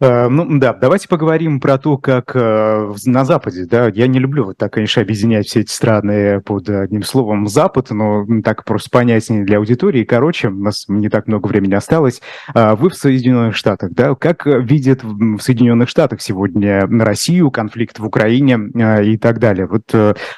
ну 0.00 0.58
да, 0.58 0.72
давайте 0.72 1.08
поговорим 1.08 1.60
про 1.60 1.78
то, 1.78 1.98
как 1.98 2.32
э, 2.34 2.94
на 3.04 3.24
Западе, 3.24 3.66
да, 3.66 3.88
я 3.88 4.06
не 4.06 4.18
люблю 4.18 4.44
вот 4.44 4.56
так, 4.56 4.72
конечно, 4.72 5.02
объединять 5.02 5.46
все 5.46 5.60
эти 5.60 5.72
страны 5.72 6.40
под 6.40 6.68
одним 6.68 7.02
словом 7.02 7.48
Запад, 7.48 7.90
но 7.90 8.26
так 8.44 8.64
просто 8.64 8.90
понятнее 8.90 9.44
для 9.44 9.58
аудитории. 9.58 10.04
Короче, 10.04 10.48
у 10.48 10.54
нас 10.54 10.84
не 10.88 11.08
так 11.08 11.26
много 11.26 11.48
времени 11.48 11.74
осталось. 11.74 12.20
А 12.54 12.76
вы 12.76 12.90
в 12.90 12.94
Соединенных 12.94 13.56
Штатах, 13.56 13.92
да, 13.92 14.14
как 14.14 14.46
видят 14.46 15.02
в 15.02 15.40
Соединенных 15.40 15.88
Штатах 15.88 16.20
сегодня 16.20 16.86
Россию, 16.86 17.50
конфликт 17.50 17.98
в 17.98 18.04
Украине 18.04 18.58
э, 18.74 19.04
и 19.04 19.18
так 19.18 19.38
далее? 19.38 19.66
Вот, 19.66 19.94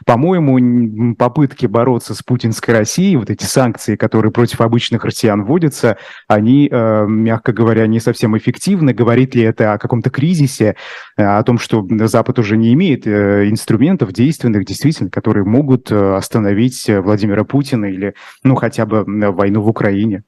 по-моему, 0.07 1.15
попытки 1.17 1.67
бороться 1.67 2.15
с 2.15 2.23
путинской 2.23 2.75
Россией, 2.75 3.17
вот 3.17 3.31
эти 3.31 3.45
санкции, 3.45 3.97
которые 3.97 4.33
против 4.33 4.61
обычных 4.61 5.05
россиян 5.05 5.45
вводятся, 5.45 5.99
они, 6.29 6.71
мягко 6.71 7.53
говоря, 7.53 7.87
не 7.87 8.01
совсем 8.01 8.37
эффективны. 8.37 8.93
Говорит 8.93 9.35
ли 9.35 9.50
это 9.51 9.75
о 9.75 9.79
каком-то 9.79 10.11
кризисе, 10.11 10.77
э, 11.17 11.23
о 11.23 11.43
том, 11.43 11.59
что 11.59 11.87
Запад 12.07 12.39
уже 12.39 12.57
не 12.57 12.73
имеет 12.73 13.07
э, 13.07 13.49
инструментов 13.49 14.13
действенных, 14.13 14.65
действительно, 14.65 15.11
которые 15.11 15.45
могут 15.45 15.91
э, 15.91 16.15
остановить 16.15 16.89
Владимира 16.89 17.45
Путина 17.45 17.87
или, 17.87 18.15
ну, 18.43 18.55
хотя 18.55 18.87
бы 18.87 19.05
войну 19.07 19.61
в 19.63 19.69
Украине. 19.69 20.25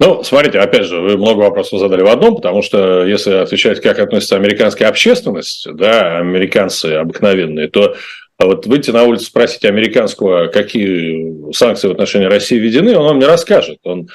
Ну, 0.00 0.24
смотрите, 0.24 0.58
опять 0.58 0.86
же, 0.86 1.00
вы 1.00 1.16
много 1.16 1.40
вопросов 1.40 1.78
задали 1.78 2.02
в 2.02 2.08
одном, 2.08 2.36
потому 2.36 2.62
что 2.62 3.06
если 3.06 3.34
отвечать, 3.34 3.80
как 3.80 4.00
относится 4.00 4.34
американская 4.36 4.88
общественность, 4.88 5.68
да, 5.72 6.18
американцы 6.18 6.86
обыкновенные, 6.86 7.68
то 7.68 7.94
вот 8.38 8.66
выйти 8.66 8.90
на 8.90 9.04
улицу, 9.04 9.26
спросить 9.26 9.64
американского, 9.64 10.48
какие 10.48 11.52
санкции 11.52 11.88
в 11.88 11.92
отношении 11.92 12.26
России 12.26 12.58
введены, 12.58 12.96
он 12.96 13.06
вам 13.06 13.18
не 13.20 13.26
расскажет. 13.26 13.78
Он 13.84 14.08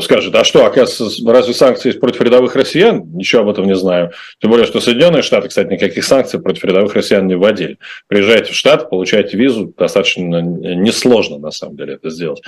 скажет, 0.00 0.34
а 0.34 0.44
что, 0.44 0.64
оказывается, 0.64 1.22
разве 1.30 1.54
санкции 1.54 1.88
есть 1.88 2.00
против 2.00 2.20
рядовых 2.20 2.54
россиян? 2.56 3.02
Ничего 3.12 3.42
об 3.42 3.48
этом 3.48 3.66
не 3.66 3.76
знаю. 3.76 4.12
Тем 4.40 4.50
более, 4.50 4.66
что 4.66 4.80
Соединенные 4.80 5.22
Штаты, 5.22 5.48
кстати, 5.48 5.72
никаких 5.72 6.04
санкций 6.04 6.40
против 6.40 6.64
рядовых 6.64 6.94
россиян 6.94 7.26
не 7.26 7.34
вводили. 7.34 7.78
Приезжаете 8.08 8.52
в 8.52 8.56
Штат, 8.56 8.90
получаете 8.90 9.36
визу, 9.36 9.74
достаточно 9.76 10.40
несложно, 10.40 11.38
на 11.38 11.50
самом 11.50 11.76
деле, 11.76 11.94
это 11.94 12.10
сделать. 12.10 12.42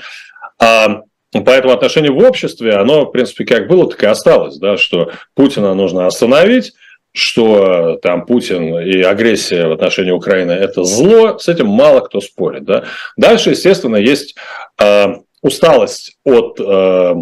А 0.59 1.03
Поэтому 1.45 1.75
отношение 1.75 2.13
в 2.13 2.19
обществе, 2.19 2.75
оно, 2.75 3.07
в 3.07 3.11
принципе, 3.11 3.45
как 3.45 3.67
было, 3.67 3.91
так 3.91 4.01
и 4.05 4.07
осталось, 4.07 4.57
да, 4.59 4.77
что 4.77 5.11
Путина 5.35 5.75
нужно 5.75 6.07
остановить, 6.07 6.75
что 7.11 7.97
там 8.03 8.27
Путин 8.27 8.79
и 8.79 9.01
агрессия 9.03 9.67
в 9.67 9.73
отношении 9.73 10.11
Украины– 10.11 10.53
это 10.53 10.85
зло, 10.85 11.39
с 11.39 11.49
этим 11.49 11.67
мало 11.67 12.01
кто 12.01 12.21
спорит. 12.21 12.65
Да. 12.65 12.85
Дальше, 13.17 13.51
естественно, 13.51 13.97
есть 13.97 14.37
э, 14.81 15.15
усталость 15.45 16.17
от 16.25 16.59
э, 16.59 17.15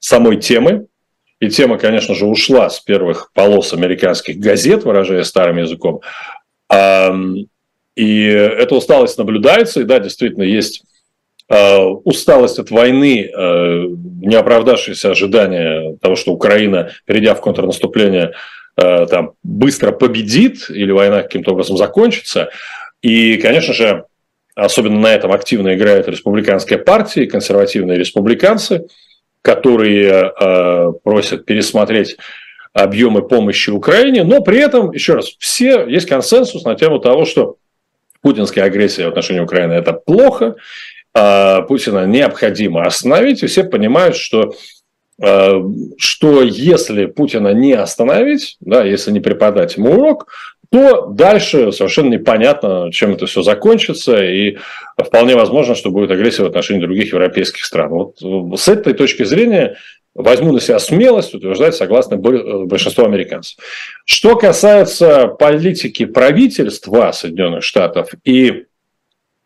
самой 0.00 0.38
темы. 0.38 0.86
И 1.40 1.50
тема, 1.50 1.78
конечно 1.78 2.14
же, 2.14 2.24
ушла 2.24 2.70
с 2.70 2.80
первых 2.80 3.30
полос 3.34 3.74
американских 3.74 4.38
газет, 4.38 4.84
выражая 4.84 5.24
старым 5.24 5.58
языком. 5.58 6.00
И 7.96 8.24
эта 8.24 8.74
усталость 8.74 9.18
наблюдается, 9.18 9.80
и 9.80 9.84
да, 9.84 9.98
действительно, 10.00 10.42
есть 10.42 10.84
э, 11.48 11.78
усталость 11.78 12.58
от 12.58 12.70
войны, 12.70 13.30
э, 13.30 13.84
не 14.22 14.34
оправдавшиеся 14.34 15.10
ожидания 15.10 15.96
того, 16.00 16.16
что 16.16 16.32
Украина, 16.32 16.92
перейдя 17.04 17.34
в 17.34 17.42
контрнаступление, 17.42 18.32
э, 18.76 19.06
там, 19.06 19.32
быстро 19.42 19.92
победит 19.92 20.70
или 20.70 20.90
война 20.90 21.22
каким-то 21.22 21.52
образом 21.52 21.76
закончится. 21.76 22.48
И, 23.02 23.36
конечно 23.36 23.74
же, 23.74 24.06
особенно 24.54 25.00
на 25.00 25.14
этом 25.14 25.32
активно 25.32 25.74
играют 25.74 26.08
республиканская 26.08 26.78
партия, 26.78 27.26
консервативные 27.26 27.98
республиканцы– 27.98 28.86
которые 29.44 30.32
э, 30.40 30.92
просят 31.04 31.44
пересмотреть 31.44 32.16
объемы 32.72 33.20
помощи 33.20 33.68
Украине, 33.68 34.24
но 34.24 34.40
при 34.40 34.58
этом, 34.58 34.90
еще 34.90 35.14
раз, 35.14 35.36
все, 35.38 35.86
есть 35.86 36.08
консенсус 36.08 36.64
на 36.64 36.74
тему 36.74 36.98
того, 36.98 37.26
что 37.26 37.56
путинская 38.22 38.64
агрессия 38.64 39.04
в 39.04 39.10
отношении 39.10 39.40
Украины– 39.40 39.72
это 39.74 39.92
плохо, 39.92 40.56
э, 41.14 41.62
Путина 41.68 42.06
необходимо 42.06 42.84
остановить, 42.84 43.42
и 43.42 43.46
все 43.46 43.64
понимают, 43.64 44.16
что 44.16 44.54
э, 45.22 45.62
что 45.98 46.42
если 46.42 47.04
Путина 47.04 47.52
не 47.52 47.74
остановить, 47.74 48.56
да, 48.60 48.82
если 48.82 49.10
не 49.10 49.20
преподать 49.20 49.76
ему 49.76 49.90
урок, 49.90 50.32
то 50.70 51.06
дальше 51.06 51.72
совершенно 51.72 52.10
непонятно, 52.10 52.90
чем 52.92 53.12
это 53.12 53.26
все 53.26 53.42
закончится, 53.42 54.22
и 54.24 54.58
вполне 54.98 55.34
возможно, 55.34 55.74
что 55.74 55.90
будет 55.90 56.10
агрессия 56.10 56.42
в 56.42 56.46
отношении 56.46 56.80
других 56.80 57.12
европейских 57.12 57.64
стран. 57.64 57.90
Вот 57.90 58.22
э, 58.22 58.56
с 58.56 58.68
этой 58.68 58.94
точки 58.94 59.24
зрения 59.24 59.76
возьму 60.14 60.52
на 60.52 60.60
себя 60.60 60.78
смелость 60.78 61.34
утверждать 61.34 61.74
согласно 61.74 62.14
э, 62.14 62.64
большинству 62.64 63.04
американцев. 63.04 63.58
Что 64.04 64.36
касается 64.36 65.26
политики 65.26 66.04
правительства 66.04 67.10
Соединенных 67.12 67.64
Штатов 67.64 68.10
и 68.24 68.64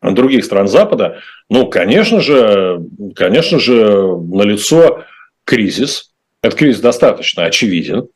других 0.01 0.45
стран 0.45 0.67
Запада, 0.67 1.19
ну, 1.49 1.67
конечно 1.67 2.21
же, 2.21 2.81
конечно 3.15 3.59
же, 3.59 4.15
налицо 4.17 5.03
кризис. 5.43 6.11
Этот 6.41 6.57
кризис 6.57 6.79
достаточно 6.79 7.45
очевиден, 7.45 8.07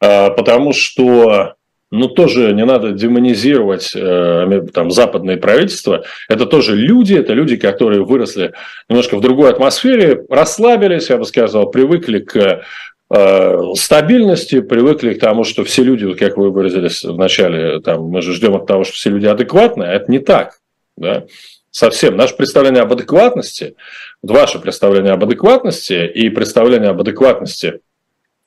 а, 0.00 0.30
потому 0.30 0.72
что 0.72 1.56
ну, 1.90 2.08
тоже 2.08 2.52
не 2.52 2.64
надо 2.64 2.92
демонизировать 2.92 3.92
э, 3.94 4.62
там, 4.74 4.90
западные 4.90 5.38
правительства. 5.38 6.04
Это 6.28 6.44
тоже 6.44 6.76
люди, 6.76 7.14
это 7.14 7.32
люди, 7.32 7.56
которые 7.56 8.04
выросли 8.04 8.52
немножко 8.88 9.16
в 9.16 9.22
другой 9.22 9.50
атмосфере, 9.50 10.24
расслабились, 10.28 11.08
я 11.08 11.16
бы 11.16 11.24
сказал, 11.24 11.70
привыкли 11.70 12.18
к 12.18 12.62
э, 13.10 13.58
стабильности, 13.74 14.60
привыкли 14.60 15.14
к 15.14 15.20
тому, 15.20 15.44
что 15.44 15.64
все 15.64 15.82
люди, 15.82 16.04
вот 16.04 16.18
как 16.18 16.36
вы 16.36 16.50
выразились 16.50 17.04
в 17.04 17.16
начале, 17.16 17.80
там, 17.80 18.02
мы 18.04 18.20
же 18.20 18.34
ждем 18.34 18.54
от 18.54 18.66
того, 18.66 18.84
что 18.84 18.92
все 18.92 19.08
люди 19.08 19.26
адекватные, 19.26 19.88
а 19.88 19.94
это 19.94 20.10
не 20.12 20.18
так. 20.18 20.58
Да? 20.98 21.24
Совсем. 21.70 22.18
Наше 22.18 22.36
представление 22.36 22.82
об 22.82 22.92
адекватности, 22.92 23.76
ваше 24.22 24.58
представление 24.58 25.12
об 25.12 25.24
адекватности 25.24 26.06
и 26.06 26.28
представление 26.28 26.90
об 26.90 27.00
адекватности, 27.00 27.80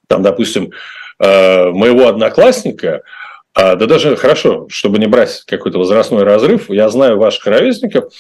там, 0.08 0.22
допустим, 0.22 0.70
э, 1.18 1.70
моего 1.72 2.08
одноклассника– 2.08 3.02
а, 3.54 3.76
да 3.76 3.86
даже 3.86 4.16
хорошо, 4.16 4.68
чтобы 4.70 5.00
не 5.00 5.08
брать 5.08 5.44
какой-то 5.46 5.78
возрастной 5.78 6.24
разрыв, 6.24 6.70
я 6.70 6.90
знаю 6.90 7.18
ваших 7.18 7.46
ровесников, 7.48 8.14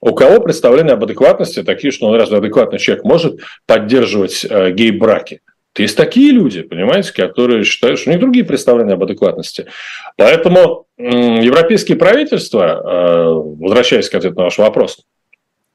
у 0.00 0.14
кого 0.14 0.40
представления 0.40 0.92
об 0.92 1.04
адекватности 1.04 1.62
такие, 1.62 1.90
что 1.90 2.10
ну, 2.10 2.16
разве 2.16 2.38
адекватный 2.38 2.78
человек 2.78 3.04
может 3.04 3.40
поддерживать 3.66 4.46
э, 4.48 4.70
гей-браки? 4.70 5.40
Есть 5.76 5.96
такие 5.96 6.32
люди, 6.32 6.62
понимаете, 6.62 7.12
которые 7.12 7.64
считают, 7.64 8.00
что 8.00 8.10
у 8.10 8.12
них 8.12 8.20
другие 8.20 8.44
представления 8.44 8.94
об 8.94 9.02
адекватности. 9.02 9.66
Поэтому 10.16 10.86
европейские 10.96 11.96
правительства, 11.96 12.82
э, 12.82 13.32
возвращаясь 13.60 14.08
к 14.08 14.14
ответу 14.14 14.36
на 14.36 14.44
ваш 14.44 14.58
вопрос, 14.58 15.04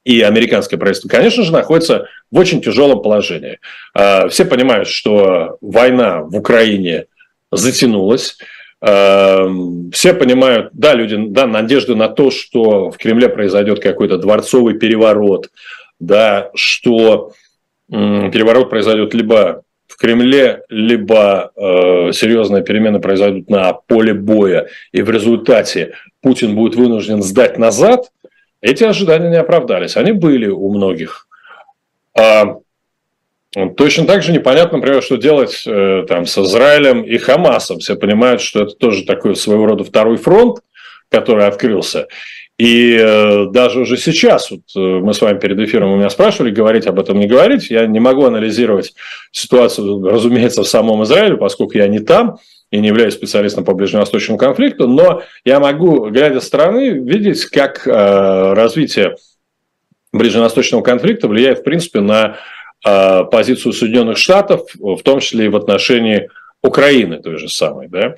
и 0.03 0.20
американское 0.22 0.78
правительство, 0.78 1.07
конечно 1.07 1.43
же, 1.43 1.53
находится 1.53 2.07
в 2.30 2.38
очень 2.38 2.61
тяжелом 2.61 3.01
положении. 3.01 3.59
Э, 3.95 4.28
все 4.28 4.43
понимают, 4.43 4.89
что 4.89 5.57
война 5.61 6.24
в 6.24 6.36
Украине 6.36 7.05
затянулась, 7.51 8.38
все 8.84 10.13
понимают, 10.13 10.71
да, 10.73 10.93
люди, 10.93 11.15
да, 11.29 11.47
надежды 11.47 11.95
на 11.95 12.09
то, 12.09 12.31
что 12.31 12.91
в 12.91 12.97
Кремле 12.97 13.29
произойдет 13.29 13.79
какой-то 13.79 14.17
дворцовый 14.17 14.77
переворот, 14.77 15.49
да, 15.99 16.49
что 16.53 17.31
переворот 17.89 18.69
произойдет 18.69 19.13
либо 19.13 19.63
в 19.88 19.95
Кремле, 19.95 20.63
либо 20.69 21.51
э, 21.55 22.11
серьезные 22.11 22.63
перемены 22.63 22.99
произойдут 22.99 23.49
на 23.49 23.73
поле 23.73 24.13
боя, 24.13 24.67
и 24.91 25.01
в 25.01 25.09
результате 25.09 25.93
Путин 26.21 26.55
будет 26.55 26.75
вынужден 26.75 27.21
сдать 27.21 27.57
назад, 27.57 28.11
эти 28.59 28.84
ожидания 28.84 29.29
не 29.29 29.38
оправдались. 29.38 29.97
Они 29.97 30.13
были 30.13 30.47
у 30.47 30.73
многих. 30.73 31.27
А 32.17 32.57
Точно 33.78 34.06
так 34.06 34.24
же 34.24 34.32
непонятно, 34.32 34.78
например, 34.78 35.04
что 35.04 35.18
делать 35.18 35.64
э, 35.68 36.06
там, 36.08 36.26
с 36.26 36.38
Израилем 36.38 37.04
и 37.04 37.18
Хамасом. 37.18 37.80
Все 37.80 37.95
понимают, 37.95 38.41
что 38.41 38.64
это 38.64 38.74
тоже 38.74 39.06
такой 39.06 39.36
своего 39.36 39.66
рода 39.68 39.84
второй 39.84 40.18
фронт, 40.18 40.60
который 41.10 41.45
открылся. 41.45 42.08
И 42.58 42.97
э, 42.99 43.45
даже 43.51 43.82
уже 43.82 43.97
сейчас, 43.97 44.49
вот 44.49 44.62
э, 44.76 44.80
мы 44.80 45.14
с 45.14 45.22
вами 45.22 45.38
перед 45.39 45.60
эфиром 45.60 45.91
у 45.91 45.97
меня 45.97 46.10
спрашивали, 46.10 46.49
говорить 46.49 46.88
об 46.88 46.99
этом 46.99 47.20
не 47.20 47.28
говорить, 47.28 47.70
я 47.70 47.86
не 47.86 47.99
могу 47.99 48.26
анализировать 48.26 48.93
ситуацию, 49.32 50.04
разумеется, 50.04 50.64
в 50.64 50.68
самом 50.68 51.04
Израиле, 51.04 51.38
поскольку 51.38 51.78
я 51.78 51.88
не 51.88 51.99
там 51.99 52.38
и 52.72 52.80
не 52.80 52.88
являюсь 52.88 53.14
специалистом 53.14 53.66
по 53.66 53.74
ближневосточному 53.74 54.39
конфликту, 54.39 54.88
но 54.88 55.22
я 55.45 55.60
могу, 55.60 56.10
глядя 56.10 56.39
со 56.39 56.47
стороны, 56.47 56.89
видеть, 56.89 57.45
как 57.45 57.86
развитие 57.86 59.16
ближневосточного 60.12 60.82
конфликта 60.82 61.28
влияет, 61.28 61.60
в 61.60 61.64
принципе, 61.64 61.99
на 61.99 62.38
позицию 62.84 63.73
Соединенных 63.73 64.17
Штатов, 64.17 64.61
в 64.75 65.01
том 65.01 65.19
числе 65.19 65.45
и 65.45 65.49
в 65.49 65.55
отношении 65.55 66.29
Украины 66.61 67.21
той 67.21 67.38
же 67.38 67.47
самой. 67.47 67.88
Да? 67.88 68.15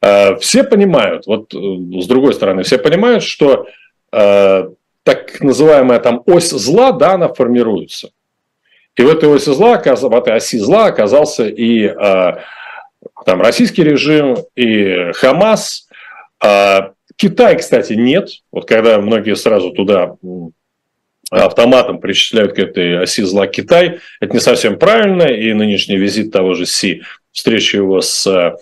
А, 0.00 0.36
все 0.36 0.64
понимают, 0.64 1.26
вот 1.26 1.54
э, 1.54 1.58
с 2.00 2.06
другой 2.06 2.34
стороны, 2.34 2.62
все 2.62 2.78
понимают, 2.78 3.22
что 3.22 3.66
так 4.10 5.40
называемая 5.40 5.98
там 5.98 6.22
ось 6.24 6.50
зла, 6.50 6.92
да, 6.92 7.14
она 7.14 7.28
формируется. 7.28 8.10
И 8.94 9.02
в 9.02 9.08
этой 9.08 9.28
оси 9.28 9.52
зла, 9.52 9.76
в 9.76 10.14
этой 10.14 10.34
оси 10.34 10.58
зла 10.58 10.86
оказался 10.86 11.46
и 11.46 11.92
там 13.26 13.42
российский 13.42 13.82
режим 13.82 14.38
и 14.54 15.12
Хамас. 15.14 15.88
Китай, 17.16 17.58
кстати, 17.58 17.92
нет. 17.92 18.30
Вот 18.50 18.66
когда 18.66 18.98
многие 19.00 19.36
сразу 19.36 19.72
туда 19.72 20.16
автоматом 21.30 22.00
причисляют 22.00 22.54
к 22.54 22.58
этой 22.58 23.02
оси 23.02 23.22
зла 23.22 23.46
Китай, 23.46 24.00
это 24.20 24.32
не 24.32 24.40
совсем 24.40 24.78
правильно, 24.78 25.24
и 25.24 25.52
нынешний 25.52 25.96
визит 25.96 26.32
того 26.32 26.54
же 26.54 26.66
Си, 26.66 27.02
встреча 27.32 27.78
его 27.78 28.00
с 28.00 28.56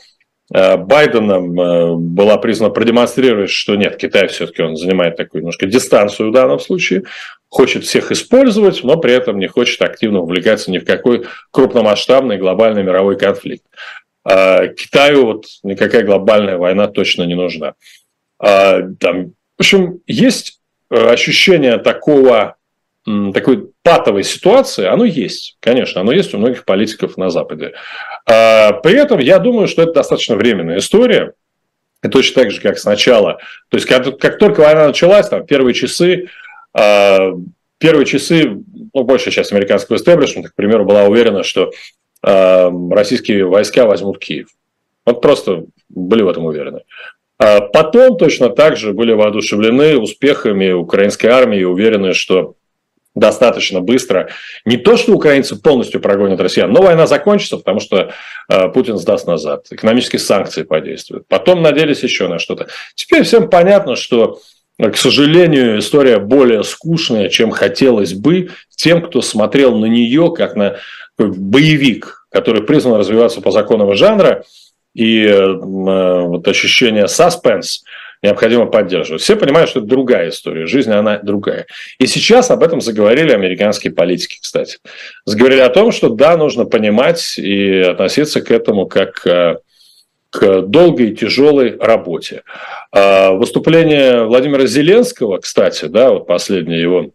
Э, 0.52 0.76
Байденом 0.76 1.58
э, 1.58 1.94
была 1.96 2.36
признана 2.36 2.72
продемонстрировать, 2.72 3.50
что 3.50 3.76
нет, 3.76 3.96
Китай 3.96 4.28
все-таки 4.28 4.62
он 4.62 4.76
занимает 4.76 5.16
такую 5.16 5.40
немножко 5.40 5.66
дистанцию 5.66 6.30
в 6.30 6.32
данном 6.32 6.60
случае, 6.60 7.04
хочет 7.48 7.84
всех 7.84 8.12
использовать, 8.12 8.84
но 8.84 8.96
при 8.98 9.12
этом 9.14 9.38
не 9.38 9.46
хочет 9.46 9.80
активно 9.80 10.20
вовлекаться 10.20 10.70
ни 10.70 10.78
в 10.78 10.84
какой 10.84 11.26
крупномасштабный 11.50 12.36
глобальный 12.36 12.82
мировой 12.82 13.16
конфликт. 13.18 13.64
А 14.22 14.66
Китаю 14.68 15.26
вот 15.26 15.46
никакая 15.62 16.04
глобальная 16.04 16.58
война 16.58 16.88
точно 16.88 17.22
не 17.22 17.34
нужна. 17.34 17.74
А, 18.38 18.80
там, 19.00 19.30
в 19.56 19.60
общем, 19.60 20.00
есть 20.06 20.50
э, 20.50 20.63
ощущение 20.90 21.78
такого 21.78 22.56
такой 23.34 23.70
патовой 23.82 24.22
ситуации, 24.22 24.86
оно 24.86 25.04
есть, 25.04 25.58
конечно, 25.60 26.00
оно 26.00 26.12
есть 26.12 26.32
у 26.32 26.38
многих 26.38 26.64
политиков 26.64 27.18
на 27.18 27.28
Западе. 27.28 27.74
А, 28.26 28.72
при 28.72 28.94
этом 28.94 29.18
я 29.18 29.38
думаю, 29.38 29.68
что 29.68 29.82
это 29.82 29.92
достаточно 29.92 30.36
временная 30.36 30.78
история, 30.78 31.34
и 32.02 32.08
точно 32.08 32.42
так 32.42 32.50
же, 32.50 32.60
как 32.60 32.78
сначала. 32.78 33.38
То 33.68 33.76
есть, 33.76 33.86
как, 33.86 34.18
как 34.18 34.38
только 34.38 34.60
война 34.60 34.86
началась, 34.86 35.28
там, 35.28 35.46
первые 35.46 35.74
часы, 35.74 36.28
э, 36.78 37.32
первые 37.78 38.04
часы, 38.04 38.62
ну, 38.92 39.04
большая 39.04 39.32
часть 39.32 39.52
американского 39.52 39.96
истеблишмента, 39.96 40.50
к 40.50 40.54
примеру, 40.54 40.84
была 40.84 41.04
уверена, 41.04 41.42
что 41.42 41.72
э, 42.22 42.70
российские 42.90 43.46
войска 43.46 43.86
возьмут 43.86 44.18
Киев. 44.18 44.48
Вот 45.06 45.22
просто 45.22 45.64
были 45.88 46.22
в 46.22 46.28
этом 46.28 46.44
уверены. 46.44 46.82
А 47.38 47.60
потом 47.60 48.16
точно 48.16 48.48
так 48.48 48.76
же 48.76 48.92
были 48.92 49.12
воодушевлены 49.12 49.96
успехами 49.96 50.70
украинской 50.70 51.26
армии 51.26 51.60
и 51.60 51.64
уверены, 51.64 52.14
что 52.14 52.54
достаточно 53.14 53.80
быстро. 53.80 54.28
Не 54.64 54.76
то, 54.76 54.96
что 54.96 55.14
украинцы 55.14 55.56
полностью 55.56 56.00
прогонят 56.00 56.40
россиян, 56.40 56.70
но 56.72 56.82
война 56.82 57.06
закончится, 57.06 57.58
потому 57.58 57.80
что 57.80 58.12
э, 58.48 58.68
Путин 58.68 58.98
сдаст 58.98 59.26
назад, 59.26 59.66
экономические 59.70 60.18
санкции 60.18 60.64
подействуют. 60.64 61.26
Потом 61.28 61.62
надеялись 61.62 62.02
еще 62.02 62.28
на 62.28 62.38
что-то. 62.38 62.66
Теперь 62.94 63.22
всем 63.22 63.48
понятно, 63.48 63.94
что, 63.94 64.40
к 64.78 64.96
сожалению, 64.96 65.78
история 65.78 66.18
более 66.18 66.64
скучная, 66.64 67.28
чем 67.28 67.50
хотелось 67.50 68.14
бы 68.14 68.50
тем, 68.70 69.00
кто 69.02 69.22
смотрел 69.22 69.78
на 69.78 69.86
нее 69.86 70.32
как 70.36 70.56
на 70.56 70.76
боевик, 71.16 72.26
который 72.30 72.62
призван 72.62 72.98
развиваться 72.98 73.40
по 73.40 73.52
законам 73.52 73.94
жанра, 73.94 74.44
и 74.94 75.24
э, 75.24 75.52
вот 75.52 76.46
ощущение 76.48 77.08
саспенс– 77.08 77.84
необходимо 78.24 78.64
поддерживать. 78.66 79.20
Все 79.20 79.36
понимают, 79.36 79.68
что 79.68 79.80
это 79.80 79.88
другая 79.88 80.30
история, 80.30 80.66
жизнь 80.66 80.90
она 80.90 81.18
другая. 81.18 81.66
И 81.98 82.06
сейчас 82.06 82.50
об 82.50 82.62
этом 82.62 82.80
заговорили 82.80 83.32
американские 83.32 83.92
политики, 83.92 84.38
кстати. 84.40 84.78
Заговорили 85.26 85.60
о 85.60 85.68
том, 85.68 85.92
что 85.92 86.08
да, 86.08 86.36
нужно 86.38 86.64
понимать 86.64 87.38
и 87.38 87.80
относиться 87.80 88.40
к 88.40 88.50
этому 88.50 88.86
как 88.86 89.26
э, 89.26 89.58
к 90.30 90.62
долгой 90.62 91.10
и 91.10 91.14
тяжелой 91.14 91.76
работе. 91.78 92.44
А 92.92 93.32
выступление 93.32 94.24
Владимира 94.24 94.66
Зеленского, 94.66 95.38
кстати, 95.38 95.84
да, 95.84 96.10
вот 96.10 96.26
последние 96.26 96.80
его, 96.80 97.10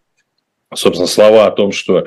собственно, 0.75 1.07
слова 1.07 1.47
о 1.47 1.51
том, 1.51 1.71
что 1.71 2.05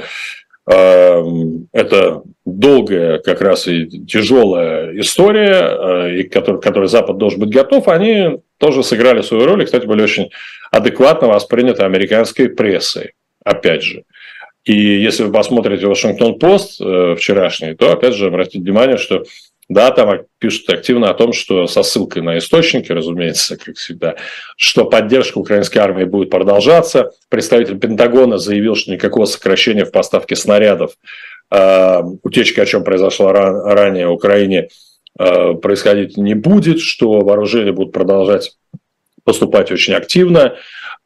это 0.66 2.22
долгая 2.44 3.18
как 3.18 3.40
раз 3.40 3.68
и 3.68 3.86
тяжелая 3.86 4.98
история, 4.98 5.60
э, 5.60 6.20
и 6.20 6.22
который, 6.24 6.60
которой 6.60 6.88
Запад 6.88 7.18
должен 7.18 7.40
быть 7.40 7.50
готов, 7.50 7.88
они 7.88 8.40
тоже 8.58 8.82
сыграли 8.82 9.22
свою 9.22 9.46
роль 9.46 9.62
и, 9.62 9.64
кстати, 9.64 9.86
были 9.86 10.02
очень 10.02 10.30
адекватно 10.70 11.28
восприняты 11.28 11.82
американской 11.82 12.48
прессой, 12.48 13.12
опять 13.44 13.82
же. 13.82 14.04
И 14.64 14.74
если 14.74 15.24
вы 15.24 15.32
посмотрите 15.32 15.86
Вашингтон-Пост 15.86 16.80
э, 16.80 17.14
вчерашний, 17.16 17.74
то, 17.74 17.92
опять 17.92 18.14
же, 18.14 18.26
обратите 18.26 18.60
внимание, 18.60 18.96
что 18.96 19.24
да, 19.72 19.90
там 19.90 20.22
пишут 20.38 20.68
активно 20.70 21.10
о 21.10 21.14
том, 21.14 21.32
что 21.32 21.66
со 21.66 21.82
ссылкой 21.82 22.22
на 22.22 22.38
источники, 22.38 22.92
разумеется, 22.92 23.56
как 23.56 23.76
всегда, 23.76 24.16
что 24.56 24.84
поддержка 24.84 25.38
украинской 25.38 25.78
армии 25.78 26.04
будет 26.04 26.30
продолжаться. 26.30 27.12
Представитель 27.28 27.78
Пентагона 27.78 28.38
заявил, 28.38 28.74
что 28.74 28.92
никакого 28.92 29.24
сокращения 29.24 29.84
в 29.84 29.92
поставке 29.92 30.36
снарядов, 30.36 30.92
э, 31.50 32.02
утечка, 32.22 32.62
о 32.62 32.66
чем 32.66 32.84
произошла 32.84 33.32
ран, 33.32 33.62
ранее 33.64 34.08
в 34.08 34.12
Украине, 34.12 34.68
э, 35.18 35.54
происходить 35.54 36.16
не 36.16 36.34
будет, 36.34 36.80
что 36.80 37.20
вооружения 37.20 37.72
будут 37.72 37.92
продолжать 37.92 38.56
поступать 39.24 39.70
очень 39.70 39.94
активно. 39.94 40.56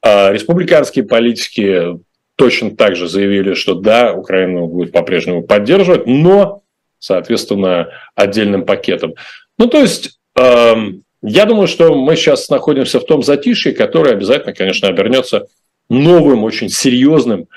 Э, 0.02 0.32
республиканские 0.32 1.04
политики 1.04 1.98
точно 2.36 2.76
так 2.76 2.96
же 2.96 3.08
заявили, 3.08 3.54
что 3.54 3.74
да, 3.74 4.12
Украина 4.12 4.66
будет 4.66 4.92
по-прежнему 4.92 5.42
поддерживать, 5.42 6.06
но 6.06 6.62
соответственно, 6.98 7.88
отдельным 8.14 8.64
пакетом. 8.64 9.14
Ну, 9.58 9.66
то 9.68 9.80
есть, 9.80 10.18
э, 10.38 10.74
я 11.22 11.44
думаю, 11.44 11.66
что 11.66 11.94
мы 11.94 12.16
сейчас 12.16 12.48
находимся 12.48 13.00
в 13.00 13.04
том 13.04 13.22
затишье, 13.22 13.72
которое 13.72 14.12
обязательно, 14.12 14.52
конечно, 14.52 14.88
обернется 14.88 15.46
новым, 15.88 16.44
очень 16.44 16.68
серьезным 16.68 17.48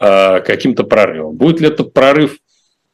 э, 0.00 0.40
каким-то 0.40 0.84
прорывом. 0.84 1.36
Будет 1.36 1.60
ли 1.60 1.68
это 1.68 1.84
прорыв 1.84 2.38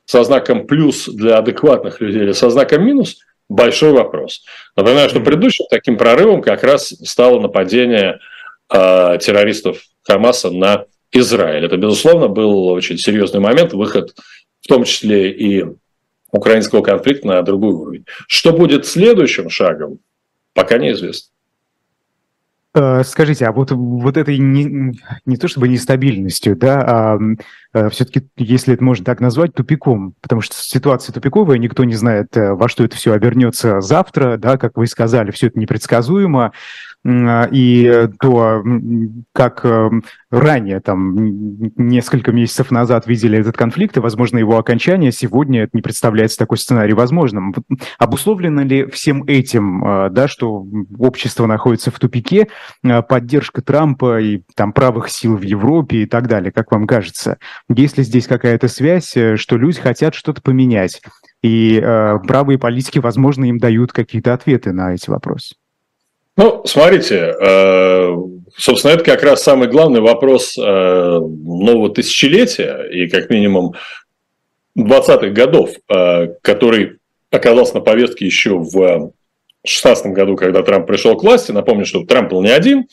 со 0.05 0.25
знаком 0.25 0.67
плюс 0.67 1.09
для 1.09 1.39
адекватных 1.39 2.01
людей 2.01 2.23
или 2.23 2.33
со 2.33 2.51
знаком 2.51 2.85
минус? 2.85 3.19
Большой 3.49 3.93
вопрос. 3.93 4.45
Напоминаю, 4.77 5.11
что 5.11 5.21
предыдущим 5.21 5.67
таким 5.69 5.99
прорывом 5.99 6.43
как 6.43 6.63
раз 6.63 6.89
стало 6.89 7.41
нападение 7.41 8.19
э, 8.73 9.19
террористов 9.21 9.83
Хамаса 10.05 10.51
на 10.51 10.87
Израиль. 11.13 11.65
Это, 11.65 11.77
безусловно, 11.77 12.29
был 12.29 12.69
очень 12.69 12.99
серьезный 12.99 13.41
момент, 13.41 13.73
выход 13.75 14.15
в 14.63 14.69
том 14.69 14.85
числе 14.85 15.31
и 15.31 15.65
украинского 16.33 16.83
конфликта 16.83 17.29
на 17.29 17.43
другой 17.43 17.73
уровень. 17.73 18.07
Что 18.27 18.53
будет 18.53 18.87
следующим 18.87 19.51
шагом, 19.51 19.99
пока 20.55 20.79
неизвестно. 20.79 21.33
Э, 22.75 23.03
скажите, 23.05 23.45
а 23.45 23.53
вот, 23.53 23.71
вот 23.71 24.17
этой 24.17 24.39
не, 24.39 24.95
не 25.27 25.37
то 25.37 25.47
чтобы 25.47 25.69
нестабильностью, 25.69 26.57
да, 26.57 26.81
а, 26.81 27.19
а 27.75 27.91
все-таки, 27.91 28.27
если 28.39 28.73
это 28.73 28.83
можно 28.83 29.05
так 29.05 29.21
назвать, 29.21 29.53
тупиком, 29.53 30.15
потому 30.23 30.41
что 30.41 30.57
ситуация 30.57 31.13
тупиковая, 31.13 31.59
никто 31.59 31.85
не 31.85 31.95
знает, 31.95 32.35
э, 32.35 32.55
во 32.55 32.71
что 32.71 32.83
это 32.83 32.97
все 32.97 33.13
обернется 33.13 33.83
завтра, 33.83 34.39
да, 34.39 34.57
как 34.57 34.79
вы 34.79 34.87
сказали, 34.87 35.31
все 35.33 35.49
это 35.49 35.59
непредсказуемо, 35.59 36.53
и 37.05 37.91
э, 37.93 38.09
то, 38.21 38.63
как 39.33 39.65
э, 39.65 39.91
ранее, 40.31 40.81
там, 40.81 41.17
несколько 41.77 42.31
месяцев 42.31 42.71
назад 42.71 43.09
видели 43.09 43.39
этот 43.39 43.57
конфликт, 43.57 43.97
и, 43.97 44.01
возможно, 44.01 44.39
его 44.39 44.57
окончание, 44.57 45.11
сегодня 45.11 45.65
это 45.65 45.71
не 45.73 45.83
представляется 45.83 46.39
такой 46.39 46.59
сценарий 46.59 46.93
возможным. 46.93 47.55
Обусловлено 47.99 48.63
ли 48.63 48.87
всем 48.87 49.25
этим, 49.25 49.85
э, 49.85 50.11
да, 50.11 50.29
что 50.29 50.65
общество 50.97 51.47
находится 51.47 51.91
в 51.91 51.99
тупике, 51.99 52.49
поддержка 53.09 53.63
Трампа 53.63 54.21
и 54.21 54.43
там 54.55 54.73
правых 54.73 55.09
сил 55.09 55.37
в 55.37 55.43
Европе 55.43 55.99
и 55.99 56.07
так 56.07 56.29
далее, 56.29 56.53
как 56.53 56.71
вам 56.71 56.87
кажется? 56.87 57.39
Есть 57.69 57.99
ли 57.99 58.05
здесь 58.05 58.29
какая-то 58.29 58.69
связь, 58.69 59.17
что 59.35 59.57
люди 59.57 59.81
хотят 59.81 60.15
что-то 60.15 60.41
поменять? 60.41 61.03
И 61.43 61.81
э, 61.83 62.19
правые 62.27 62.59
политики, 62.59 62.99
возможно, 62.99 63.45
им 63.47 63.59
дают 63.59 63.93
какие-то 63.93 64.33
ответы 64.33 64.73
на 64.73 64.95
эти 64.95 65.11
вопросы. 65.11 65.57
Ну, 66.37 66.63
смотрите, 66.65 67.35
э, 67.39 68.17
собственно, 68.57 68.93
это 68.93 69.05
как 69.05 69.23
раз 69.23 69.43
самый 69.43 69.69
главный 69.69 70.01
вопрос 70.01 70.57
э, 70.57 70.63
нового 70.63 71.91
тысячелетия 71.91 72.89
и 72.91 73.09
как 73.09 73.29
минимум 73.29 73.75
20-х 74.79 75.29
годов, 75.29 75.71
э, 75.91 76.29
который 76.41 76.99
оказался 77.31 77.75
на 77.75 77.81
повестке 77.81 78.25
еще 78.25 78.57
в 78.57 78.71
2016 79.65 80.07
году, 80.07 80.37
когда 80.37 80.63
Трамп 80.63 80.87
пришел 80.87 81.17
к 81.17 81.23
власти. 81.23 81.53
Напомню, 81.53 81.85
что 81.85 82.05
Трамп 82.05 82.31
был 82.31 82.43
не 82.43 82.51
один. 82.51 82.87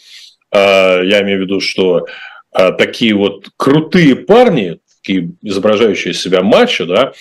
Я 0.52 1.22
имею 1.22 1.40
в 1.40 1.42
виду, 1.42 1.60
что 1.60 2.08
такие 2.52 3.14
вот 3.14 3.50
крутые 3.58 4.16
парни, 4.16 4.80
такие 5.02 5.32
изображающие 5.42 6.14
себя 6.14 6.42
мачо, 6.42 6.86
да, 6.86 7.12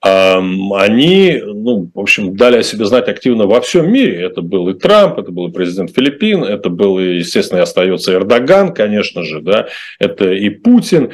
они, 0.00 1.40
ну, 1.44 1.90
в 1.94 2.00
общем, 2.00 2.36
дали 2.36 2.58
о 2.58 2.62
себе 2.62 2.84
знать 2.84 3.08
активно 3.08 3.46
во 3.46 3.60
всем 3.60 3.90
мире. 3.90 4.22
Это 4.22 4.42
был 4.42 4.68
и 4.68 4.74
Трамп, 4.74 5.18
это 5.18 5.30
был 5.30 5.48
и 5.48 5.52
президент 5.52 5.94
Филиппин, 5.94 6.44
это 6.44 6.68
был, 6.70 6.98
и, 6.98 7.16
естественно, 7.16 7.58
и 7.58 7.62
остается 7.62 8.12
Эрдоган, 8.12 8.72
конечно 8.74 9.22
же, 9.22 9.40
да, 9.40 9.68
это 9.98 10.32
и 10.32 10.48
Путин. 10.50 11.12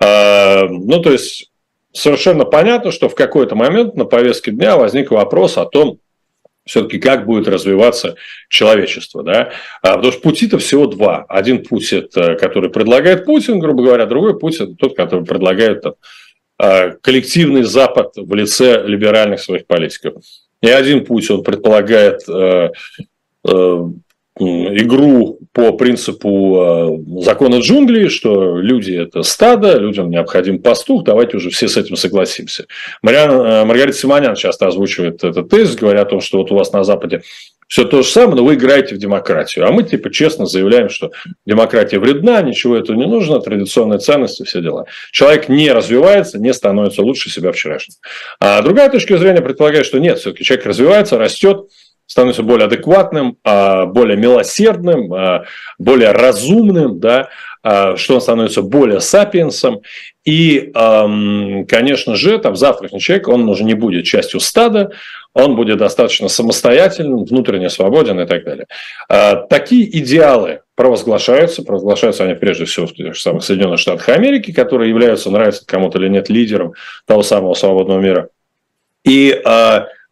Ну, 0.00 1.02
то 1.02 1.12
есть, 1.12 1.50
совершенно 1.92 2.44
понятно, 2.44 2.90
что 2.90 3.08
в 3.08 3.14
какой-то 3.14 3.54
момент 3.54 3.94
на 3.94 4.04
повестке 4.04 4.50
дня 4.50 4.76
возник 4.76 5.10
вопрос 5.10 5.58
о 5.58 5.66
том, 5.66 5.98
все-таки 6.64 6.98
как 6.98 7.26
будет 7.26 7.48
развиваться 7.48 8.14
человечество. 8.48 9.22
Да? 9.22 9.50
А, 9.82 9.96
потому 9.96 10.12
что 10.12 10.22
пути-то 10.22 10.58
всего 10.58 10.86
два. 10.86 11.24
Один 11.28 11.64
путь, 11.64 11.92
это, 11.92 12.36
который 12.36 12.70
предлагает 12.70 13.24
Путин, 13.24 13.58
грубо 13.58 13.82
говоря, 13.82 14.06
другой 14.06 14.38
путь, 14.38 14.56
это 14.56 14.74
тот, 14.74 14.96
который 14.96 15.24
предлагает 15.24 15.82
там, 15.82 15.94
коллективный 17.00 17.64
Запад 17.64 18.12
в 18.16 18.34
лице 18.34 18.82
либеральных 18.86 19.40
своих 19.40 19.66
политиков. 19.66 20.22
не 20.62 20.70
один 20.70 21.04
путь, 21.04 21.28
он 21.30 21.42
предполагает 21.42 22.20
э, 22.28 22.70
э, 23.48 23.90
игру 24.38 25.40
по 25.52 25.72
принципу 25.72 27.00
э, 27.18 27.22
закона 27.22 27.56
джунглей, 27.56 28.08
что 28.08 28.58
люди– 28.58 28.92
это 28.96 29.24
стадо, 29.24 29.76
людям 29.78 30.08
необходим 30.08 30.62
пастух, 30.62 31.02
давайте 31.02 31.36
уже 31.36 31.50
все 31.50 31.66
с 31.66 31.76
этим 31.76 31.96
согласимся. 31.96 32.66
Мариан, 33.02 33.66
Маргарита 33.66 33.98
Симонян 33.98 34.36
часто 34.36 34.68
озвучивает 34.68 35.24
этот 35.24 35.48
тезис, 35.48 35.74
говоря 35.74 36.02
о 36.02 36.06
том, 36.06 36.20
что 36.20 36.38
вот 36.38 36.52
у 36.52 36.54
вас 36.54 36.72
на 36.72 36.84
Западе 36.84 37.22
все 37.72 37.86
то 37.86 38.02
же 38.02 38.08
самое, 38.10 38.36
но 38.36 38.44
вы 38.44 38.56
играете 38.56 38.94
в 38.94 38.98
демократию. 38.98 39.66
А 39.66 39.72
мы 39.72 39.82
типа 39.82 40.10
честно 40.10 40.44
заявляем, 40.44 40.90
что 40.90 41.10
демократия 41.46 41.98
вредна, 41.98 42.42
ничего 42.42 42.76
этого 42.76 42.94
не 42.94 43.06
нужно, 43.06 43.40
традиционные 43.40 43.98
ценности, 43.98 44.42
все 44.42 44.60
дела. 44.60 44.84
Человек 45.10 45.48
не 45.48 45.72
развивается, 45.72 46.38
не 46.38 46.52
становится 46.52 47.00
лучше 47.00 47.30
себя 47.30 47.50
вчерашнего. 47.50 47.96
А 48.40 48.60
другая 48.60 48.90
точка 48.90 49.16
зрения 49.16 49.40
предполагает, 49.40 49.86
что 49.86 50.00
нет, 50.00 50.18
все-таки 50.18 50.44
человек 50.44 50.66
развивается, 50.66 51.16
растет, 51.16 51.70
становится 52.04 52.42
более 52.42 52.66
адекватным, 52.66 53.38
а, 53.42 53.86
более 53.86 54.18
милосердным, 54.18 55.10
а, 55.14 55.44
более 55.78 56.12
разумным, 56.12 57.00
да, 57.00 57.30
а, 57.62 57.96
что 57.96 58.16
он 58.16 58.20
становится 58.20 58.60
более 58.60 59.00
сапиенсом. 59.00 59.80
И, 60.24 60.70
конечно 61.68 62.14
же, 62.14 62.38
там 62.38 62.54
завтрашний 62.54 63.00
человек, 63.00 63.28
он 63.28 63.48
уже 63.48 63.64
не 63.64 63.74
будет 63.74 64.04
частью 64.04 64.38
стада, 64.38 64.92
он 65.34 65.56
будет 65.56 65.78
достаточно 65.78 66.28
самостоятельным, 66.28 67.24
внутренне 67.24 67.68
свободен 67.70 68.20
и 68.20 68.26
так 68.26 68.44
далее. 68.44 68.66
Такие 69.48 69.98
идеалы 69.98 70.60
провозглашаются, 70.76 71.62
провозглашаются 71.62 72.24
они 72.24 72.34
прежде 72.34 72.66
всего 72.66 72.86
в 72.86 72.94
тех 72.94 73.14
же 73.14 73.20
самых 73.20 73.42
Соединенных 73.42 73.80
Штатах 73.80 74.08
Америки, 74.10 74.52
которые 74.52 74.90
являются, 74.90 75.30
нравится 75.30 75.66
кому-то 75.66 75.98
или 75.98 76.08
нет, 76.08 76.28
лидером 76.28 76.74
того 77.06 77.22
самого 77.22 77.54
свободного 77.54 77.98
мира. 77.98 78.28
И 79.04 79.42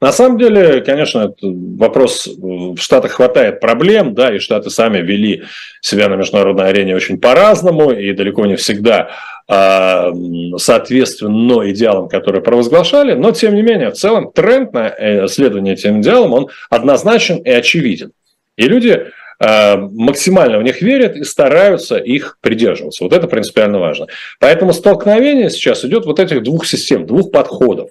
на 0.01 0.13
самом 0.13 0.39
деле, 0.39 0.81
конечно, 0.81 1.35
вопрос 1.43 2.27
в 2.27 2.79
Штатах 2.79 3.13
хватает 3.13 3.61
проблем, 3.61 4.15
да, 4.15 4.35
и 4.35 4.39
Штаты 4.39 4.71
сами 4.71 4.99
вели 4.99 5.45
себя 5.83 6.09
на 6.09 6.15
международной 6.15 6.69
арене 6.69 6.97
очень 6.97 7.21
по-разному 7.21 7.91
и 7.93 8.13
далеко 8.13 8.47
не 8.47 8.57
всегда 8.57 9.11
а, 9.47 10.11
соответственно 10.57 11.71
идеалам, 11.71 12.09
которые 12.09 12.43
провозглашали, 12.43 13.15
но 13.15 13.33
тем 13.33 13.55
не 13.55 13.63
менее, 13.63 13.91
в 13.91 13.95
целом 13.95 14.33
тренд 14.33 14.73
на 14.73 14.89
э, 14.89 15.29
следование 15.29 15.75
этим 15.75 16.01
идеалам, 16.01 16.33
он 16.33 16.49
однозначен 16.71 17.39
и 17.39 17.51
очевиден. 17.51 18.13
И 18.57 18.65
люди 18.65 19.07
а, 19.39 19.77
максимально 19.77 20.59
в 20.59 20.63
них 20.63 20.83
верят 20.83 21.17
и 21.17 21.25
стараются 21.25 21.97
их 21.97 22.39
придерживаться. 22.41 23.05
Вот 23.05 23.13
это 23.13 23.27
принципиально 23.27 23.79
важно. 23.79 24.07
Поэтому 24.39 24.73
столкновение 24.73 25.51
сейчас 25.51 25.85
идет 25.85 26.07
вот 26.07 26.21
этих 26.21 26.43
двух 26.43 26.67
систем, 26.67 27.07
двух 27.07 27.31
подходов. 27.31 27.91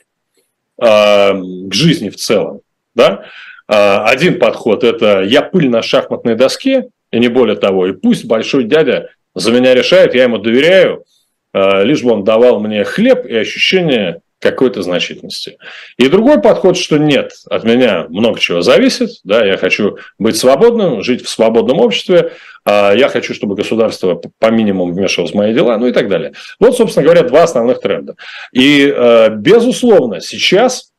А, 0.81 1.33
к 1.33 1.73
жизни 1.73 2.09
в 2.09 2.15
целом. 2.15 2.61
Да? 2.95 3.25
А, 3.67 4.05
один 4.05 4.39
подход– 4.39 4.83
это 4.85 5.21
я 5.21 5.41
пыль 5.41 5.69
на 5.69 5.81
шахматной 5.81 6.35
доске, 6.35 6.89
и 7.11 7.19
не 7.19 7.27
более 7.27 7.55
того. 7.55 7.87
И 7.87 7.93
пусть 7.93 8.25
большой 8.25 8.63
дядя 8.63 9.09
за 9.35 9.51
меня 9.51 9.73
решает, 9.73 10.15
я 10.15 10.23
ему 10.23 10.37
доверяю, 10.37 11.03
а, 11.53 11.83
лишь 11.83 12.03
бы 12.03 12.11
он 12.11 12.23
давал 12.23 12.59
мне 12.59 12.83
хлеб 12.83 13.25
и 13.25 13.35
ощущение 13.35 14.21
какой-то 14.39 14.81
значительности. 14.81 15.57
И 15.97 16.07
другой 16.07 16.41
подход, 16.41 16.77
что 16.77 16.97
нет, 16.97 17.33
от 17.49 17.63
меня 17.63 18.05
много 18.09 18.39
чего 18.39 18.61
зависит, 18.61 19.09
да, 19.23 19.45
я 19.45 19.57
хочу 19.57 19.97
быть 20.17 20.37
свободным, 20.37 21.03
жить 21.03 21.23
в 21.23 21.29
свободном 21.29 21.79
обществе, 21.79 22.33
я 22.65 23.09
хочу, 23.11 23.33
чтобы 23.33 23.55
государство 23.55 24.21
по 24.37 24.47
минимуму 24.51 24.93
вмешивалось 24.93 25.31
в 25.31 25.35
мои 25.35 25.53
дела, 25.53 25.77
ну 25.77 25.87
и 25.87 25.91
так 25.91 26.07
далее. 26.07 26.33
Вот, 26.59 26.75
собственно 26.77 27.03
говоря, 27.03 27.23
два 27.23 27.43
основных 27.43 27.79
тренда. 27.79 28.15
И, 28.51 28.93
э, 28.95 29.29
безусловно, 29.29 30.21
сейчас, 30.21 30.91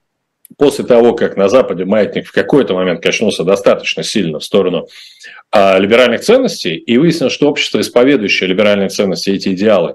после 0.57 0.85
того, 0.85 1.15
как 1.15 1.37
на 1.37 1.49
Западе 1.49 1.85
маятник 1.85 2.27
в 2.27 2.33
какой-то 2.33 2.75
момент 2.75 3.03
качнулся 3.03 3.45
достаточно 3.45 4.03
сильно 4.03 4.41
в 4.41 4.45
сторону 4.45 4.89
а, 5.53 5.79
либеральных 5.79 6.23
ценностей, 6.23 6.77
и 6.77 6.99
выяснилось, 6.99 7.33
что 7.33 7.49
общество, 7.49 7.81
исповедующее 7.81 8.49
либеральные 8.49 8.89
ценности, 8.89 9.31
эти 9.31 9.51
идеалы, 9.51 9.95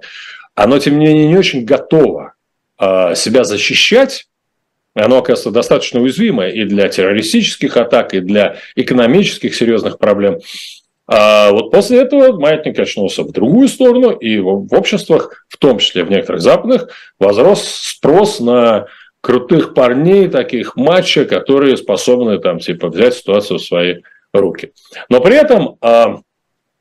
оно, 0.54 0.80
тем 0.80 0.98
не 0.98 1.08
менее, 1.08 1.28
не 1.28 1.38
очень 1.38 1.66
готово 1.66 2.24
а, 2.24 2.35
себя 2.80 3.44
защищать, 3.44 4.28
оно 4.96 5.18
оказывается 5.18 5.52
достаточно 5.52 6.00
уязвимое 6.00 6.50
и 6.50 6.64
для 6.64 6.88
террористических 6.88 7.76
атак, 7.78 8.14
и 8.14 8.22
для 8.22 8.58
экономических 8.76 9.54
серьезных 9.54 10.00
проблем. 10.00 10.40
А 11.08 11.52
вот 11.52 11.70
после 11.70 12.00
этого 12.00 12.40
маятник 12.40 12.76
качнулся 12.76 13.24
в 13.24 13.32
другую 13.32 13.68
сторону, 13.68 14.12
и 14.12 14.40
в 14.40 14.74
обществах, 14.74 15.46
в 15.50 15.58
том 15.58 15.78
числе 15.78 16.04
в 16.04 16.10
некоторых 16.10 16.42
западных, 16.42 16.90
возрос 17.20 17.64
спрос 17.64 18.40
на 18.40 18.88
крутых 19.22 19.74
парней, 19.74 20.30
таких 20.30 20.76
матча, 20.76 21.26
которые 21.26 21.78
способны 21.78 22.40
там 22.40 22.60
типа 22.60 22.88
взять 22.88 23.16
ситуацию 23.16 23.60
в 23.60 23.64
свои 23.64 24.02
руки. 24.34 24.72
Но 25.10 25.20
при 25.20 25.36
этом 25.36 25.78
а, 25.82 26.22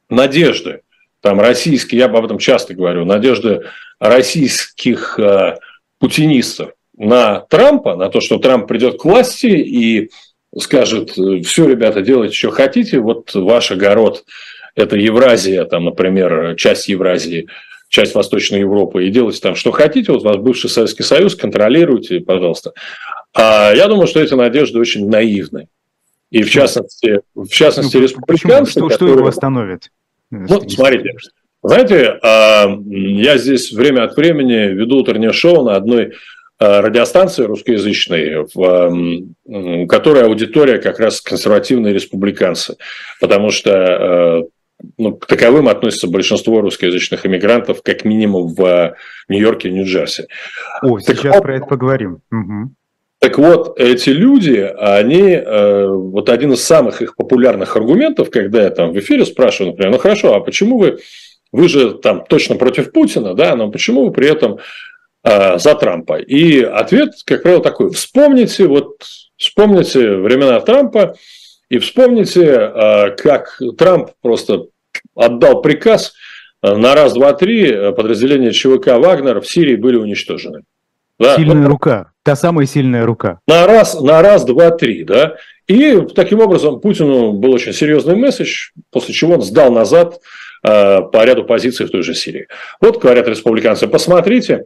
надежды, 0.08 0.82
там 1.20 1.40
российские, 1.40 2.00
я 2.00 2.06
об 2.06 2.24
этом 2.24 2.38
часто 2.38 2.74
говорю, 2.74 3.04
надежды 3.04 3.62
российских 3.98 5.18
а, 5.18 5.58
путинистов 6.04 6.72
на 6.98 7.40
Трампа, 7.40 7.96
на 7.96 8.10
то, 8.10 8.20
что 8.20 8.36
Трамп 8.36 8.68
придет 8.68 9.00
к 9.00 9.06
власти 9.06 9.46
и 9.46 10.10
скажет, 10.58 11.12
все, 11.46 11.66
ребята, 11.66 12.02
делайте, 12.02 12.34
что 12.34 12.50
хотите, 12.50 12.98
вот 12.98 13.34
ваш 13.34 13.70
огород, 13.70 14.24
это 14.74 14.96
Евразия, 14.96 15.64
там, 15.64 15.86
например, 15.86 16.56
часть 16.56 16.88
Евразии, 16.90 17.48
часть 17.88 18.14
Восточной 18.14 18.60
Европы, 18.60 19.06
и 19.06 19.10
делайте 19.10 19.40
там, 19.40 19.54
что 19.54 19.70
хотите, 19.70 20.12
вот 20.12 20.22
вас 20.22 20.36
бывший 20.36 20.68
Советский 20.68 21.04
Союз, 21.04 21.36
контролируйте, 21.36 22.20
пожалуйста. 22.20 22.74
А 23.32 23.72
я 23.72 23.88
думаю, 23.88 24.06
что 24.06 24.20
эти 24.20 24.34
надежды 24.34 24.78
очень 24.78 25.08
наивны. 25.08 25.68
И 26.30 26.42
в 26.42 26.50
частности, 26.50 27.22
в 27.34 27.48
частности 27.48 27.96
ну, 27.96 28.02
республиканцы... 28.02 28.72
Что, 28.72 28.88
которые... 28.88 29.14
что 29.14 29.18
его 29.20 29.28
остановит? 29.28 29.90
Ну, 30.30 30.68
смотрите, 30.68 31.12
знаете, 31.68 32.18
а, 32.22 32.66
я 32.86 33.38
здесь 33.38 33.72
время 33.72 34.04
от 34.04 34.16
времени 34.16 34.72
веду 34.74 34.98
утреннее 34.98 35.32
шоу 35.32 35.64
на 35.64 35.76
одной 35.76 36.12
Э, 36.60 36.80
радиостанции 36.80 37.42
русскоязычной, 37.44 38.46
в 38.54 39.86
которой 39.88 40.24
аудитория 40.24 40.78
как 40.78 41.00
раз 41.00 41.20
консервативные 41.20 41.92
республиканцы, 41.92 42.76
потому 43.20 43.50
что 43.50 43.70
э, 43.70 44.42
ну, 44.96 45.16
к 45.16 45.26
таковым 45.26 45.66
относится 45.66 46.06
большинство 46.06 46.60
русскоязычных 46.60 47.26
иммигрантов, 47.26 47.82
как 47.82 48.04
минимум 48.04 48.54
в 48.54 48.94
Нью-Йорке 49.28 49.68
и 49.68 49.72
Нью-Джерси. 49.72 50.26
О, 50.80 51.00
так 51.00 51.16
сейчас 51.16 51.34
вот, 51.34 51.42
про 51.42 51.56
это 51.56 51.66
поговорим. 51.66 52.20
Угу. 52.30 52.70
Так 53.18 53.38
вот, 53.38 53.80
эти 53.80 54.10
люди, 54.10 54.58
они, 54.78 55.40
вот 55.44 56.28
один 56.28 56.52
из 56.52 56.62
самых 56.62 57.02
их 57.02 57.16
популярных 57.16 57.74
аргументов, 57.76 58.30
когда 58.30 58.62
я 58.62 58.70
там 58.70 58.92
в 58.92 58.98
эфире 58.98 59.24
спрашиваю, 59.24 59.72
например, 59.72 59.92
ну 59.92 59.98
хорошо, 59.98 60.34
а 60.34 60.40
почему 60.40 60.78
вы, 60.78 60.98
вы 61.54 61.68
же 61.68 61.94
там 61.94 62.24
точно 62.28 62.56
против 62.56 62.92
Путина, 62.92 63.34
да, 63.34 63.54
но 63.56 63.70
почему 63.70 64.04
вы 64.04 64.12
при 64.12 64.28
этом 64.28 64.58
Э, 65.24 65.58
за 65.58 65.74
Трампа. 65.74 66.18
И 66.18 66.60
ответ, 66.60 67.14
как 67.24 67.42
правило, 67.42 67.62
такой. 67.62 67.90
Вспомните, 67.92 68.66
вот, 68.66 69.02
вспомните 69.38 70.16
времена 70.16 70.60
Трампа 70.60 71.14
и 71.70 71.78
вспомните, 71.78 72.42
э, 72.44 73.10
как 73.16 73.58
Трамп 73.78 74.10
просто 74.20 74.66
отдал 75.14 75.62
приказ 75.62 76.12
э, 76.62 76.74
на 76.74 76.94
раз, 76.94 77.14
два, 77.14 77.32
три 77.32 77.72
подразделения 77.92 78.52
ЧВК 78.52 78.98
«Вагнер» 78.98 79.40
в 79.40 79.48
Сирии 79.48 79.76
были 79.76 79.96
уничтожены. 79.96 80.64
Да? 81.18 81.36
Сильная 81.36 81.68
рука, 81.68 82.12
та 82.22 82.36
самая 82.36 82.66
сильная 82.66 83.06
рука. 83.06 83.40
На 83.46 83.66
раз, 83.66 83.98
на 83.98 84.20
раз, 84.20 84.44
два, 84.44 84.72
три, 84.72 85.04
да. 85.04 85.36
И 85.66 86.02
таким 86.14 86.40
образом 86.40 86.80
Путину 86.80 87.32
был 87.32 87.52
очень 87.52 87.72
серьезный 87.72 88.14
месседж, 88.14 88.72
после 88.90 89.14
чего 89.14 89.34
он 89.34 89.42
сдал 89.42 89.72
назад 89.72 90.20
по 90.64 91.24
ряду 91.24 91.44
позиций 91.44 91.84
в 91.84 91.90
той 91.90 92.02
же 92.02 92.14
Сирии. 92.14 92.48
Вот 92.80 92.98
говорят 92.98 93.28
республиканцы, 93.28 93.86
посмотрите, 93.86 94.64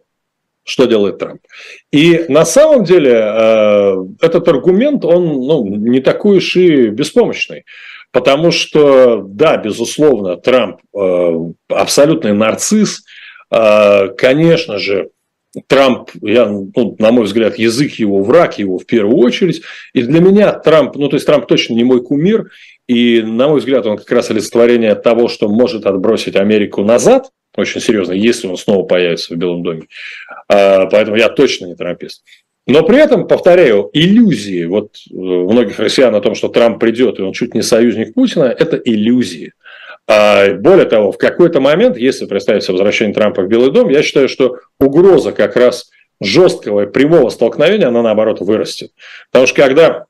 что 0.68 0.84
делает 0.84 1.18
Трамп. 1.18 1.40
И 1.90 2.26
на 2.28 2.44
самом 2.44 2.84
деле 2.84 3.12
э, 3.14 3.94
этот 4.20 4.46
аргумент, 4.48 5.04
он 5.04 5.24
ну, 5.24 5.66
не 5.66 6.00
такой 6.00 6.38
уж 6.38 6.56
и 6.56 6.88
беспомощный. 6.88 7.64
Потому 8.12 8.50
что, 8.50 9.22
да, 9.26 9.56
безусловно, 9.56 10.36
Трамп 10.36 10.80
э, 10.94 11.32
абсолютный 11.68 12.34
нарцисс. 12.34 13.02
Э, 13.50 14.08
конечно 14.08 14.78
же, 14.78 15.08
Трамп, 15.66 16.10
я, 16.20 16.46
ну, 16.46 16.96
на 16.98 17.12
мой 17.12 17.24
взгляд, 17.24 17.58
язык 17.58 17.94
его 17.94 18.22
враг 18.22 18.58
его 18.58 18.78
в 18.78 18.84
первую 18.84 19.16
очередь. 19.16 19.62
И 19.94 20.02
для 20.02 20.20
меня 20.20 20.52
Трамп, 20.52 20.96
ну 20.96 21.08
то 21.08 21.16
есть 21.16 21.24
Трамп 21.24 21.46
точно 21.46 21.74
не 21.74 21.84
мой 21.84 22.02
кумир. 22.02 22.50
И 22.88 23.22
на 23.22 23.48
мой 23.48 23.60
взгляд, 23.60 23.86
он 23.86 23.98
как 23.98 24.10
раз 24.10 24.30
олицетворение 24.30 24.94
того, 24.94 25.28
что 25.28 25.48
может 25.48 25.86
отбросить 25.86 26.36
Америку 26.36 26.82
назад, 26.82 27.30
очень 27.56 27.80
серьезно, 27.80 28.12
если 28.12 28.48
он 28.48 28.56
снова 28.56 28.84
появится 28.84 29.34
в 29.34 29.36
Белом 29.36 29.62
доме. 29.62 29.82
А, 30.48 30.86
поэтому 30.86 31.16
я 31.16 31.28
точно 31.28 31.66
не 31.66 31.76
трампист. 31.76 32.24
Но 32.66 32.82
при 32.82 32.98
этом, 32.98 33.26
повторяю, 33.26 33.90
иллюзии 33.92 34.64
вот 34.64 34.96
у 35.10 35.50
многих 35.50 35.78
россиян 35.78 36.14
о 36.14 36.20
том, 36.20 36.34
что 36.34 36.48
Трамп 36.48 36.78
придет, 36.78 37.18
и 37.18 37.22
он 37.22 37.32
чуть 37.32 37.54
не 37.54 37.62
союзник 37.62 38.14
Путина, 38.14 38.44
это 38.44 38.76
иллюзии. 38.76 39.52
А 40.06 40.52
более 40.54 40.86
того, 40.86 41.12
в 41.12 41.18
какой-то 41.18 41.60
момент, 41.60 41.96
если 41.98 42.26
представить 42.26 42.66
возвращение 42.68 43.14
Трампа 43.14 43.42
в 43.42 43.48
Белый 43.48 43.70
дом, 43.70 43.88
я 43.88 44.02
считаю, 44.02 44.28
что 44.28 44.56
угроза 44.80 45.32
как 45.32 45.56
раз 45.56 45.90
жесткого 46.20 46.82
и 46.82 46.90
прямого 46.90 47.28
столкновения, 47.28 47.88
она 47.88 48.02
наоборот 48.02 48.40
вырастет. 48.40 48.90
Потому 49.30 49.46
что 49.46 49.56
когда 49.56 50.06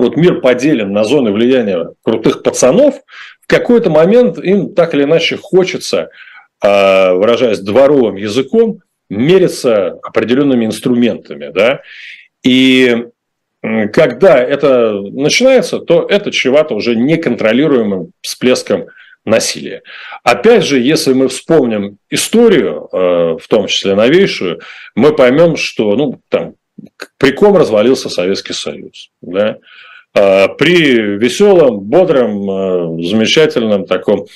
вот 0.00 0.16
мир 0.16 0.40
поделен 0.40 0.92
на 0.92 1.04
зоны 1.04 1.32
влияния 1.32 1.90
крутых 2.02 2.42
пацанов, 2.42 2.96
в 3.40 3.46
какой-то 3.46 3.90
момент 3.90 4.38
им 4.38 4.74
так 4.74 4.94
или 4.94 5.04
иначе 5.04 5.36
хочется, 5.36 6.10
а, 6.60 7.14
выражаясь 7.14 7.60
дворовым 7.60 8.16
языком, 8.16 8.80
мериться 9.08 9.98
определенными 10.02 10.64
инструментами. 10.64 11.50
Да? 11.52 11.80
И 12.42 13.06
когда 13.92 14.38
это 14.38 14.92
начинается, 14.92 15.78
то 15.78 16.06
это 16.08 16.30
чревато 16.30 16.74
уже 16.74 16.94
неконтролируемым 16.94 18.10
всплеском 18.20 18.86
насилия. 19.24 19.82
Опять 20.22 20.64
же, 20.64 20.78
если 20.78 21.12
мы 21.12 21.28
вспомним 21.28 21.98
историю, 22.10 22.88
э, 22.92 22.96
в 23.40 23.48
том 23.48 23.66
числе 23.66 23.94
новейшую, 23.94 24.60
мы 24.94 25.14
поймем, 25.14 25.56
что 25.56 25.96
ну, 25.96 26.20
там, 26.28 26.54
при 27.18 27.32
ком 27.32 27.56
развалился 27.56 28.08
Советский 28.08 28.52
Союз. 28.52 29.10
Да? 29.20 29.56
А, 30.16 30.48
при 30.48 31.18
веселом, 31.18 31.80
бодром, 31.80 32.50
э, 32.50 33.02
замечательном 33.06 33.84
таком 33.84 34.26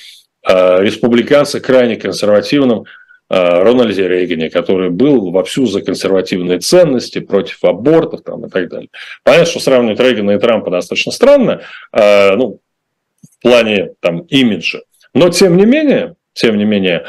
э, 0.47 0.83
республиканце, 0.83 1.59
крайне 1.59 1.95
консервативном 1.95 2.85
Рональде 3.29 4.09
Рейгане, 4.09 4.49
который 4.49 4.89
был 4.89 5.31
вовсю 5.31 5.65
за 5.65 5.81
консервативные 5.81 6.59
ценности, 6.59 7.19
против 7.19 7.63
абортов 7.63 8.23
там, 8.23 8.45
и 8.45 8.49
так 8.49 8.67
далее. 8.67 8.89
Понятно, 9.23 9.45
что 9.45 9.59
сравнивать 9.61 10.01
Рейгана 10.01 10.31
и 10.31 10.37
Трампа 10.37 10.69
достаточно 10.69 11.13
странно, 11.13 11.61
ну, 11.93 12.59
в 13.23 13.41
плане 13.41 13.91
там, 14.01 14.23
имиджа. 14.23 14.81
Но 15.13 15.29
тем 15.29 15.55
не 15.55 15.65
менее, 15.65 16.15
тем 16.33 16.57
не 16.57 16.65
менее, 16.65 17.05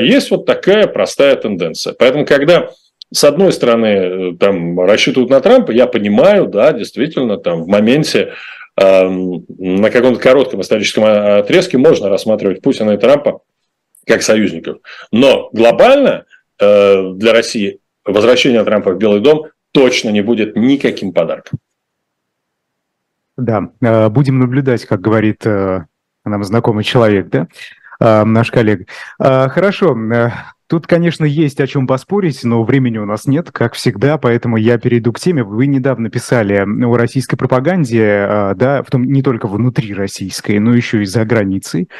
есть 0.00 0.30
вот 0.30 0.46
такая 0.46 0.86
простая 0.86 1.34
тенденция. 1.34 1.92
Поэтому, 1.98 2.24
когда 2.24 2.70
с 3.12 3.24
одной 3.24 3.52
стороны, 3.52 4.36
там, 4.36 4.80
рассчитывают 4.80 5.30
на 5.30 5.40
Трампа, 5.40 5.70
я 5.70 5.86
понимаю, 5.86 6.46
да, 6.46 6.72
действительно, 6.72 7.36
там, 7.36 7.62
в 7.62 7.68
моменте, 7.68 8.32
на 8.74 9.90
каком-то 9.90 10.18
коротком 10.18 10.62
историческом 10.62 11.04
отрезке 11.04 11.76
можно 11.76 12.08
рассматривать 12.08 12.62
Путина 12.62 12.92
и 12.92 12.96
Трампа 12.96 13.42
как 14.06 14.22
союзников. 14.22 14.78
Но 15.12 15.50
глобально 15.52 16.24
э, 16.58 17.12
для 17.12 17.32
России 17.32 17.80
возвращение 18.04 18.64
Трампа 18.64 18.92
в 18.92 18.98
Белый 18.98 19.20
дом 19.20 19.46
точно 19.72 20.10
не 20.10 20.22
будет 20.22 20.56
никаким 20.56 21.12
подарком. 21.12 21.58
Да, 23.36 23.70
э, 23.80 24.08
будем 24.08 24.38
наблюдать, 24.38 24.84
как 24.84 25.00
говорит 25.00 25.46
э, 25.46 25.86
нам 26.24 26.44
знакомый 26.44 26.84
человек, 26.84 27.28
да, 27.28 27.48
э, 28.00 28.24
наш 28.24 28.50
коллега. 28.50 28.84
Хорошо, 29.18 29.96
Тут, 30.72 30.86
конечно, 30.86 31.26
есть 31.26 31.60
о 31.60 31.66
чем 31.66 31.86
поспорить, 31.86 32.42
но 32.44 32.64
времени 32.64 32.96
у 32.96 33.04
нас 33.04 33.26
нет, 33.26 33.50
как 33.50 33.74
всегда, 33.74 34.16
поэтому 34.16 34.56
я 34.56 34.78
перейду 34.78 35.12
к 35.12 35.20
теме. 35.20 35.44
Вы 35.44 35.66
недавно 35.66 36.08
писали 36.08 36.54
о 36.54 36.96
российской 36.96 37.36
пропаганде, 37.36 38.54
да, 38.56 38.82
в 38.82 38.88
том 38.90 39.04
не 39.04 39.22
только 39.22 39.48
внутри 39.48 39.92
российской, 39.92 40.58
но 40.60 40.72
еще 40.72 41.02
и 41.02 41.04
за 41.04 41.26
границей. 41.26 41.90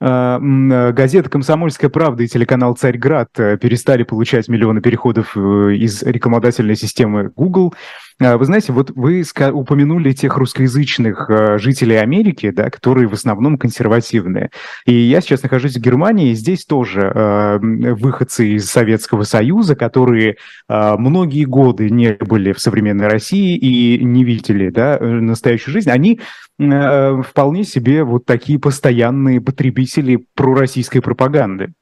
А, 0.00 0.40
газета 0.40 1.28
«Комсомольская 1.28 1.90
правда» 1.90 2.22
и 2.22 2.26
телеканал 2.26 2.74
«Царьград» 2.76 3.28
перестали 3.34 4.04
получать 4.04 4.48
миллионы 4.48 4.80
переходов 4.80 5.36
э, 5.36 5.74
из 5.74 6.02
рекламодательной 6.02 6.76
системы 6.76 7.30
Google. 7.36 7.74
А, 8.20 8.36
вы 8.38 8.44
знаете, 8.44 8.72
вот 8.72 8.90
вы 8.94 9.24
упомянули 9.52 10.12
тех 10.12 10.36
русскоязычных 10.36 11.28
жителей 11.58 11.96
Америки, 11.96 12.50
да, 12.50 12.70
которые 12.70 13.08
в 13.08 13.12
основном 13.12 13.58
консервативные. 13.58 14.50
И 14.86 14.94
я 14.94 15.20
сейчас 15.20 15.42
нахожусь 15.42 15.76
в 15.76 15.80
Германии, 15.80 16.30
и 16.30 16.34
здесь 16.34 16.64
тоже 16.64 17.58
выходцы 17.60 18.50
из 18.50 18.66
Советского 18.66 19.24
Союза, 19.24 19.74
которые 19.74 20.36
многие 20.68 21.44
годы 21.44 21.90
не 21.90 22.12
были 22.12 22.52
в 22.52 22.60
современной 22.60 23.08
России 23.08 23.56
и 23.56 24.04
не 24.04 24.24
видели 24.24 24.70
да, 24.70 24.98
настоящую 25.00 25.72
жизнь, 25.72 25.90
они 25.90 26.20
Э, 26.56 27.20
вполне 27.22 27.64
себе 27.64 28.04
вот 28.04 28.26
такие 28.26 28.60
постоянные 28.60 29.40
потребители 29.40 30.24
пророссийской 30.36 31.02
пропаганды. 31.02 31.72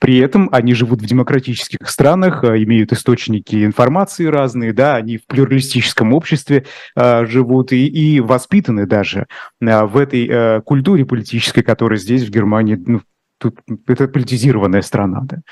При 0.00 0.16
этом 0.16 0.48
они 0.52 0.72
живут 0.72 1.02
в 1.02 1.06
демократических 1.06 1.86
странах, 1.90 2.42
э, 2.42 2.62
имеют 2.62 2.92
источники 2.92 3.62
информации 3.62 4.24
разные, 4.24 4.72
да, 4.72 4.96
они 4.96 5.18
в 5.18 5.26
плюралистическом 5.26 6.14
обществе 6.14 6.64
э, 6.96 7.26
живут 7.26 7.72
и, 7.72 7.86
и 7.86 8.20
воспитаны 8.20 8.86
даже 8.86 9.26
э, 9.60 9.84
в 9.84 9.98
этой 9.98 10.26
э, 10.26 10.60
культуре 10.62 11.04
политической, 11.04 11.62
которая 11.62 11.98
здесь, 11.98 12.24
в 12.24 12.30
Германии, 12.30 12.76
ну, 12.76 13.02
тут 13.36 13.58
это 13.86 14.08
политизированная 14.08 14.82
страна, 14.82 15.20
да. 15.24 15.42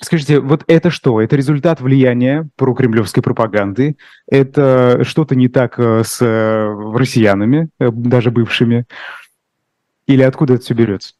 Скажите, 0.00 0.40
вот 0.40 0.64
это 0.66 0.90
что? 0.90 1.20
Это 1.20 1.36
результат 1.36 1.80
влияния 1.80 2.48
прокремлевской 2.56 3.22
пропаганды? 3.22 3.96
Это 4.28 5.04
что-то 5.04 5.36
не 5.36 5.48
так 5.48 5.78
э, 5.78 6.02
с 6.04 6.20
э, 6.20 6.96
россиянами, 6.96 7.68
э, 7.78 7.90
даже 7.92 8.32
бывшими? 8.32 8.84
Или 10.08 10.22
откуда 10.22 10.54
это 10.54 10.64
все 10.64 10.74
берется? 10.74 11.14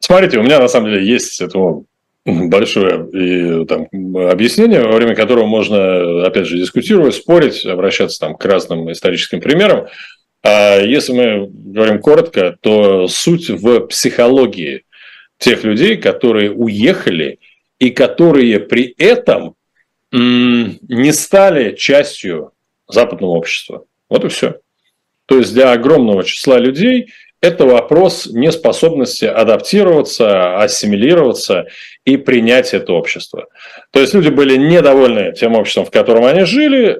Смотрите, 0.00 0.38
у 0.38 0.42
меня 0.42 0.58
на 0.58 0.66
самом 0.66 0.90
деле 0.90 1.06
есть 1.06 1.40
этому 1.40 1.86
большое 2.26 3.08
и, 3.12 3.64
там, 3.66 3.86
объяснение, 4.16 4.82
во 4.82 4.96
время 4.96 5.14
которого 5.14 5.46
можно, 5.46 6.26
опять 6.26 6.46
же, 6.46 6.58
дискутировать, 6.58 7.14
спорить, 7.14 7.64
обращаться 7.64 8.18
там, 8.18 8.34
к 8.34 8.44
разным 8.44 8.90
историческим 8.90 9.40
примерам. 9.40 9.86
А 10.42 10.78
если 10.78 11.12
мы 11.12 11.48
говорим 11.48 12.00
коротко, 12.00 12.56
то 12.60 13.06
суть 13.06 13.50
в 13.50 13.86
психологии 13.86 14.84
тех 15.38 15.64
людей, 15.64 15.96
которые 15.96 16.50
уехали 16.52 17.38
и 17.78 17.90
которые 17.90 18.60
при 18.60 18.94
этом 18.98 19.56
не 20.12 21.12
стали 21.12 21.74
частью 21.74 22.52
западного 22.88 23.32
общества. 23.32 23.84
Вот 24.08 24.24
и 24.24 24.28
все. 24.28 24.60
То 25.26 25.38
есть 25.38 25.54
для 25.54 25.72
огромного 25.72 26.22
числа 26.22 26.58
людей 26.58 27.12
это 27.40 27.66
вопрос 27.66 28.26
неспособности 28.26 29.26
адаптироваться, 29.26 30.62
ассимилироваться 30.62 31.66
и 32.06 32.16
принять 32.16 32.72
это 32.72 32.94
общество. 32.94 33.48
То 33.90 34.00
есть 34.00 34.14
люди 34.14 34.30
были 34.30 34.56
недовольны 34.56 35.34
тем 35.34 35.54
обществом, 35.54 35.84
в 35.84 35.90
котором 35.90 36.24
они 36.24 36.44
жили, 36.44 36.92
э, 36.92 36.96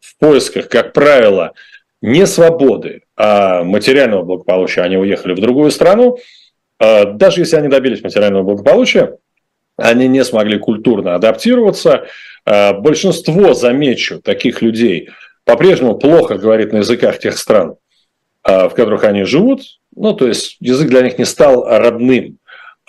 в 0.00 0.18
поисках, 0.20 0.68
как 0.68 0.92
правило, 0.92 1.54
не 2.00 2.24
свободы, 2.26 3.02
а 3.16 3.64
материального 3.64 4.22
благополучия. 4.22 4.82
Они 4.82 4.96
уехали 4.96 5.32
в 5.32 5.40
другую 5.40 5.72
страну, 5.72 6.18
даже 6.80 7.40
если 7.40 7.56
они 7.56 7.68
добились 7.68 8.02
материального 8.02 8.42
благополучия, 8.42 9.18
они 9.78 10.08
не 10.08 10.24
смогли 10.24 10.58
культурно 10.58 11.14
адаптироваться. 11.14 12.06
А, 12.44 12.72
большинство, 12.72 13.54
замечу, 13.54 14.20
таких 14.20 14.60
людей 14.60 15.10
по-прежнему 15.44 15.96
плохо 15.96 16.36
говорит 16.36 16.72
на 16.72 16.78
языках 16.78 17.18
тех 17.18 17.38
стран, 17.38 17.76
а, 18.42 18.68
в 18.68 18.74
которых 18.74 19.04
они 19.04 19.22
живут. 19.22 19.62
Ну, 19.94 20.12
то 20.14 20.26
есть 20.26 20.56
язык 20.60 20.88
для 20.88 21.02
них 21.02 21.18
не 21.18 21.24
стал 21.24 21.64
родным. 21.64 22.38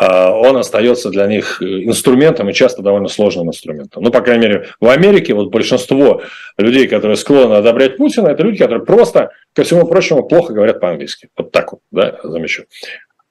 Он 0.02 0.56
остается 0.56 1.10
для 1.10 1.28
них 1.28 1.62
инструментом 1.62 2.50
и 2.50 2.54
часто 2.54 2.82
довольно 2.82 3.10
сложным 3.10 3.50
инструментом. 3.50 4.02
Ну, 4.02 4.12
по 4.12 4.22
крайней 4.22 4.48
мере, 4.48 4.68
в 4.80 4.88
Америке 4.88 5.34
вот 5.34 5.50
большинство 5.50 6.22
людей, 6.58 6.88
которые 6.88 7.18
склонны 7.18 7.56
одобрять 7.56 7.98
Путина, 7.98 8.30
это 8.30 8.44
люди, 8.44 8.60
которые 8.60 8.86
просто, 8.86 9.32
ко 9.54 9.64
всему 9.64 9.86
прочему, 9.86 10.26
плохо 10.26 10.54
говорят 10.54 10.80
по-английски. 10.80 11.28
Вот 11.36 11.52
так 11.52 11.74
вот, 11.74 11.82
да, 11.92 12.18
замечу. 12.24 12.64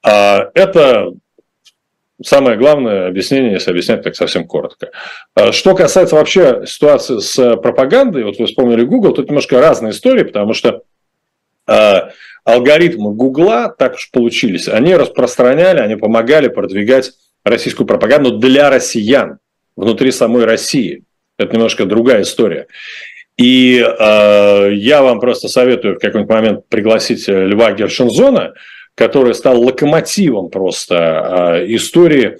А 0.03 0.49
это 0.53 1.13
самое 2.23 2.57
главное 2.57 3.07
объяснение, 3.07 3.53
если 3.53 3.71
объяснять 3.71 4.03
так 4.03 4.15
совсем 4.15 4.45
коротко. 4.45 4.91
А 5.35 5.51
что 5.51 5.75
касается 5.75 6.15
вообще 6.15 6.63
ситуации 6.65 7.19
с 7.19 7.57
пропагандой, 7.57 8.23
вот 8.23 8.37
вы 8.39 8.45
вспомнили 8.45 8.83
Google, 8.83 9.13
тут 9.13 9.27
немножко 9.27 9.59
разные 9.59 9.91
истории, 9.91 10.23
потому 10.23 10.53
что 10.53 10.81
а, 11.67 12.09
алгоритмы 12.43 13.13
Гугла 13.13 13.73
так 13.77 13.95
уж 13.95 14.11
получились. 14.11 14.67
Они 14.67 14.95
распространяли, 14.95 15.79
они 15.79 15.95
помогали 15.95 16.47
продвигать 16.47 17.11
российскую 17.43 17.87
пропаганду 17.87 18.37
для 18.37 18.69
россиян 18.69 19.39
внутри 19.75 20.11
самой 20.11 20.45
России. 20.45 21.03
Это 21.37 21.53
немножко 21.53 21.85
другая 21.85 22.23
история. 22.23 22.67
И 23.37 23.79
э, 23.79 24.69
я 24.73 25.01
вам 25.01 25.21
просто 25.21 25.47
советую 25.47 25.95
в 25.95 25.99
какой-нибудь 25.99 26.29
момент 26.29 26.67
пригласить 26.67 27.25
Льва 27.29 27.71
Гершинзона, 27.71 28.53
который 28.99 29.33
стал 29.33 29.63
локомотивом 29.63 30.49
просто 30.49 30.95
а, 30.97 31.65
истории 31.73 32.37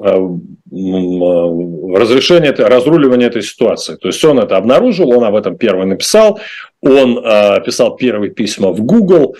а, 0.00 0.16
а, 0.16 1.96
разрешения, 1.96 2.50
разруливания 2.50 3.28
этой 3.28 3.42
ситуации. 3.42 3.94
То 3.94 4.08
есть 4.08 4.24
он 4.24 4.40
это 4.40 4.56
обнаружил, 4.56 5.16
он 5.16 5.22
об 5.22 5.36
этом 5.36 5.56
первый 5.56 5.86
написал, 5.86 6.40
он 6.80 7.22
писал 7.64 7.94
первые 7.94 8.32
письма 8.32 8.72
в 8.72 8.80
Google, 8.80 9.36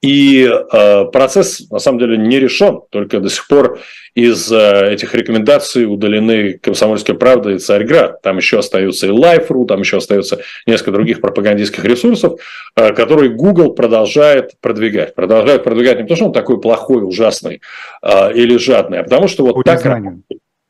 и 0.00 0.48
э, 0.48 1.04
процесс 1.06 1.68
на 1.70 1.80
самом 1.80 1.98
деле 1.98 2.16
не 2.16 2.38
решен, 2.38 2.82
только 2.90 3.18
до 3.18 3.28
сих 3.28 3.48
пор 3.48 3.80
из 4.14 4.50
э, 4.52 4.92
этих 4.92 5.12
рекомендаций 5.14 5.86
удалены 5.86 6.52
«Комсомольская 6.58 7.16
правда» 7.16 7.50
и 7.50 7.58
«Царьград». 7.58 8.22
Там 8.22 8.36
еще 8.36 8.60
остаются 8.60 9.06
и 9.06 9.10
Life.ru, 9.10 9.66
там 9.66 9.80
еще 9.80 9.96
остается 9.96 10.40
несколько 10.66 10.92
других 10.92 11.20
пропагандистских 11.20 11.84
ресурсов, 11.84 12.40
э, 12.76 12.92
которые 12.92 13.30
Google 13.30 13.72
продолжает 13.72 14.52
продвигать. 14.60 15.16
Продолжает 15.16 15.64
продвигать 15.64 15.96
не 15.96 16.02
потому, 16.04 16.16
что 16.16 16.26
он 16.26 16.32
такой 16.32 16.60
плохой, 16.60 17.02
ужасный 17.04 17.60
э, 18.02 18.32
или 18.34 18.56
жадный, 18.56 19.00
а 19.00 19.02
потому 19.02 19.26
что 19.26 19.44
вот 19.44 19.64
так 19.64 19.84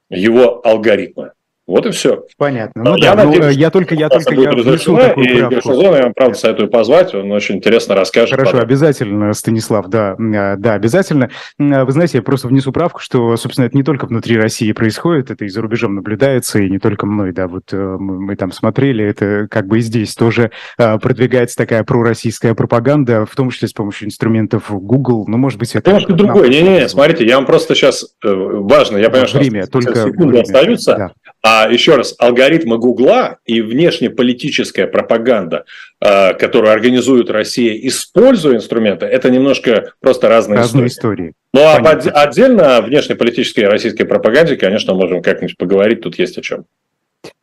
его 0.09 0.67
алгоритмы. 0.67 1.33
Вот 1.69 1.85
и 1.85 1.91
все. 1.91 2.25
Понятно. 2.39 2.83
Ну, 2.83 2.97
я 2.97 3.15
да, 3.15 3.25
надеюсь, 3.25 3.45
ну, 3.45 3.51
я 3.51 3.71
только, 3.71 3.95
я 3.95 4.09
только 4.09 4.35
я 4.35 4.53
внесу 4.53 4.97
такую 4.97 5.27
и 5.27 5.51
Гершозона 5.51 5.97
я 5.97 6.03
вам, 6.05 6.15
правда, 6.15 6.39
советую 6.39 6.71
позвать, 6.71 7.15
он 7.15 7.31
очень 7.31 7.57
интересно 7.57 7.95
расскажет. 7.95 8.31
Хорошо, 8.31 8.53
потом. 8.53 8.67
обязательно, 8.67 9.35
Станислав, 9.35 9.89
да, 9.89 10.17
а, 10.19 10.57
да, 10.57 10.73
обязательно. 10.73 11.29
А, 11.61 11.85
вы 11.85 11.93
знаете, 11.93 12.19
я 12.19 12.23
просто 12.23 12.49
внесу 12.49 12.73
правку, 12.73 13.01
что, 13.01 13.37
собственно, 13.37 13.67
это 13.67 13.77
не 13.77 13.83
только 13.83 14.07
внутри 14.07 14.39
России 14.39 14.73
происходит, 14.73 15.31
это 15.31 15.45
и 15.45 15.49
за 15.49 15.61
рубежом 15.61 15.95
наблюдается, 15.95 16.59
и 16.59 16.71
не 16.71 16.79
только 16.79 17.05
мной, 17.05 17.33
да, 17.33 17.49
вот 17.49 17.65
э, 17.71 17.77
мы, 17.77 18.19
мы 18.19 18.37
там 18.37 18.51
смотрели, 18.51 19.05
это 19.05 19.47
как 19.51 19.67
бы 19.67 19.77
и 19.77 19.83
здесь 19.83 20.15
тоже 20.15 20.51
продвигается 20.77 21.59
такая 21.59 21.85
пророссийская 21.85 22.55
пропаганда, 22.55 23.27
в 23.27 23.37
том 23.37 23.51
числе 23.51 23.69
с 23.69 23.75
помощью 23.75 24.07
инструментов 24.09 24.71
Google, 24.71 25.27
ну, 25.29 25.37
может 25.37 25.59
быть, 25.59 25.75
это... 25.75 25.91
Немножко 25.91 26.15
другое, 26.15 26.49
не-не-не, 26.49 26.89
смотрите, 26.89 27.27
я 27.27 27.37
вам 27.37 27.45
просто 27.45 27.75
сейчас, 27.75 28.07
э, 28.25 28.33
важно, 28.33 28.97
я 28.97 29.11
понимаю, 29.11 29.29
время, 29.35 29.63
что 29.65 29.73
только 29.73 29.95
секунды 29.97 30.29
время. 30.29 30.43
остаются, 30.43 30.97
да. 30.97 31.13
А 31.43 31.58
еще 31.67 31.97
раз, 31.97 32.15
алгоритмы 32.19 32.79
Гугла 32.79 33.39
и 33.45 33.61
внешнеполитическая 33.61 34.87
пропаганда, 34.87 35.65
а, 36.01 36.35
которую 36.35 36.73
организует 36.73 37.31
Россия, 37.31 37.75
используя 37.87 38.57
инструменты, 38.57 39.07
это 39.07 39.31
немножко 39.31 39.93
просто 40.01 40.29
разные, 40.29 40.59
разные 40.59 40.87
истории. 40.87 41.31
истории. 41.31 41.35
Ну 41.55 41.63
а 41.63 41.77
отдельно 42.23 42.81
внешнеполитической 42.83 43.65
российской 43.65 44.05
пропаганде, 44.05 44.57
конечно, 44.57 44.95
можем 44.95 45.23
как-нибудь 45.23 45.57
поговорить, 45.57 46.03
тут 46.03 46.19
есть 46.19 46.39
о 46.39 46.43
чем. 46.43 46.67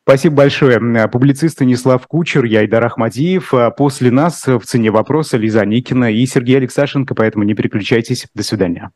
Спасибо 0.07 0.35
большое. 0.35 0.79
Публицист 1.07 1.55
Станислав 1.55 2.05
Кучер, 2.05 2.45
я 2.45 2.59
Айдар 2.59 2.85
Ахмадиев. 2.85 3.55
А 3.55 3.71
после 3.71 4.11
нас 4.11 4.45
в 4.45 4.61
цене 4.61 4.91
вопроса 4.91 5.37
Лиза 5.37 5.65
Никина 5.65 6.11
и 6.11 6.23
Сергей 6.27 6.57
Алексашенко, 6.57 7.15
поэтому 7.15 7.43
не 7.43 7.55
переключайтесь. 7.55 8.27
До 8.35 8.43
свидания. 8.43 8.91